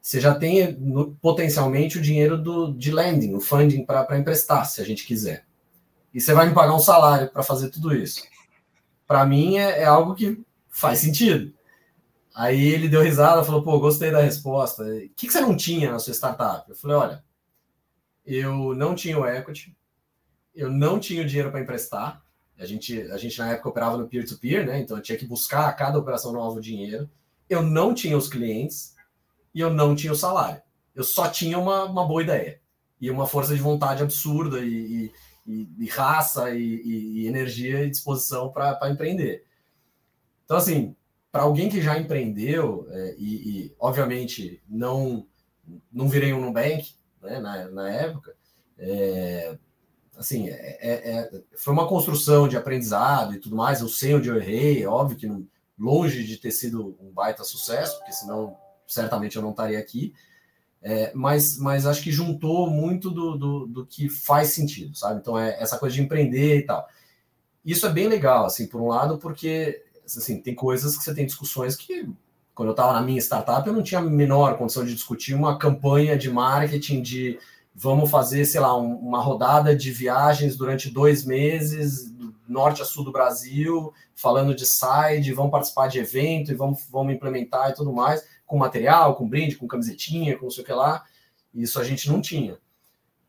Você 0.00 0.20
já 0.20 0.34
tem 0.34 0.74
potencialmente 1.20 1.98
o 1.98 2.02
dinheiro 2.02 2.38
do, 2.38 2.72
de 2.72 2.90
lending, 2.90 3.34
o 3.34 3.40
funding 3.40 3.84
para 3.84 4.18
emprestar, 4.18 4.64
se 4.66 4.80
a 4.80 4.84
gente 4.84 5.06
quiser. 5.06 5.44
E 6.12 6.20
você 6.20 6.32
vai 6.32 6.48
me 6.48 6.54
pagar 6.54 6.74
um 6.74 6.78
salário 6.78 7.30
para 7.30 7.42
fazer 7.42 7.70
tudo 7.70 7.94
isso. 7.94 8.22
Para 9.06 9.24
mim 9.26 9.58
é, 9.58 9.82
é 9.82 9.84
algo 9.84 10.14
que 10.14 10.42
faz 10.70 10.98
sentido. 10.98 11.52
Aí 12.38 12.68
ele 12.68 12.88
deu 12.88 13.02
risada, 13.02 13.42
falou: 13.42 13.64
pô, 13.64 13.80
gostei 13.80 14.12
da 14.12 14.20
resposta. 14.20 14.84
O 14.84 15.08
que, 15.16 15.26
que 15.26 15.32
você 15.32 15.40
não 15.40 15.56
tinha 15.56 15.90
na 15.90 15.98
sua 15.98 16.14
startup? 16.14 16.70
Eu 16.70 16.76
falei: 16.76 16.96
olha, 16.96 17.24
eu 18.24 18.76
não 18.76 18.94
tinha 18.94 19.18
o 19.18 19.26
equity, 19.26 19.76
eu 20.54 20.70
não 20.70 21.00
tinha 21.00 21.20
o 21.20 21.26
dinheiro 21.26 21.50
para 21.50 21.60
emprestar. 21.60 22.22
A 22.56 22.64
gente, 22.64 23.02
a 23.10 23.16
gente 23.16 23.36
na 23.40 23.50
época 23.50 23.70
operava 23.70 23.96
no 23.96 24.06
peer-to-peer, 24.06 24.64
-peer, 24.64 24.66
né? 24.68 24.80
Então 24.80 24.96
eu 24.96 25.02
tinha 25.02 25.18
que 25.18 25.26
buscar 25.26 25.68
a 25.68 25.72
cada 25.72 25.98
operação 25.98 26.32
nova 26.32 26.58
o 26.58 26.60
dinheiro. 26.60 27.10
Eu 27.50 27.60
não 27.60 27.92
tinha 27.92 28.16
os 28.16 28.28
clientes 28.28 28.94
e 29.52 29.58
eu 29.58 29.74
não 29.74 29.96
tinha 29.96 30.12
o 30.12 30.16
salário. 30.16 30.62
Eu 30.94 31.02
só 31.02 31.28
tinha 31.28 31.58
uma, 31.58 31.86
uma 31.86 32.06
boa 32.06 32.22
ideia 32.22 32.60
e 33.00 33.10
uma 33.10 33.26
força 33.26 33.52
de 33.52 33.60
vontade 33.60 34.00
absurda 34.00 34.60
e, 34.60 35.12
e, 35.44 35.68
e 35.76 35.86
raça 35.88 36.54
e, 36.54 36.62
e, 36.62 37.26
energia 37.26 37.84
e 37.84 37.90
disposição 37.90 38.52
para 38.52 38.90
empreender. 38.90 39.44
Então, 40.44 40.56
assim, 40.56 40.94
para 41.38 41.44
alguém 41.44 41.68
que 41.68 41.80
já 41.80 41.96
empreendeu, 41.96 42.88
é, 42.90 43.14
e, 43.16 43.66
e, 43.66 43.74
obviamente 43.78 44.60
não 44.68 45.24
não 45.92 46.08
virei 46.08 46.32
um 46.32 46.40
Nubank 46.40 46.94
né, 47.22 47.38
na, 47.38 47.68
na 47.68 47.88
época, 47.88 48.34
é, 48.76 49.56
assim, 50.16 50.48
é, 50.48 50.78
é, 50.80 51.10
é, 51.12 51.42
foi 51.56 51.72
uma 51.72 51.86
construção 51.86 52.48
de 52.48 52.56
aprendizado 52.56 53.34
e 53.34 53.38
tudo 53.38 53.54
mais. 53.54 53.80
Eu 53.80 53.88
sei 53.88 54.16
onde 54.16 54.28
eu 54.28 54.36
errei, 54.36 54.82
é 54.82 54.88
óbvio 54.88 55.16
que 55.16 55.28
não, 55.28 55.46
longe 55.78 56.24
de 56.24 56.38
ter 56.38 56.50
sido 56.50 56.96
um 57.00 57.12
baita 57.12 57.44
sucesso, 57.44 57.98
porque 57.98 58.12
senão 58.12 58.56
certamente 58.84 59.36
eu 59.36 59.42
não 59.42 59.50
estaria 59.50 59.78
aqui. 59.78 60.12
É, 60.82 61.12
mas, 61.14 61.56
mas 61.56 61.86
acho 61.86 62.02
que 62.02 62.10
juntou 62.10 62.68
muito 62.68 63.12
do, 63.12 63.38
do, 63.38 63.66
do, 63.66 63.86
que 63.86 64.08
faz 64.08 64.48
sentido, 64.48 64.96
sabe? 64.96 65.20
Então 65.20 65.38
é 65.38 65.62
essa 65.62 65.78
coisa 65.78 65.94
de 65.94 66.02
empreender 66.02 66.58
e 66.58 66.62
tal. 66.62 66.88
Isso 67.64 67.86
é 67.86 67.90
bem 67.90 68.08
legal, 68.08 68.46
assim, 68.46 68.66
por 68.66 68.80
um 68.80 68.88
lado, 68.88 69.18
porque 69.18 69.84
assim, 70.16 70.40
tem 70.40 70.54
coisas 70.54 70.96
que 70.96 71.04
você 71.04 71.14
tem 71.14 71.26
discussões 71.26 71.76
que, 71.76 72.08
quando 72.54 72.68
eu 72.68 72.72
estava 72.72 72.92
na 72.92 73.02
minha 73.02 73.20
startup, 73.20 73.66
eu 73.66 73.74
não 73.74 73.82
tinha 73.82 74.00
a 74.00 74.04
menor 74.04 74.56
condição 74.56 74.84
de 74.84 74.94
discutir 74.94 75.34
uma 75.34 75.58
campanha 75.58 76.16
de 76.16 76.30
marketing 76.30 77.02
de 77.02 77.38
vamos 77.74 78.10
fazer, 78.10 78.44
sei 78.44 78.60
lá, 78.60 78.76
um, 78.76 78.94
uma 78.96 79.20
rodada 79.20 79.74
de 79.74 79.92
viagens 79.92 80.56
durante 80.56 80.90
dois 80.90 81.24
meses, 81.24 82.10
do 82.10 82.34
norte 82.48 82.82
a 82.82 82.84
sul 82.84 83.04
do 83.04 83.12
Brasil, 83.12 83.92
falando 84.14 84.54
de 84.54 84.66
side, 84.66 85.32
vamos 85.32 85.52
participar 85.52 85.86
de 85.86 85.98
evento 86.00 86.50
e 86.50 86.54
vamos, 86.54 86.86
vamos 86.90 87.14
implementar 87.14 87.70
e 87.70 87.74
tudo 87.74 87.92
mais, 87.92 88.26
com 88.44 88.58
material, 88.58 89.14
com 89.14 89.28
brinde, 89.28 89.56
com 89.56 89.68
camisetinha, 89.68 90.36
com 90.36 90.46
não 90.46 90.50
sei 90.50 90.64
o 90.64 90.66
que 90.66 90.72
lá. 90.72 91.04
Isso 91.54 91.78
a 91.80 91.84
gente 91.84 92.08
não 92.08 92.20
tinha. 92.20 92.58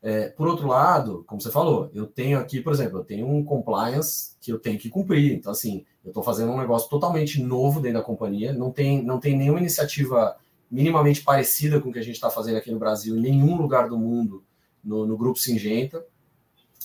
É, 0.02 0.30
por 0.30 0.48
outro 0.48 0.66
lado, 0.66 1.24
como 1.26 1.40
você 1.40 1.50
falou, 1.50 1.90
eu 1.94 2.06
tenho 2.06 2.38
aqui, 2.38 2.60
por 2.60 2.72
exemplo, 2.72 2.98
eu 2.98 3.04
tenho 3.04 3.28
um 3.28 3.44
compliance 3.44 4.34
que 4.40 4.50
eu 4.50 4.58
tenho 4.58 4.78
que 4.78 4.88
cumprir. 4.88 5.32
Então, 5.32 5.52
assim, 5.52 5.84
eu 6.04 6.10
estou 6.10 6.22
fazendo 6.22 6.52
um 6.52 6.58
negócio 6.58 6.88
totalmente 6.88 7.42
novo 7.42 7.80
dentro 7.80 7.98
da 7.98 8.04
companhia, 8.04 8.52
não 8.52 8.70
tem, 8.70 9.02
não 9.02 9.20
tem 9.20 9.36
nenhuma 9.36 9.60
iniciativa 9.60 10.36
minimamente 10.70 11.22
parecida 11.22 11.80
com 11.80 11.90
o 11.90 11.92
que 11.92 11.98
a 11.98 12.02
gente 12.02 12.14
está 12.14 12.30
fazendo 12.30 12.56
aqui 12.56 12.70
no 12.70 12.78
Brasil, 12.78 13.16
em 13.16 13.20
nenhum 13.20 13.56
lugar 13.56 13.88
do 13.88 13.98
mundo, 13.98 14.44
no, 14.82 15.06
no 15.06 15.16
Grupo 15.16 15.38
Singenta. 15.38 16.04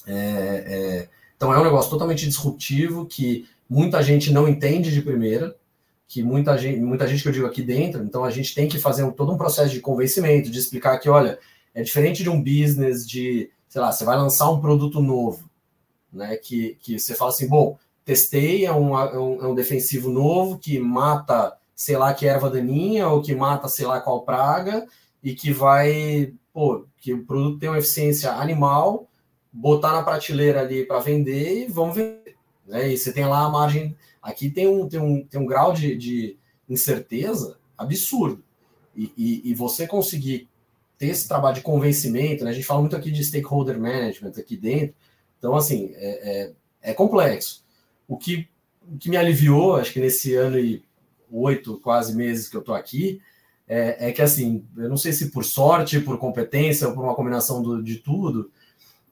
É, 0.07 0.13
é, 0.13 1.09
então, 1.37 1.53
é 1.53 1.59
um 1.59 1.63
negócio 1.63 1.91
totalmente 1.91 2.25
disruptivo 2.25 3.05
que 3.05 3.47
muita 3.69 4.01
gente 4.01 4.31
não 4.31 4.47
entende 4.47 4.91
de 4.91 5.01
primeira, 5.01 5.55
que 6.07 6.23
muita 6.23 6.57
gente, 6.57 6.79
muita 6.79 7.07
gente 7.07 7.21
que 7.21 7.29
eu 7.29 7.33
digo 7.33 7.47
aqui 7.47 7.61
dentro, 7.61 8.03
então 8.03 8.23
a 8.23 8.31
gente 8.31 8.53
tem 8.53 8.67
que 8.67 8.79
fazer 8.79 9.03
um, 9.03 9.11
todo 9.11 9.31
um 9.31 9.37
processo 9.37 9.71
de 9.71 9.79
convencimento, 9.79 10.49
de 10.49 10.59
explicar 10.59 10.99
que, 10.99 11.09
olha, 11.09 11.39
é 11.73 11.81
diferente 11.81 12.23
de 12.23 12.29
um 12.29 12.41
business 12.41 13.07
de, 13.07 13.49
sei 13.67 13.81
lá, 13.81 13.91
você 13.91 14.03
vai 14.03 14.15
lançar 14.17 14.49
um 14.49 14.61
produto 14.61 15.01
novo, 15.01 15.49
né? 16.11 16.37
Que, 16.37 16.77
que 16.81 16.97
você 16.97 17.13
fala 17.15 17.31
assim, 17.31 17.47
bom, 17.47 17.77
testei, 18.05 18.65
é 18.65 18.71
um, 18.71 18.97
é 18.97 19.19
um, 19.19 19.43
é 19.43 19.47
um 19.47 19.55
defensivo 19.55 20.11
novo 20.11 20.59
que 20.59 20.79
mata, 20.79 21.57
sei 21.75 21.97
lá, 21.97 22.13
que 22.13 22.27
erva 22.27 22.49
daninha, 22.49 23.09
ou 23.09 23.21
que 23.21 23.33
mata, 23.33 23.67
sei 23.67 23.85
lá, 23.85 23.99
qual 23.99 24.21
praga, 24.21 24.87
e 25.23 25.33
que 25.33 25.51
vai, 25.51 26.31
pô, 26.53 26.85
que 26.97 27.13
o 27.13 27.25
produto 27.25 27.59
tem 27.59 27.67
uma 27.67 27.79
eficiência 27.79 28.31
animal, 28.31 29.09
botar 29.51 29.91
na 29.91 30.03
prateleira 30.03 30.61
ali 30.61 30.85
para 30.85 30.99
vender 30.99 31.63
e 31.63 31.67
vamos 31.67 31.95
vender. 31.95 32.35
Né? 32.67 32.89
E 32.89 32.97
você 32.97 33.11
tem 33.11 33.25
lá 33.25 33.43
a 33.43 33.49
margem. 33.49 33.97
Aqui 34.21 34.49
tem 34.49 34.67
um, 34.67 34.87
tem 34.87 34.99
um, 34.99 35.25
tem 35.25 35.41
um 35.41 35.45
grau 35.45 35.73
de, 35.73 35.95
de 35.95 36.37
incerteza 36.69 37.57
absurdo. 37.77 38.43
E, 38.95 39.11
e, 39.17 39.51
e, 39.51 39.53
você 39.53 39.85
conseguir 39.85 40.47
ter 40.97 41.07
esse 41.07 41.27
trabalho 41.27 41.55
de 41.55 41.61
convencimento, 41.61 42.45
né? 42.45 42.51
A 42.51 42.53
gente 42.53 42.65
fala 42.65 42.79
muito 42.79 42.95
aqui 42.95 43.11
de 43.11 43.25
stakeholder 43.25 43.77
management 43.77 44.31
aqui 44.37 44.55
dentro. 44.55 44.95
Então, 45.37 45.53
assim, 45.53 45.91
é, 45.95 46.53
é, 46.81 46.91
é 46.91 46.93
complexo. 46.93 47.64
O 48.07 48.17
que, 48.17 48.47
o 48.91 48.97
que 48.97 49.09
me 49.09 49.17
aliviou, 49.17 49.75
acho 49.75 49.93
que 49.93 49.99
nesse 49.99 50.35
ano 50.35 50.59
e 50.59 50.83
oito, 51.31 51.79
quase 51.79 52.15
meses 52.15 52.47
que 52.47 52.55
eu 52.55 52.61
estou 52.61 52.75
aqui, 52.75 53.21
é, 53.67 54.09
é, 54.09 54.11
que, 54.11 54.21
assim, 54.21 54.65
eu 54.77 54.87
não 54.87 54.97
sei 54.97 55.11
se 55.11 55.31
por 55.31 55.43
sorte, 55.43 55.99
por 55.99 56.17
competência 56.17 56.87
ou 56.87 56.93
por 56.93 57.03
uma 57.03 57.15
combinação 57.15 57.61
do, 57.61 57.81
de 57.81 57.97
tudo, 57.97 58.51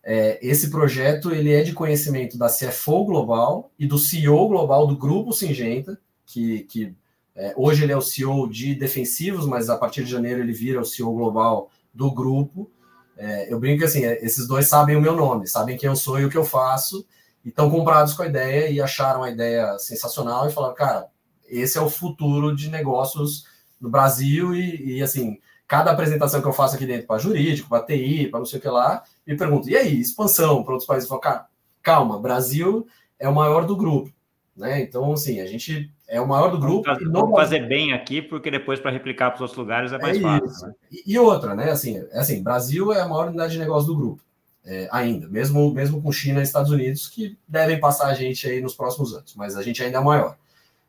é, 0.03 0.37
esse 0.41 0.69
projeto 0.69 1.31
ele 1.31 1.51
é 1.51 1.63
de 1.63 1.73
conhecimento 1.73 2.37
da 2.37 2.49
CFO 2.49 3.05
Global 3.05 3.71
e 3.79 3.87
do 3.87 3.97
CEO 3.97 4.47
Global 4.47 4.85
do 4.85 4.97
Grupo 4.97 5.31
Singenta, 5.31 5.97
que, 6.25 6.63
que 6.63 6.95
é, 7.35 7.53
hoje 7.57 7.83
ele 7.83 7.91
é 7.91 7.97
o 7.97 8.01
CEO 8.01 8.47
de 8.47 8.75
defensivos, 8.75 9.45
mas 9.45 9.69
a 9.69 9.77
partir 9.77 10.03
de 10.03 10.11
janeiro 10.11 10.41
ele 10.41 10.53
vira 10.53 10.79
o 10.79 10.85
CEO 10.85 11.13
global 11.13 11.71
do 11.93 12.11
grupo. 12.11 12.69
É, 13.17 13.51
eu 13.51 13.59
brinco 13.59 13.83
assim, 13.83 14.05
é, 14.05 14.23
esses 14.23 14.47
dois 14.47 14.67
sabem 14.67 14.95
o 14.95 15.01
meu 15.01 15.15
nome, 15.15 15.47
sabem 15.47 15.77
quem 15.77 15.89
eu 15.89 15.95
sou 15.95 16.19
e 16.19 16.25
o 16.25 16.29
que 16.29 16.37
eu 16.37 16.45
faço, 16.45 17.05
e 17.43 17.49
estão 17.49 17.69
comprados 17.69 18.13
com 18.13 18.23
a 18.23 18.27
ideia 18.27 18.69
e 18.69 18.81
acharam 18.81 19.23
a 19.23 19.29
ideia 19.29 19.77
sensacional 19.77 20.47
e 20.47 20.51
falaram, 20.51 20.75
cara, 20.75 21.07
esse 21.47 21.77
é 21.77 21.81
o 21.81 21.89
futuro 21.89 22.55
de 22.55 22.69
negócios 22.69 23.45
no 23.79 23.89
Brasil 23.89 24.55
e, 24.55 24.97
e 24.97 25.03
assim, 25.03 25.39
cada 25.67 25.91
apresentação 25.91 26.41
que 26.41 26.47
eu 26.47 26.53
faço 26.53 26.75
aqui 26.75 26.85
dentro 26.85 27.07
para 27.07 27.19
jurídico, 27.19 27.69
para 27.69 27.83
TI, 27.83 28.27
para 28.27 28.39
não 28.39 28.45
sei 28.45 28.59
o 28.59 28.61
que 28.61 28.69
lá, 28.69 29.03
me 29.25 29.35
pergunto, 29.35 29.69
e 29.69 29.75
aí, 29.75 29.99
expansão 29.99 30.63
para 30.63 30.73
outros 30.73 30.87
países? 30.87 31.05
Eu 31.05 31.09
falo, 31.09 31.21
cara, 31.21 31.47
calma, 31.81 32.19
Brasil 32.19 32.87
é 33.19 33.27
o 33.27 33.35
maior 33.35 33.65
do 33.65 33.75
grupo, 33.75 34.11
né? 34.55 34.81
Então, 34.81 35.11
assim, 35.11 35.39
a 35.39 35.45
gente 35.45 35.91
é 36.07 36.21
o 36.21 36.27
maior 36.27 36.51
do 36.51 36.59
grupo. 36.59 36.83
Vamos 36.83 36.99
fazer, 36.99 37.11
vamos 37.11 37.35
fazer 37.35 37.67
bem 37.67 37.91
aqui, 37.93 38.21
porque 38.21 38.51
depois 38.51 38.79
para 38.79 38.91
replicar 38.91 39.31
para 39.31 39.37
os 39.37 39.41
outros 39.41 39.57
lugares 39.57 39.91
é 39.91 39.97
mais 39.97 40.17
é 40.17 40.21
fácil. 40.21 40.67
Né? 40.67 40.73
E, 40.91 41.13
e, 41.13 41.19
outra, 41.19 41.55
né? 41.55 41.71
Assim, 41.71 41.97
é 42.11 42.19
assim, 42.19 42.43
Brasil 42.43 42.93
é 42.93 43.01
a 43.01 43.07
maior 43.07 43.27
unidade 43.27 43.53
de 43.53 43.59
negócio 43.59 43.87
do 43.87 43.97
grupo, 43.97 44.23
é, 44.65 44.87
ainda, 44.91 45.27
mesmo, 45.27 45.73
mesmo 45.73 46.01
com 46.01 46.11
China 46.11 46.39
e 46.39 46.43
Estados 46.43 46.71
Unidos, 46.71 47.07
que 47.07 47.37
devem 47.47 47.79
passar 47.79 48.07
a 48.07 48.13
gente 48.13 48.47
aí 48.47 48.61
nos 48.61 48.75
próximos 48.75 49.13
anos, 49.13 49.35
mas 49.35 49.57
a 49.57 49.61
gente 49.61 49.83
ainda 49.83 49.97
é 49.97 50.01
maior. 50.01 50.37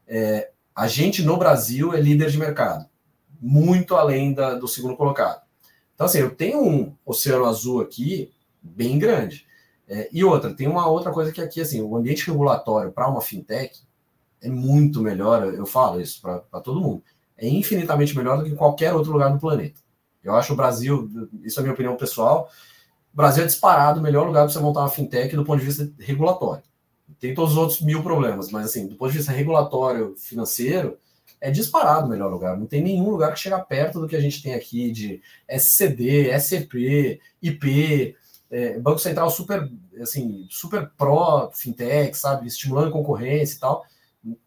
É, 0.06 0.50
a 0.74 0.86
gente 0.86 1.22
no 1.22 1.36
Brasil 1.36 1.92
é 1.92 2.00
líder 2.00 2.30
de 2.30 2.38
mercado, 2.38 2.86
muito 3.40 3.96
além 3.96 4.32
da, 4.32 4.54
do 4.54 4.68
segundo 4.68 4.96
colocado. 4.96 5.42
Então, 5.94 6.06
assim, 6.06 6.18
eu 6.18 6.34
tenho 6.34 6.60
um 6.60 6.94
oceano 7.04 7.44
azul 7.44 7.80
aqui 7.80 8.32
bem 8.62 8.98
grande. 8.98 9.46
É, 9.86 10.08
e 10.12 10.24
outra, 10.24 10.54
tem 10.54 10.66
uma 10.66 10.88
outra 10.88 11.12
coisa 11.12 11.30
que 11.30 11.40
aqui, 11.40 11.60
assim, 11.60 11.80
o 11.82 11.96
ambiente 11.96 12.26
regulatório 12.26 12.90
para 12.90 13.08
uma 13.08 13.20
fintech 13.20 13.82
é 14.40 14.48
muito 14.48 15.00
melhor, 15.00 15.54
eu 15.54 15.66
falo 15.66 16.00
isso 16.00 16.20
para 16.20 16.60
todo 16.60 16.80
mundo, 16.80 17.02
é 17.36 17.48
infinitamente 17.48 18.16
melhor 18.16 18.38
do 18.38 18.44
que 18.44 18.54
qualquer 18.54 18.92
outro 18.94 19.12
lugar 19.12 19.32
do 19.32 19.38
planeta. 19.38 19.80
Eu 20.22 20.34
acho 20.34 20.52
o 20.52 20.56
Brasil, 20.56 21.10
isso 21.42 21.60
é 21.60 21.62
minha 21.62 21.74
opinião 21.74 21.96
pessoal, 21.96 22.50
o 23.14 23.16
Brasil 23.16 23.44
é 23.44 23.46
disparado 23.46 24.00
o 24.00 24.02
melhor 24.02 24.26
lugar 24.26 24.42
para 24.42 24.52
você 24.52 24.58
montar 24.58 24.80
uma 24.80 24.90
fintech 24.90 25.34
do 25.34 25.44
ponto 25.44 25.60
de 25.60 25.64
vista 25.64 25.90
regulatório. 25.98 26.64
Tem 27.18 27.32
todos 27.32 27.52
os 27.52 27.58
outros 27.58 27.80
mil 27.80 28.02
problemas, 28.02 28.50
mas 28.50 28.66
assim, 28.66 28.86
do 28.86 28.96
ponto 28.96 29.12
de 29.12 29.18
vista 29.18 29.32
regulatório 29.32 30.14
financeiro, 30.18 30.98
é 31.40 31.50
disparado 31.50 32.06
o 32.06 32.10
melhor 32.10 32.30
lugar. 32.30 32.58
Não 32.58 32.66
tem 32.66 32.82
nenhum 32.82 33.08
lugar 33.08 33.32
que 33.32 33.40
chega 33.40 33.58
perto 33.58 34.00
do 34.00 34.08
que 34.08 34.16
a 34.16 34.20
gente 34.20 34.42
tem 34.42 34.54
aqui 34.54 34.90
de 34.90 35.22
SCD, 35.48 36.30
SCP, 36.38 37.20
IP, 37.40 38.16
é, 38.50 38.78
Banco 38.78 38.98
Central 38.98 39.30
super, 39.30 39.70
assim, 40.00 40.46
super 40.50 40.90
pró 40.96 41.50
fintech, 41.54 42.16
sabe, 42.16 42.46
estimulando 42.46 42.90
concorrência 42.90 43.56
e 43.56 43.60
tal 43.60 43.84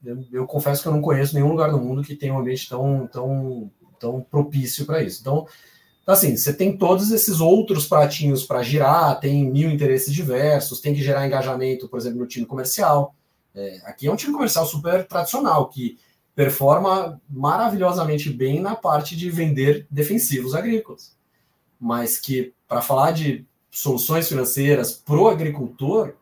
eu, 0.03 0.25
eu, 0.31 0.47
confesso 0.47 0.81
que 0.81 0.87
eu 0.87 0.91
não 0.91 1.01
conheço 1.01 1.35
nenhum 1.35 1.49
lugar 1.49 1.71
do 1.71 1.79
mundo 1.79 2.03
que 2.03 2.15
tenha 2.15 2.33
um 2.33 2.39
ambiente 2.39 2.67
tão, 2.67 3.07
tão, 3.07 3.71
tão 3.99 4.21
propício 4.21 4.85
para 4.85 5.03
isso. 5.03 5.21
Então, 5.21 5.47
assim, 6.13 6.37
você 6.37 6.53
tem 6.53 6.77
todos 6.77 7.11
esses 7.11 7.39
outros 7.41 7.85
pratinhos 7.85 8.45
para 8.45 8.63
girar, 8.63 9.19
tem 9.19 9.49
mil 9.51 9.69
interesses 9.69 10.13
diversos, 10.13 10.79
tem 10.79 10.93
que 10.93 11.03
gerar 11.03 11.27
engajamento, 11.27 11.89
por 11.89 11.99
exemplo, 11.99 12.19
no 12.19 12.27
time 12.27 12.45
comercial. 12.45 13.13
É, 13.53 13.81
aqui 13.83 14.07
é 14.07 14.11
um 14.11 14.15
time 14.15 14.33
comercial 14.33 14.65
super 14.65 15.05
tradicional, 15.05 15.67
que 15.67 15.97
performa 16.33 17.19
maravilhosamente 17.29 18.29
bem 18.29 18.61
na 18.61 18.75
parte 18.75 19.17
de 19.17 19.29
vender 19.29 19.87
defensivos 19.89 20.53
agrícolas. 20.53 21.15
Mas 21.79 22.17
que, 22.17 22.53
para 22.67 22.81
falar 22.81 23.11
de 23.11 23.45
soluções 23.69 24.29
financeiras 24.29 24.93
para 24.93 25.17
o 25.17 25.27
agricultor, 25.27 26.13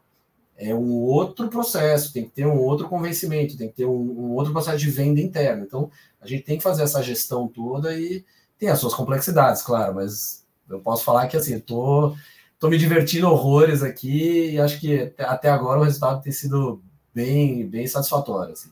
é 0.58 0.74
um 0.74 0.94
outro 0.94 1.50
processo, 1.50 2.14
tem 2.14 2.24
que 2.24 2.32
ter 2.32 2.48
um 2.48 2.58
outro 2.58 2.88
convencimento, 2.88 3.58
tem 3.58 3.68
que 3.68 3.76
ter 3.76 3.86
um, 3.86 3.92
um, 3.92 4.32
outro 4.32 4.54
processo 4.54 4.78
de 4.78 4.90
venda 4.90 5.20
interna. 5.20 5.64
Então, 5.64 5.92
a 6.20 6.26
gente 6.26 6.44
tem 6.44 6.58
que 6.58 6.64
fazer 6.64 6.84
essa 6.84 7.04
gestão 7.04 7.48
toda 7.48 7.94
e 8.00 8.24
tem 8.58 8.70
as 8.70 8.80
suas 8.80 8.94
complexidades, 8.94 9.62
claro, 9.62 9.96
mas 9.96 10.46
eu 10.70 10.80
posso 10.80 11.04
falar 11.04 11.28
que 11.28 11.38
assim, 11.38 11.60
tô, 11.60 12.16
tô 12.60 12.70
me 12.70 12.78
divertindo 12.78 13.30
horrores 13.30 13.84
aqui 13.84 14.52
e 14.52 14.60
acho 14.60 14.80
que 14.80 15.14
até 15.20 15.50
agora 15.50 15.80
o 15.80 15.84
resultado 15.84 16.22
tem 16.22 16.32
sido 16.32 16.82
bem, 17.14 17.68
bem 17.68 17.88
satisfatório. 17.88 18.54
Assim. 18.54 18.72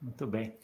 Muito 0.00 0.26
bem. 0.26 0.56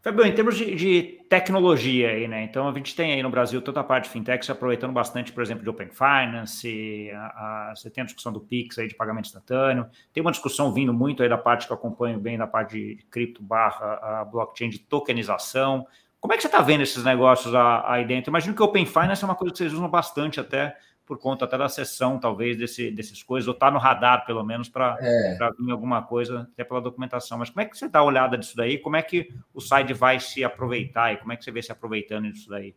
Fabio, 0.00 0.24
em 0.24 0.34
termos 0.34 0.56
de, 0.56 0.74
de, 0.74 1.02
tecnologia 1.28 2.10
aí, 2.10 2.28
né? 2.28 2.44
Então 2.44 2.68
a 2.68 2.72
gente 2.72 2.94
tem 2.94 3.12
aí 3.12 3.22
no 3.22 3.28
Brasil 3.28 3.60
toda 3.60 3.80
a 3.80 3.84
parte 3.84 4.04
de 4.04 4.10
fintech 4.10 4.44
se 4.46 4.50
aproveitando 4.50 4.92
bastante, 4.92 5.32
por 5.32 5.42
exemplo, 5.42 5.64
de 5.64 5.68
Open 5.68 5.90
Finance, 5.90 7.10
a, 7.12 7.74
você 7.76 7.90
tem 7.90 8.02
a 8.02 8.04
discussão 8.06 8.32
do 8.32 8.40
Pix 8.40 8.78
aí 8.78 8.86
de 8.86 8.94
pagamento 8.94 9.26
instantâneo, 9.26 9.86
tem 10.12 10.20
uma 10.22 10.30
discussão 10.30 10.72
vindo 10.72 10.94
muito 10.94 11.22
aí 11.22 11.28
da 11.28 11.36
parte 11.36 11.66
que 11.66 11.72
eu 11.72 11.76
acompanho 11.76 12.18
bem 12.18 12.38
da 12.38 12.46
parte 12.46 12.72
de 12.78 13.04
cripto 13.10 13.42
barra 13.42 14.24
blockchain 14.24 14.70
de 14.70 14.78
tokenização. 14.78 15.86
Como 16.20 16.32
é 16.32 16.36
que 16.36 16.42
você 16.42 16.48
está 16.48 16.60
vendo 16.60 16.82
esses 16.82 17.04
negócios 17.04 17.54
aí 17.54 18.04
dentro? 18.06 18.30
Imagino 18.30 18.54
que 18.54 18.62
o 18.62 18.64
Open 18.64 18.84
Finance 18.84 19.22
é 19.22 19.26
uma 19.26 19.34
coisa 19.34 19.52
que 19.52 19.58
vocês 19.58 19.72
usam 19.72 19.88
bastante 19.88 20.40
até 20.40 20.76
por 21.08 21.18
conta 21.18 21.46
até 21.46 21.56
da 21.56 21.70
sessão, 21.70 22.18
talvez, 22.18 22.58
desse, 22.58 22.90
desses 22.90 23.22
coisas, 23.22 23.48
ou 23.48 23.54
está 23.54 23.70
no 23.70 23.78
radar, 23.78 24.26
pelo 24.26 24.44
menos, 24.44 24.68
para 24.68 24.98
é. 25.00 25.38
vir 25.58 25.72
alguma 25.72 26.02
coisa, 26.02 26.46
até 26.52 26.62
pela 26.62 26.82
documentação. 26.82 27.38
Mas 27.38 27.48
como 27.48 27.62
é 27.62 27.64
que 27.64 27.78
você 27.78 27.88
dá 27.88 28.02
uma 28.02 28.08
olhada 28.08 28.36
disso 28.36 28.54
daí? 28.54 28.76
Como 28.76 28.94
é 28.94 29.00
que 29.00 29.32
o 29.54 29.60
site 29.60 29.94
vai 29.94 30.20
se 30.20 30.44
aproveitar 30.44 31.14
e 31.14 31.16
como 31.16 31.32
é 31.32 31.36
que 31.36 31.44
você 31.44 31.50
vê 31.50 31.62
se 31.62 31.72
aproveitando 31.72 32.30
disso 32.30 32.50
daí? 32.50 32.74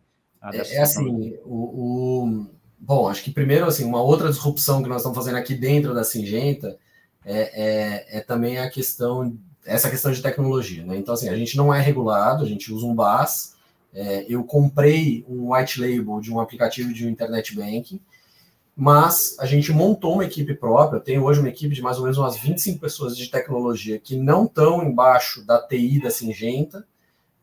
É, 0.54 0.78
é, 0.78 0.82
assim, 0.82 1.38
o, 1.44 2.24
o, 2.24 2.48
Bom, 2.80 3.10
acho 3.10 3.24
que 3.24 3.32
primeiro, 3.32 3.66
assim, 3.66 3.84
uma 3.84 4.02
outra 4.02 4.30
disrupção 4.30 4.82
que 4.82 4.88
nós 4.88 5.00
estamos 5.00 5.18
fazendo 5.18 5.38
aqui 5.38 5.54
dentro 5.54 5.94
da 5.94 6.06
Singenta 6.06 6.78
é, 7.26 8.16
é, 8.16 8.18
é 8.18 8.22
também 8.22 8.58
a 8.58 8.70
questão, 8.70 9.38
essa 9.66 9.90
questão 9.90 10.12
de 10.12 10.22
tecnologia, 10.22 10.84
né? 10.84 10.98
Então, 10.98 11.14
assim, 11.14 11.30
a 11.30 11.36
gente 11.36 11.56
não 11.56 11.74
é 11.74 11.80
regulado, 11.80 12.44
a 12.44 12.48
gente 12.48 12.74
usa 12.74 12.86
um 12.86 12.96
BAS, 12.96 13.56
é, 13.94 14.26
eu 14.28 14.44
comprei 14.44 15.26
um 15.28 15.54
white 15.54 15.80
label 15.80 16.20
de 16.20 16.34
um 16.34 16.40
aplicativo 16.40 16.94
de 16.94 17.08
internet 17.08 17.56
banking, 17.56 18.00
mas 18.76 19.36
a 19.40 19.46
gente 19.46 19.72
montou 19.72 20.14
uma 20.14 20.26
equipe 20.26 20.54
própria. 20.54 20.98
Eu 20.98 21.02
tenho 21.02 21.24
hoje 21.24 21.40
uma 21.40 21.50
equipe 21.50 21.76
de 21.76 21.82
mais 21.82 21.98
ou 21.98 22.04
menos 22.04 22.18
umas 22.18 22.38
25 22.38 22.80
pessoas 22.80 23.18
de 23.18 23.30
tecnologia 23.30 24.00
que 24.00 24.16
não 24.16 24.46
estão 24.46 24.84
embaixo 24.84 25.46
da 25.46 25.60
TI 25.62 26.02
da 26.02 26.10
Singenta, 26.10 26.88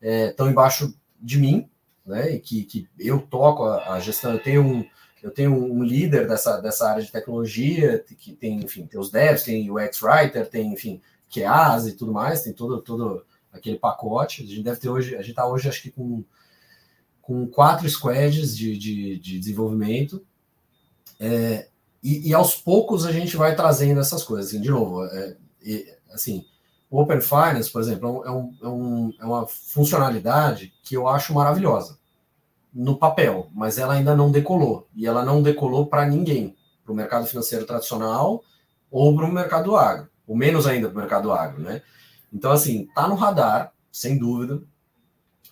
estão 0.01 0.47
é, 0.47 0.49
embaixo 0.49 0.93
de 1.21 1.37
mim, 1.37 1.69
né? 2.05 2.33
E 2.33 2.39
que, 2.39 2.63
que 2.63 2.87
eu 2.97 3.21
toco 3.21 3.63
a, 3.63 3.93
a, 3.93 3.99
gestão. 3.99 4.33
Eu 4.33 4.39
tenho 4.39 4.63
um, 4.63 4.85
eu 5.21 5.31
tenho 5.31 5.53
um 5.53 5.83
líder 5.83 6.27
dessa, 6.27 6.59
dessa 6.59 6.89
área 6.89 7.03
de 7.03 7.11
tecnologia 7.11 8.03
que 8.17 8.33
tem, 8.33 8.59
enfim, 8.59 8.87
tem 8.87 8.99
os 8.99 9.11
devs, 9.11 9.43
tem 9.43 9.69
o 9.69 9.75
UX 9.75 10.01
Writer, 10.01 10.49
tem, 10.49 10.73
enfim, 10.73 10.99
QAs 11.29 11.87
e 11.87 11.93
tudo 11.93 12.11
mais, 12.11 12.41
tem 12.41 12.53
todo, 12.53 12.81
todo 12.81 13.25
aquele 13.51 13.77
pacote. 13.77 14.43
A 14.43 14.47
gente 14.47 14.63
deve 14.63 14.79
ter 14.79 14.89
hoje, 14.89 15.15
a 15.15 15.21
gente 15.21 15.31
está 15.31 15.47
hoje 15.47 15.69
acho 15.69 15.81
que 15.81 15.91
com, 15.91 16.23
com 17.21 17.47
quatro 17.47 17.87
squads 17.89 18.55
de, 18.55 18.77
de, 18.77 19.19
de 19.19 19.39
desenvolvimento 19.39 20.25
é, 21.19 21.67
e, 22.01 22.29
e, 22.29 22.33
aos 22.33 22.55
poucos 22.55 23.05
a 23.05 23.11
gente 23.11 23.35
vai 23.35 23.55
trazendo 23.55 23.99
essas 23.99 24.23
coisas. 24.23 24.47
Assim, 24.47 24.61
de 24.61 24.69
novo, 24.69 25.03
é, 25.05 25.35
assim, 26.13 26.45
o 26.89 27.01
Open 27.01 27.19
Finance, 27.19 27.69
por 27.69 27.81
exemplo, 27.81 28.23
é, 28.25 28.31
um, 28.31 28.55
é, 28.61 28.67
um, 28.67 29.13
é 29.19 29.25
uma 29.25 29.45
funcionalidade 29.45 30.73
que 30.81 30.95
eu 30.95 31.07
acho 31.07 31.33
maravilhosa 31.33 31.99
no 32.73 32.97
papel, 32.97 33.49
mas 33.53 33.77
ela 33.77 33.95
ainda 33.95 34.15
não 34.15 34.31
decolou. 34.31 34.87
E 34.95 35.05
ela 35.05 35.25
não 35.25 35.41
decolou 35.43 35.87
para 35.87 36.05
ninguém, 36.05 36.55
para 36.85 36.93
o 36.93 36.95
mercado 36.95 37.27
financeiro 37.27 37.65
tradicional 37.65 38.43
ou 38.89 39.15
para 39.15 39.25
o 39.25 39.31
mercado 39.31 39.75
agro, 39.75 40.08
ou 40.29 40.37
menos 40.37 40.67
ainda 40.67 40.87
para 40.87 40.95
o 40.95 40.99
mercado 40.99 41.31
agro, 41.31 41.59
né? 41.59 41.81
Então, 42.31 42.51
assim, 42.51 42.87
tá 42.93 43.07
no 43.07 43.15
radar, 43.15 43.73
sem 43.91 44.15
dúvida. 44.15 44.61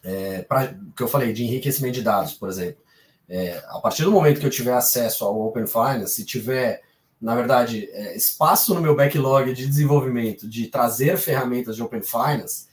É, 0.03 0.45
o 0.88 0.93
que 0.93 1.01
eu 1.01 1.07
falei 1.07 1.34
de 1.34 1.43
enriquecimento 1.43 1.95
de 1.95 2.03
dados, 2.03 2.34
por 2.34 2.47
exemplo. 2.47 2.80
É, 3.28 3.61
a 3.69 3.80
partir 3.80 4.03
do 4.03 4.11
momento 4.11 4.39
que 4.39 4.45
eu 4.45 4.51
tiver 4.51 4.73
acesso 4.73 5.25
ao 5.25 5.47
Open 5.47 5.65
Finance, 5.65 6.13
se 6.13 6.23
tiver, 6.23 6.84
na 7.19 7.36
verdade, 7.36 7.89
é, 7.91 8.15
espaço 8.15 8.75
no 8.75 8.80
meu 8.80 8.95
backlog 8.95 9.51
de 9.51 9.65
desenvolvimento 9.65 10.47
de 10.47 10.67
trazer 10.67 11.17
ferramentas 11.17 11.75
de 11.75 11.82
Open 11.82 12.03
Finance, 12.03 12.67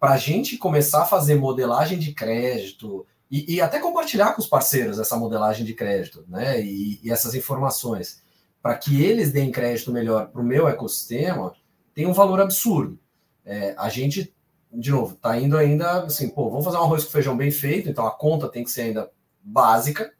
para 0.00 0.14
a 0.14 0.18
gente 0.18 0.58
começar 0.58 1.02
a 1.02 1.06
fazer 1.06 1.36
modelagem 1.36 1.96
de 1.96 2.12
crédito 2.12 3.06
e, 3.30 3.54
e, 3.54 3.60
até 3.60 3.78
compartilhar 3.78 4.32
com 4.32 4.42
os 4.42 4.48
parceiros 4.48 4.98
essa 4.98 5.16
modelagem 5.16 5.64
de 5.64 5.74
crédito, 5.74 6.24
né? 6.28 6.60
E, 6.60 7.00
e 7.02 7.10
essas 7.10 7.34
informações, 7.34 8.20
para 8.66 8.76
que 8.78 9.00
eles 9.00 9.30
deem 9.30 9.52
crédito 9.52 9.92
melhor 9.92 10.26
para 10.26 10.40
o 10.40 10.44
meu 10.44 10.66
ecossistema, 10.66 11.54
tem 11.94 12.04
um 12.04 12.12
valor 12.12 12.40
absurdo. 12.40 12.98
É, 13.44 13.76
a 13.78 13.88
gente, 13.88 14.34
de 14.72 14.90
novo, 14.90 15.14
está 15.14 15.38
indo 15.38 15.56
ainda 15.56 16.02
assim, 16.02 16.28
pô, 16.28 16.50
vamos 16.50 16.64
fazer 16.64 16.76
um 16.78 16.82
arroz 16.82 17.04
com 17.04 17.12
feijão 17.12 17.36
bem 17.36 17.52
feito, 17.52 17.88
então 17.88 18.04
a 18.04 18.10
conta 18.10 18.48
tem 18.48 18.64
que 18.64 18.70
ser 18.72 18.82
ainda 18.82 19.08
básica, 19.40 20.12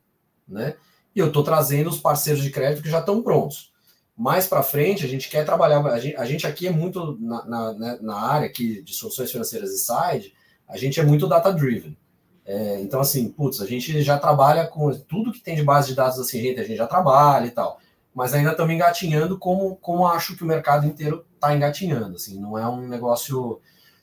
né? 0.47 0.77
E 1.13 1.19
eu 1.19 1.27
estou 1.27 1.43
trazendo 1.43 1.91
os 1.91 1.99
parceiros 1.99 2.41
de 2.41 2.51
crédito 2.51 2.85
que 2.85 2.89
já 2.89 3.01
estão 3.01 3.21
prontos. 3.21 3.73
Mais 4.17 4.47
para 4.47 4.63
frente, 4.63 5.05
a 5.05 5.09
gente 5.09 5.29
quer 5.29 5.45
trabalhar. 5.45 5.85
A 5.85 5.99
gente, 5.99 6.17
a 6.17 6.25
gente 6.25 6.47
aqui 6.47 6.69
é 6.69 6.71
muito 6.71 7.19
na, 7.21 7.45
na, 7.47 7.73
né, 7.73 7.99
na, 8.01 8.15
área 8.15 8.47
aqui 8.47 8.81
de 8.81 8.95
soluções 8.95 9.33
financeiras 9.33 9.73
e 9.73 9.79
side, 9.79 10.33
a 10.69 10.77
gente 10.77 11.01
é 11.01 11.03
muito 11.03 11.27
data-driven. 11.27 11.97
É, 12.45 12.81
então, 12.81 13.01
assim, 13.01 13.29
putz, 13.29 13.61
a 13.61 13.67
gente 13.67 14.01
já 14.03 14.17
trabalha 14.21 14.69
com 14.69 14.97
tudo 14.97 15.33
que 15.33 15.41
tem 15.41 15.57
de 15.57 15.65
base 15.65 15.89
de 15.89 15.97
dados 15.97 16.17
assim, 16.21 16.41
gente, 16.41 16.61
a 16.61 16.65
gente 16.65 16.77
já 16.77 16.87
trabalha 16.87 17.47
e 17.47 17.51
tal. 17.51 17.81
Mas 18.17 18.33
ainda 18.33 18.53
estamos 18.53 18.75
engatinhando 18.75 19.39
como, 19.39 19.77
como 19.77 20.07
acho 20.07 20.35
que 20.35 20.43
o 20.43 20.47
mercado 20.47 20.87
inteiro 20.87 21.27
está 21.35 21.55
engatinhando. 21.55 22.17
Assim, 22.17 22.41
não 22.41 22.57
é 22.57 22.67
um 22.67 22.89
negócio. 22.89 23.61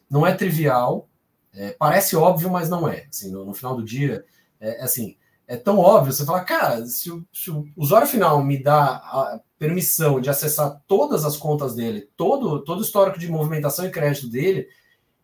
Não 0.07 0.26
é 0.26 0.36
trivial. 0.36 1.09
É, 1.51 1.72
parece 1.72 2.16
óbvio, 2.16 2.51
mas 2.51 2.70
não 2.70 2.88
é. 2.88 3.07
Assim, 3.09 3.32
no, 3.32 3.43
no 3.43 3.55
final 3.55 3.76
do 3.76 3.84
dia, 3.84 4.24
é, 4.61 4.82
é, 4.82 4.84
assim, 4.84 5.18
é 5.47 5.57
tão 5.57 5.80
óbvio, 5.80 6.14
você 6.14 6.24
fala, 6.26 6.41
cara, 6.41 6.86
se 6.86 7.11
o, 7.11 7.26
se 7.34 7.49
o, 7.49 7.66
usuário 7.76 8.07
final 8.07 8.43
me 8.43 8.61
dá 8.61 8.84
a 8.84 9.39
permissão 9.57 10.22
de 10.22 10.30
acessar 10.30 10.80
todas 10.88 11.26
as 11.26 11.36
contas 11.36 11.74
dele, 11.74 12.07
todo, 12.16 12.64
todo 12.64 12.80
o 12.80 12.84
histórico 12.84 13.18
de 13.18 13.28
movimentação 13.28 13.86
e 13.86 13.91
crédito 13.91 14.30
dele, 14.30 14.68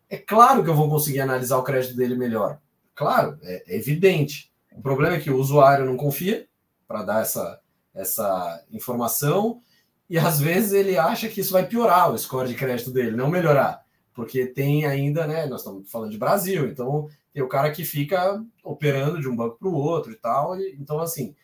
é 0.08 0.16
claro 0.16 0.64
que 0.64 0.70
eu 0.70 0.74
vou 0.74 0.90
conseguir 0.90 1.20
analisar 1.20 1.58
o 1.58 1.62
crédito 1.62 1.94
dele 1.94 2.16
melhor. 2.16 2.58
Claro, 2.92 3.38
é, 3.42 3.72
é 3.72 3.76
evidente. 3.76 4.52
O 4.72 4.82
problema 4.82 5.14
é 5.14 5.20
que 5.20 5.30
o 5.30 5.38
usuário 5.38 5.86
não 5.86 5.96
confia 5.96 6.48
para 6.88 7.04
dar 7.04 7.22
essa, 7.22 7.60
essa 7.94 8.64
informação 8.70 9.60
e 10.10 10.18
às 10.18 10.40
vezes 10.40 10.72
ele 10.72 10.98
acha 10.98 11.28
que 11.28 11.40
isso 11.40 11.52
vai 11.52 11.64
piorar 11.64 12.12
o 12.12 12.18
score 12.18 12.48
de 12.48 12.54
crédito 12.56 12.90
dele, 12.90 13.16
não 13.16 13.30
melhorar. 13.30 13.80
Porque 14.12 14.44
tem 14.44 14.84
ainda, 14.84 15.24
né? 15.24 15.46
Nós 15.46 15.60
estamos 15.60 15.88
falando 15.88 16.10
de 16.10 16.18
Brasil, 16.18 16.66
então 16.66 17.08
tem 17.32 17.40
o 17.44 17.48
cara 17.48 17.70
que 17.70 17.84
fica 17.84 18.42
operando 18.64 19.20
de 19.20 19.28
um 19.28 19.36
banco 19.36 19.56
para 19.56 19.68
o 19.68 19.74
outro 19.74 20.10
e 20.10 20.16
tal. 20.16 20.58
E, 20.58 20.76
então, 20.80 20.98
assim. 20.98 21.34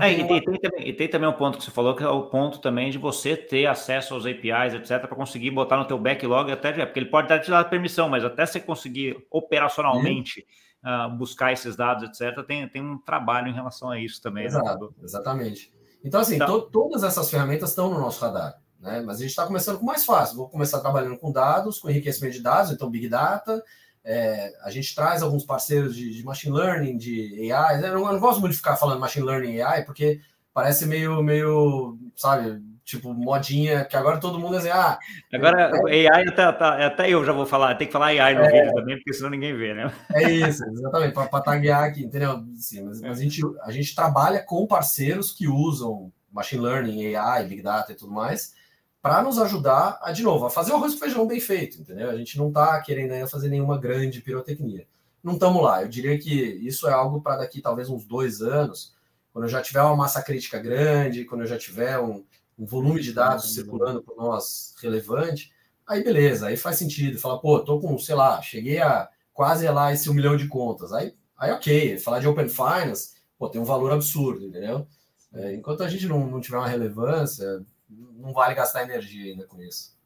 É, 0.00 0.12
e, 0.12 0.26
tem, 0.26 0.42
uma... 0.42 0.58
tem, 0.58 0.88
e, 0.88 0.92
tem, 0.92 1.08
também 1.08 1.28
um 1.30 1.32
ponto 1.32 1.56
que 1.56 1.64
você 1.64 1.70
falou, 1.70 1.96
que 1.96 2.02
é 2.02 2.08
o 2.08 2.26
ponto 2.28 2.58
também 2.58 2.90
de 2.90 2.98
você 2.98 3.36
ter 3.36 3.64
acesso 3.66 4.12
aos 4.12 4.26
APIs, 4.26 4.74
etc., 4.74 5.00
para 5.00 5.16
conseguir 5.16 5.50
botar 5.50 5.78
no 5.78 5.86
teu 5.86 5.98
backlog 5.98 6.52
até, 6.52 6.72
porque 6.84 6.98
ele 6.98 7.10
pode 7.10 7.26
te 7.40 7.50
dar 7.50 7.64
permissão, 7.64 8.08
mas 8.08 8.22
até 8.22 8.44
você 8.44 8.60
conseguir 8.60 9.16
operacionalmente 9.30 10.46
uh, 10.84 11.14
buscar 11.16 11.52
esses 11.52 11.76
dados, 11.76 12.04
etc., 12.04 12.44
tem, 12.46 12.68
tem 12.68 12.82
um 12.82 12.98
trabalho 12.98 13.48
em 13.48 13.54
relação 13.54 13.90
a 13.90 13.98
isso 13.98 14.20
também. 14.20 14.44
Né, 14.44 14.48
Exato, 14.48 14.86
né? 14.86 15.04
exatamente. 15.04 15.72
Então, 16.04 16.20
assim, 16.20 16.36
então... 16.36 16.60
To, 16.60 16.70
todas 16.70 17.02
essas 17.02 17.30
ferramentas 17.30 17.70
estão 17.70 17.90
no 17.90 17.98
nosso 17.98 18.24
radar, 18.24 18.58
né? 18.78 19.02
Mas 19.04 19.18
a 19.18 19.20
gente 19.20 19.30
está 19.30 19.46
começando 19.46 19.78
com 19.78 19.84
mais 19.84 20.04
fácil. 20.04 20.36
Vou 20.36 20.48
começar 20.48 20.80
trabalhando 20.80 21.18
com 21.18 21.30
dados, 21.30 21.78
com 21.78 21.90
enriquecimento 21.90 22.36
de 22.36 22.42
dados, 22.42 22.70
então 22.72 22.90
Big 22.90 23.08
Data, 23.08 23.62
é, 24.02 24.52
a 24.62 24.70
gente 24.70 24.94
traz 24.94 25.22
alguns 25.22 25.44
parceiros 25.44 25.94
de, 25.94 26.10
de, 26.10 26.24
machine 26.24 26.56
learning, 26.56 26.96
de 26.96 27.52
AI. 27.52 27.76
Eu 27.76 27.80
não, 27.94 28.06
eu 28.06 28.12
não, 28.14 28.20
gosto 28.20 28.40
muito 28.40 28.52
de 28.52 28.58
ficar 28.58 28.76
falando 28.76 29.00
machine 29.00 29.26
learning 29.26 29.56
e 29.56 29.62
AI, 29.62 29.84
porque 29.84 30.20
parece 30.54 30.86
meio, 30.86 31.22
meio, 31.22 31.98
sabe, 32.16 32.62
tipo, 32.90 33.14
modinha, 33.14 33.84
que 33.84 33.96
agora 33.96 34.18
todo 34.18 34.38
mundo 34.38 34.56
é 34.56 34.58
assim, 34.58 34.68
ah. 34.68 34.98
Agora, 35.32 35.70
é, 35.88 36.08
AI, 36.08 36.34
tá, 36.34 36.52
tá, 36.52 36.86
até 36.86 37.08
eu 37.08 37.24
já 37.24 37.32
vou 37.32 37.46
falar, 37.46 37.74
tem 37.76 37.86
que 37.86 37.92
falar 37.92 38.06
AI 38.06 38.34
no 38.34 38.42
é, 38.42 38.50
vídeo 38.50 38.74
também, 38.74 38.96
porque 38.96 39.12
senão 39.12 39.30
ninguém 39.30 39.56
vê, 39.56 39.74
né? 39.74 39.92
É 40.12 40.30
isso, 40.30 40.64
exatamente, 40.64 41.14
para 41.14 41.40
taguear 41.40 41.84
aqui, 41.84 42.04
entendeu? 42.04 42.44
Sim, 42.56 42.84
mas, 42.84 43.00
mas 43.00 43.18
a, 43.18 43.22
gente, 43.22 43.40
a 43.62 43.70
gente 43.70 43.94
trabalha 43.94 44.42
com 44.42 44.66
parceiros 44.66 45.32
que 45.32 45.48
usam 45.48 46.12
machine 46.32 46.62
learning, 46.62 47.14
AI, 47.14 47.44
Big 47.44 47.62
Data 47.62 47.92
e 47.92 47.94
tudo 47.94 48.12
mais 48.12 48.54
para 49.02 49.22
nos 49.22 49.38
ajudar 49.38 49.98
a, 50.02 50.12
de 50.12 50.22
novo, 50.22 50.46
a 50.46 50.50
fazer 50.50 50.72
o 50.72 50.76
arroz 50.76 50.92
com 50.94 51.00
feijão 51.00 51.26
bem 51.26 51.40
feito, 51.40 51.80
entendeu? 51.80 52.10
A 52.10 52.16
gente 52.16 52.36
não 52.36 52.48
está 52.48 52.80
querendo 52.82 53.12
ainda 53.12 53.26
fazer 53.26 53.48
nenhuma 53.48 53.78
grande 53.78 54.20
pirotecnia. 54.20 54.86
Não 55.22 55.34
estamos 55.34 55.62
lá. 55.62 55.82
Eu 55.82 55.88
diria 55.88 56.18
que 56.18 56.32
isso 56.34 56.86
é 56.86 56.92
algo 56.92 57.20
para 57.20 57.38
daqui 57.38 57.60
talvez 57.62 57.88
uns 57.88 58.04
dois 58.04 58.42
anos, 58.42 58.94
quando 59.32 59.44
eu 59.44 59.48
já 59.48 59.62
tiver 59.62 59.82
uma 59.82 59.96
massa 59.96 60.22
crítica 60.22 60.58
grande, 60.58 61.24
quando 61.24 61.42
eu 61.42 61.46
já 61.46 61.56
tiver 61.56 61.98
um, 61.98 62.24
um 62.60 62.66
volume 62.66 63.00
de 63.00 63.14
dados 63.14 63.54
circulando 63.54 64.02
por 64.02 64.16
nós 64.18 64.74
relevante, 64.82 65.50
aí 65.86 66.04
beleza, 66.04 66.48
aí 66.48 66.58
faz 66.58 66.76
sentido. 66.76 67.18
Fala, 67.18 67.40
pô, 67.40 67.58
tô 67.60 67.80
com, 67.80 67.98
sei 67.98 68.14
lá, 68.14 68.40
cheguei 68.42 68.78
a 68.80 69.08
quase 69.32 69.66
lá 69.66 69.90
esse 69.92 70.10
um 70.10 70.14
milhão 70.14 70.36
de 70.36 70.46
contas. 70.46 70.92
Aí, 70.92 71.14
aí 71.38 71.50
ok, 71.52 71.96
falar 71.98 72.20
de 72.20 72.28
Open 72.28 72.50
Finance, 72.50 73.14
pô, 73.38 73.48
tem 73.48 73.58
um 73.58 73.64
valor 73.64 73.90
absurdo, 73.92 74.44
entendeu? 74.44 74.86
É, 75.32 75.54
enquanto 75.54 75.82
a 75.82 75.88
gente 75.88 76.06
não, 76.06 76.26
não 76.26 76.40
tiver 76.40 76.58
uma 76.58 76.68
relevância, 76.68 77.64
não 77.88 78.34
vale 78.34 78.54
gastar 78.54 78.82
energia 78.82 79.32
ainda 79.32 79.46
com 79.46 79.62
isso. 79.62 79.96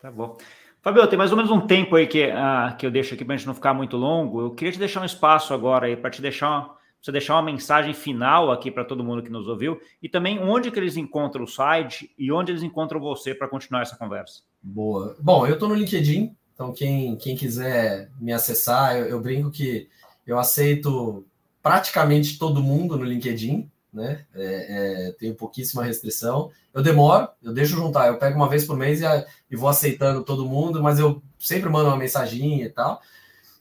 Tá 0.00 0.10
bom. 0.10 0.38
Fabio, 0.80 1.06
tem 1.08 1.18
mais 1.18 1.30
ou 1.30 1.36
menos 1.36 1.50
um 1.50 1.66
tempo 1.66 1.96
aí 1.96 2.06
que, 2.06 2.24
uh, 2.24 2.74
que 2.78 2.86
eu 2.86 2.90
deixo 2.90 3.12
aqui 3.12 3.24
para 3.24 3.34
a 3.34 3.36
gente 3.36 3.46
não 3.46 3.54
ficar 3.54 3.74
muito 3.74 3.98
longo. 3.98 4.40
Eu 4.40 4.50
queria 4.52 4.72
te 4.72 4.78
deixar 4.78 5.02
um 5.02 5.04
espaço 5.04 5.52
agora 5.52 5.86
aí 5.86 5.96
para 5.96 6.08
te 6.08 6.22
deixar 6.22 6.77
você 7.00 7.12
deixar 7.12 7.34
uma 7.34 7.42
mensagem 7.42 7.94
final 7.94 8.50
aqui 8.50 8.70
para 8.70 8.84
todo 8.84 9.04
mundo 9.04 9.22
que 9.22 9.30
nos 9.30 9.46
ouviu 9.46 9.80
e 10.02 10.08
também 10.08 10.38
onde 10.38 10.70
que 10.70 10.78
eles 10.78 10.96
encontram 10.96 11.44
o 11.44 11.48
site 11.48 12.12
e 12.18 12.32
onde 12.32 12.52
eles 12.52 12.62
encontram 12.62 13.00
você 13.00 13.34
para 13.34 13.48
continuar 13.48 13.82
essa 13.82 13.96
conversa. 13.96 14.42
Boa. 14.62 15.16
Bom, 15.20 15.46
eu 15.46 15.54
estou 15.54 15.68
no 15.68 15.74
LinkedIn, 15.74 16.34
então 16.52 16.72
quem, 16.72 17.16
quem 17.16 17.36
quiser 17.36 18.10
me 18.20 18.32
acessar, 18.32 18.96
eu, 18.96 19.06
eu 19.06 19.20
brinco 19.20 19.50
que 19.50 19.88
eu 20.26 20.38
aceito 20.38 21.24
praticamente 21.62 22.38
todo 22.38 22.62
mundo 22.62 22.96
no 22.96 23.04
LinkedIn, 23.04 23.70
né? 23.92 24.24
É, 24.34 25.08
é, 25.08 25.12
tenho 25.12 25.34
pouquíssima 25.34 25.84
restrição. 25.84 26.50
Eu 26.74 26.82
demoro, 26.82 27.28
eu 27.42 27.52
deixo 27.52 27.76
juntar, 27.76 28.08
eu 28.08 28.18
pego 28.18 28.36
uma 28.36 28.48
vez 28.48 28.64
por 28.64 28.76
mês 28.76 29.00
e, 29.00 29.04
e 29.50 29.56
vou 29.56 29.68
aceitando 29.68 30.22
todo 30.22 30.46
mundo, 30.46 30.82
mas 30.82 30.98
eu 30.98 31.22
sempre 31.38 31.68
mando 31.68 31.88
uma 31.88 31.96
mensaginha 31.96 32.66
e 32.66 32.68
tal. 32.68 33.00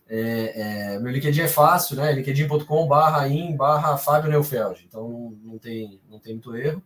É, 0.09 0.93
é, 0.95 0.99
meu 0.99 1.11
LinkedIn 1.11 1.41
é 1.41 1.47
fácil, 1.47 1.97
né? 1.97 2.11
linkedin.com 2.13 2.87
barra 2.87 3.27
in 3.27 3.55
barra 3.55 3.97
Fábio 3.97 4.31
Neufeld. 4.31 4.85
Então 4.87 5.35
não, 5.43 5.57
tem, 5.57 5.99
não 6.09 6.19
tem 6.19 6.33
muito 6.33 6.55
erro. 6.55 6.81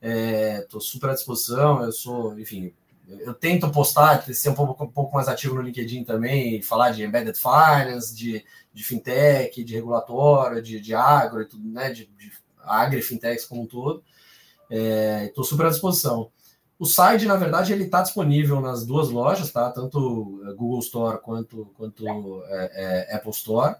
Estou 0.00 0.80
é, 0.80 0.82
super 0.82 1.10
à 1.10 1.14
disposição. 1.14 1.82
Eu 1.82 1.92
sou, 1.92 2.38
enfim, 2.38 2.72
eu 3.08 3.34
tento 3.34 3.70
postar, 3.70 4.22
ser 4.22 4.50
um 4.50 4.54
pouco, 4.54 4.84
um 4.84 4.90
pouco 4.90 5.14
mais 5.14 5.28
ativo 5.28 5.56
no 5.56 5.62
LinkedIn 5.62 6.04
também, 6.04 6.62
falar 6.62 6.90
de 6.90 7.02
embedded 7.02 7.36
finance, 7.36 8.14
de, 8.14 8.44
de 8.72 8.84
fintech, 8.84 9.64
de 9.64 9.74
regulatório, 9.74 10.62
de, 10.62 10.80
de 10.80 10.94
agro 10.94 11.42
e 11.42 11.46
tudo, 11.46 11.68
né? 11.68 11.90
De, 11.90 12.06
de 12.06 12.32
agri 12.62 13.02
fintechs 13.02 13.44
como 13.44 13.62
um 13.62 13.66
todo. 13.66 14.04
Estou 14.70 15.44
é, 15.44 15.46
super 15.46 15.66
à 15.66 15.70
disposição. 15.70 16.30
O 16.80 16.86
site, 16.86 17.26
na 17.26 17.36
verdade, 17.36 17.74
ele 17.74 17.84
está 17.84 18.00
disponível 18.00 18.58
nas 18.58 18.86
duas 18.86 19.10
lojas, 19.10 19.52
tá? 19.52 19.70
Tanto 19.70 20.40
é, 20.46 20.54
Google 20.54 20.78
Store 20.78 21.20
quanto, 21.20 21.70
quanto 21.76 22.42
é, 22.46 23.08
é, 23.10 23.16
Apple 23.16 23.32
Store. 23.32 23.76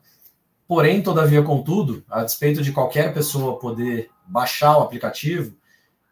Porém, 0.68 1.02
todavia, 1.02 1.42
contudo, 1.42 2.04
a 2.10 2.22
despeito 2.22 2.60
de 2.60 2.72
qualquer 2.72 3.14
pessoa 3.14 3.58
poder 3.58 4.10
baixar 4.26 4.76
o 4.76 4.82
aplicativo, 4.82 5.56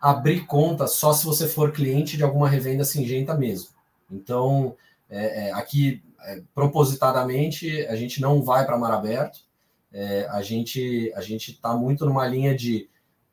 abrir 0.01 0.47
conta 0.47 0.87
só 0.87 1.13
se 1.13 1.27
você 1.27 1.47
for 1.47 1.73
cliente 1.73 2.17
de 2.17 2.25
alguma 2.25 2.49
revenda 2.49 2.85
singenta 2.85 3.35
mesmo. 3.35 3.69
Então, 4.11 4.75
é, 5.11 5.53
aqui, 5.53 6.03
propositadamente, 6.55 7.85
a 7.85 7.97
gente 7.97 8.19
não 8.19 8.43
vai 8.43 8.65
para 8.65 8.79
mar 8.79 8.95
aberto. 8.95 9.41
a 10.31 10.41
gente 10.41 11.13
a 11.15 11.21
gente 11.21 11.51
está 11.51 11.75
muito 11.75 12.07
numa 12.07 12.27
linha 12.27 12.57
de 12.57 12.89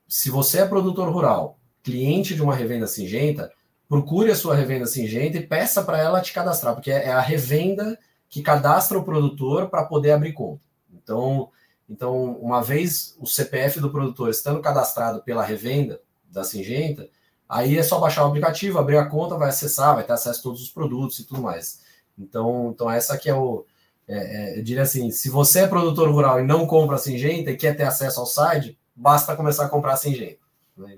se 0.09 0.29
você 0.29 0.59
é 0.59 0.65
produtor 0.67 1.09
rural 1.09 1.57
cliente 1.85 2.33
de 2.33 2.41
uma 2.41 2.55
revenda 2.55 2.87
singenta, 2.87 3.51
procure 3.87 4.31
a 4.31 4.35
sua 4.35 4.55
revenda 4.55 4.87
singenta 4.87 5.37
e 5.37 5.45
peça 5.45 5.83
para 5.83 5.99
ela 5.99 6.19
te 6.19 6.33
cadastrar, 6.33 6.73
porque 6.73 6.91
é 6.91 7.11
a 7.11 7.21
revenda 7.21 7.97
que 8.27 8.41
cadastra 8.41 8.97
o 8.97 9.03
produtor 9.03 9.69
para 9.69 9.85
poder 9.85 10.11
abrir 10.11 10.33
conta. 10.33 10.61
Então, 10.91 11.51
então, 11.87 12.33
uma 12.41 12.63
vez 12.63 13.15
o 13.19 13.27
CPF 13.27 13.79
do 13.79 13.91
produtor 13.91 14.29
estando 14.29 14.59
cadastrado 14.59 15.21
pela 15.21 15.43
revenda 15.43 16.01
da 16.29 16.43
Singenta, 16.43 17.07
aí 17.47 17.77
é 17.77 17.83
só 17.83 17.99
baixar 17.99 18.25
o 18.25 18.27
aplicativo, 18.27 18.79
abrir 18.79 18.97
a 18.97 19.05
conta, 19.05 19.37
vai 19.37 19.49
acessar, 19.49 19.93
vai 19.93 20.03
ter 20.03 20.13
acesso 20.13 20.39
a 20.39 20.43
todos 20.43 20.61
os 20.61 20.69
produtos 20.69 21.19
e 21.19 21.23
tudo 21.23 21.41
mais. 21.41 21.81
Então, 22.17 22.71
então 22.73 22.89
essa 22.89 23.17
que 23.17 23.29
é 23.29 23.35
o. 23.35 23.65
É, 24.07 24.15
é, 24.17 24.59
eu 24.59 24.63
diria 24.63 24.83
assim: 24.83 25.11
se 25.11 25.29
você 25.29 25.61
é 25.61 25.67
produtor 25.67 26.09
rural 26.09 26.39
e 26.39 26.43
não 26.43 26.65
compra 26.65 26.95
a 26.95 26.99
Singenta 26.99 27.51
e 27.51 27.57
quer 27.57 27.77
ter 27.77 27.83
acesso 27.83 28.19
ao 28.19 28.25
site, 28.25 28.77
basta 28.95 29.35
começar 29.35 29.65
a 29.65 29.69
comprar 29.69 29.93
a 29.93 29.97
Singenta. 29.97 30.39
Né? 30.75 30.97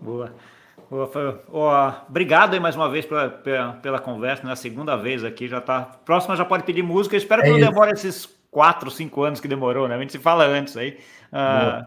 Boa. 0.00 0.34
Boa. 0.90 2.04
obrigado 2.08 2.54
aí 2.54 2.60
mais 2.60 2.76
uma 2.76 2.88
vez 2.88 3.06
pela, 3.06 3.30
pela, 3.30 3.72
pela 3.74 3.98
conversa, 3.98 4.42
na 4.42 4.50
né? 4.50 4.56
segunda 4.56 4.96
vez 4.96 5.24
aqui, 5.24 5.48
já 5.48 5.60
tá. 5.60 5.82
Próxima 5.82 6.36
já 6.36 6.44
pode 6.44 6.64
pedir 6.64 6.82
música. 6.82 7.16
Eu 7.16 7.18
espero 7.18 7.42
é 7.42 7.44
que 7.46 7.50
não 7.50 7.60
demore 7.60 7.92
esses 7.92 8.26
quatro, 8.50 8.90
cinco 8.90 9.22
anos 9.22 9.40
que 9.40 9.48
demorou, 9.48 9.88
né? 9.88 9.96
A 9.96 9.98
gente 9.98 10.12
se 10.12 10.18
fala 10.18 10.44
antes 10.44 10.76
aí. 10.76 10.98
Uh, 11.32 11.84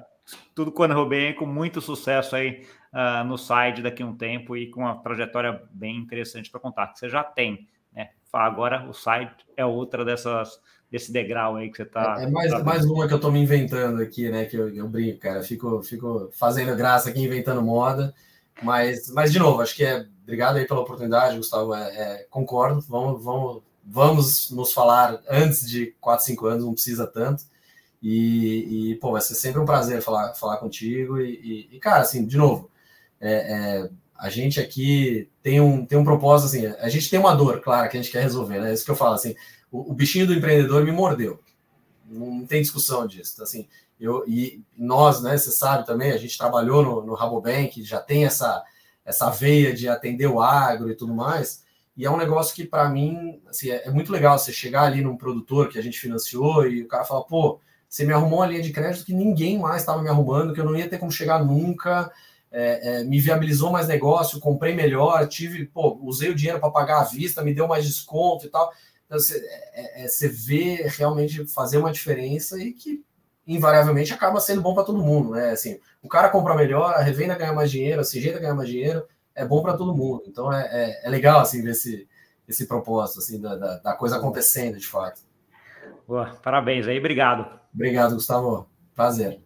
tudo 0.53 0.71
correu 0.71 1.05
bem, 1.05 1.33
com 1.33 1.45
muito 1.45 1.79
sucesso 1.79 2.35
aí 2.35 2.65
uh, 2.93 3.23
no 3.23 3.37
site 3.37 3.81
daqui 3.81 4.03
a 4.03 4.05
um 4.05 4.15
tempo 4.15 4.57
e 4.57 4.69
com 4.69 4.81
uma 4.81 5.01
trajetória 5.01 5.61
bem 5.71 5.95
interessante 5.95 6.49
para 6.49 6.59
contar. 6.59 6.87
Que 6.87 6.99
você 6.99 7.09
já 7.09 7.23
tem, 7.23 7.67
né? 7.93 8.09
Agora 8.33 8.85
o 8.89 8.93
site 8.93 9.45
é 9.55 9.65
outra 9.65 10.03
dessas 10.03 10.59
desse 10.91 11.11
degrau 11.11 11.55
aí 11.55 11.69
que 11.69 11.77
você 11.77 11.83
está. 11.83 12.17
É, 12.19 12.23
é, 12.23 12.29
mais, 12.29 12.63
mais 12.63 12.85
uma 12.85 13.07
que 13.07 13.13
eu 13.13 13.17
estou 13.17 13.31
me 13.31 13.39
inventando 13.39 14.01
aqui, 14.01 14.29
né? 14.29 14.45
Que 14.45 14.55
eu, 14.55 14.73
eu 14.73 14.87
brinco, 14.87 15.19
cara. 15.19 15.43
Fico, 15.43 15.81
fico 15.83 16.29
fazendo 16.33 16.75
graça 16.75 17.09
aqui, 17.09 17.21
inventando 17.21 17.61
moda. 17.61 18.13
Mas, 18.61 19.09
mas 19.11 19.31
de 19.31 19.39
novo, 19.39 19.61
acho 19.61 19.75
que 19.75 19.83
é. 19.83 20.05
Obrigado 20.23 20.57
aí 20.57 20.67
pela 20.67 20.81
oportunidade, 20.81 21.37
Gustavo. 21.37 21.73
É, 21.73 21.87
é, 21.89 22.27
concordo. 22.29 22.81
Vamos, 22.81 23.23
vamos, 23.23 23.63
vamos 23.85 24.51
nos 24.51 24.73
falar 24.73 25.21
antes 25.29 25.69
de 25.69 25.95
4, 26.01 26.25
5 26.25 26.45
anos, 26.47 26.65
não 26.65 26.73
precisa 26.73 27.07
tanto. 27.07 27.43
E, 28.01 28.91
e 28.91 28.95
pô, 28.95 29.11
vai 29.11 29.21
ser 29.21 29.35
sempre 29.35 29.59
um 29.59 29.65
prazer 29.65 30.01
falar, 30.01 30.33
falar 30.33 30.57
contigo. 30.57 31.19
E, 31.19 31.67
e, 31.71 31.75
e 31.75 31.79
cara, 31.79 32.01
assim, 32.01 32.25
de 32.25 32.37
novo, 32.37 32.69
é, 33.19 33.33
é, 33.33 33.89
a 34.17 34.29
gente 34.29 34.59
aqui 34.59 35.29
tem 35.41 35.61
um, 35.61 35.85
tem 35.85 35.97
um 35.97 36.03
propósito, 36.03 36.47
assim, 36.47 36.65
a 36.79 36.89
gente 36.89 37.09
tem 37.09 37.19
uma 37.19 37.35
dor, 37.35 37.61
claro, 37.61 37.89
que 37.89 37.97
a 37.97 38.01
gente 38.01 38.11
quer 38.11 38.21
resolver, 38.21 38.59
né? 38.59 38.71
É 38.71 38.73
isso 38.73 38.85
que 38.85 38.91
eu 38.91 38.95
falo, 38.95 39.15
assim, 39.15 39.35
o, 39.71 39.91
o, 39.91 39.93
bichinho 39.93 40.27
do 40.27 40.33
empreendedor 40.33 40.83
me 40.83 40.91
mordeu. 40.91 41.39
Não, 42.05 42.45
tem 42.45 42.61
discussão 42.61 43.07
disso. 43.07 43.41
Assim, 43.43 43.67
eu, 43.99 44.23
e 44.27 44.61
nós, 44.77 45.21
né, 45.21 45.37
você 45.37 45.51
sabe 45.51 45.85
também, 45.85 46.11
a 46.11 46.17
gente 46.17 46.37
trabalhou 46.37 46.83
no, 46.83 47.05
no 47.05 47.13
Rabobank, 47.13 47.83
já 47.83 47.99
tem 47.99 48.25
essa, 48.25 48.63
essa 49.03 49.29
veia 49.29 49.73
de 49.73 49.87
atender 49.87 50.27
o 50.27 50.41
agro 50.41 50.89
e 50.89 50.95
tudo 50.95 51.13
mais. 51.13 51.65
E 51.97 52.05
é 52.05 52.11
um 52.11 52.17
negócio 52.17 52.55
que, 52.55 52.63
para 52.63 52.87
mim, 52.87 53.41
assim, 53.47 53.71
é, 53.71 53.87
é, 53.87 53.91
muito 53.91 54.11
legal 54.11 54.37
você 54.37 54.53
chegar 54.53 54.83
ali 54.83 55.01
num 55.01 55.17
produtor 55.17 55.67
que 55.67 55.79
a 55.79 55.81
gente 55.81 55.99
financiou 55.99 56.67
e 56.67 56.83
o 56.83 56.87
cara 56.87 57.03
fala, 57.03 57.23
pô, 57.23 57.59
você 57.89 58.05
me 58.05 58.13
arrumou 58.13 58.39
uma 58.39 58.45
linha 58.45 58.61
de 58.61 58.71
crédito 58.71 59.05
que 59.05 59.13
ninguém 59.13 59.57
mais 59.57 59.81
estava 59.81 60.01
me 60.01 60.09
arrumando, 60.09 60.53
que 60.53 60.59
eu 60.59 60.65
não 60.65 60.75
ia 60.75 60.87
ter 60.87 60.99
como 60.99 61.11
chegar 61.11 61.43
nunca, 61.43 62.11
é, 62.51 62.99
é, 62.99 63.03
me 63.03 63.19
viabilizou 63.19 63.71
mais 63.71 63.87
negócio, 63.87 64.39
comprei 64.39 64.75
melhor, 64.75 65.27
tive, 65.27 65.65
pô, 65.65 65.99
usei 66.03 66.29
o 66.29 66.35
dinheiro 66.35 66.59
para 66.59 66.69
pagar 66.69 67.01
à 67.01 67.03
vista, 67.03 67.43
me 67.43 67.53
deu 67.53 67.67
mais 67.67 67.85
desconto 67.85 68.45
e 68.45 68.49
tal. 68.49 68.71
Então, 69.07 69.17
você, 69.17 69.37
é, 69.73 70.03
é, 70.03 70.07
você 70.07 70.27
vê 70.27 70.85
realmente 70.87 71.47
fazer 71.47 71.77
uma 71.77 71.91
diferença 71.91 72.61
e 72.61 72.73
que 72.73 73.03
invariavelmente 73.47 74.13
acaba 74.13 74.41
sendo 74.41 74.61
bom 74.61 74.75
para 74.75 74.83
todo 74.83 75.01
mundo, 75.01 75.31
né? 75.31 75.51
Assim, 75.51 75.79
o 76.03 76.09
cara 76.09 76.29
compra 76.29 76.53
melhor, 76.53 76.93
a 76.93 77.01
revenda 77.01 77.35
ganha 77.35 77.53
mais 77.53 77.71
dinheiro, 77.71 78.01
a 78.01 78.03
CG 78.03 78.33
ganha 78.33 78.53
mais 78.53 78.67
dinheiro, 78.69 79.07
é 79.33 79.45
bom 79.45 79.63
para 79.63 79.77
todo 79.77 79.95
mundo. 79.95 80.23
Então 80.27 80.51
é, 80.51 80.67
é, 80.69 81.07
é, 81.07 81.09
legal 81.09 81.39
assim 81.39 81.63
ver 81.63 81.71
esse, 81.71 82.07
esse 82.45 82.67
propósito 82.67 83.19
assim 83.19 83.39
da, 83.39 83.55
da, 83.55 83.77
da 83.77 83.93
coisa 83.93 84.17
acontecendo 84.17 84.77
de 84.77 84.87
fato. 84.87 85.21
Boa, 86.05 86.35
parabéns 86.43 86.85
aí, 86.87 86.99
obrigado. 86.99 87.47
Obrigado, 87.73 88.15
Gustavo. 88.15 88.67
Prazer. 88.93 89.39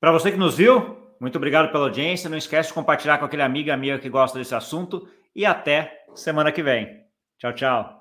Para 0.00 0.12
você 0.12 0.30
que 0.30 0.38
nos 0.38 0.56
viu, 0.56 0.96
muito 1.20 1.36
obrigado 1.36 1.70
pela 1.72 1.84
audiência. 1.84 2.30
Não 2.30 2.38
esquece 2.38 2.68
de 2.68 2.74
compartilhar 2.74 3.18
com 3.18 3.24
aquele 3.24 3.42
amigo 3.42 3.70
amiga 3.70 3.98
que 3.98 4.08
gosta 4.08 4.38
desse 4.38 4.54
assunto. 4.54 5.08
E 5.34 5.44
até 5.44 6.04
semana 6.14 6.52
que 6.52 6.62
vem. 6.62 7.04
Tchau, 7.38 7.52
tchau. 7.52 7.95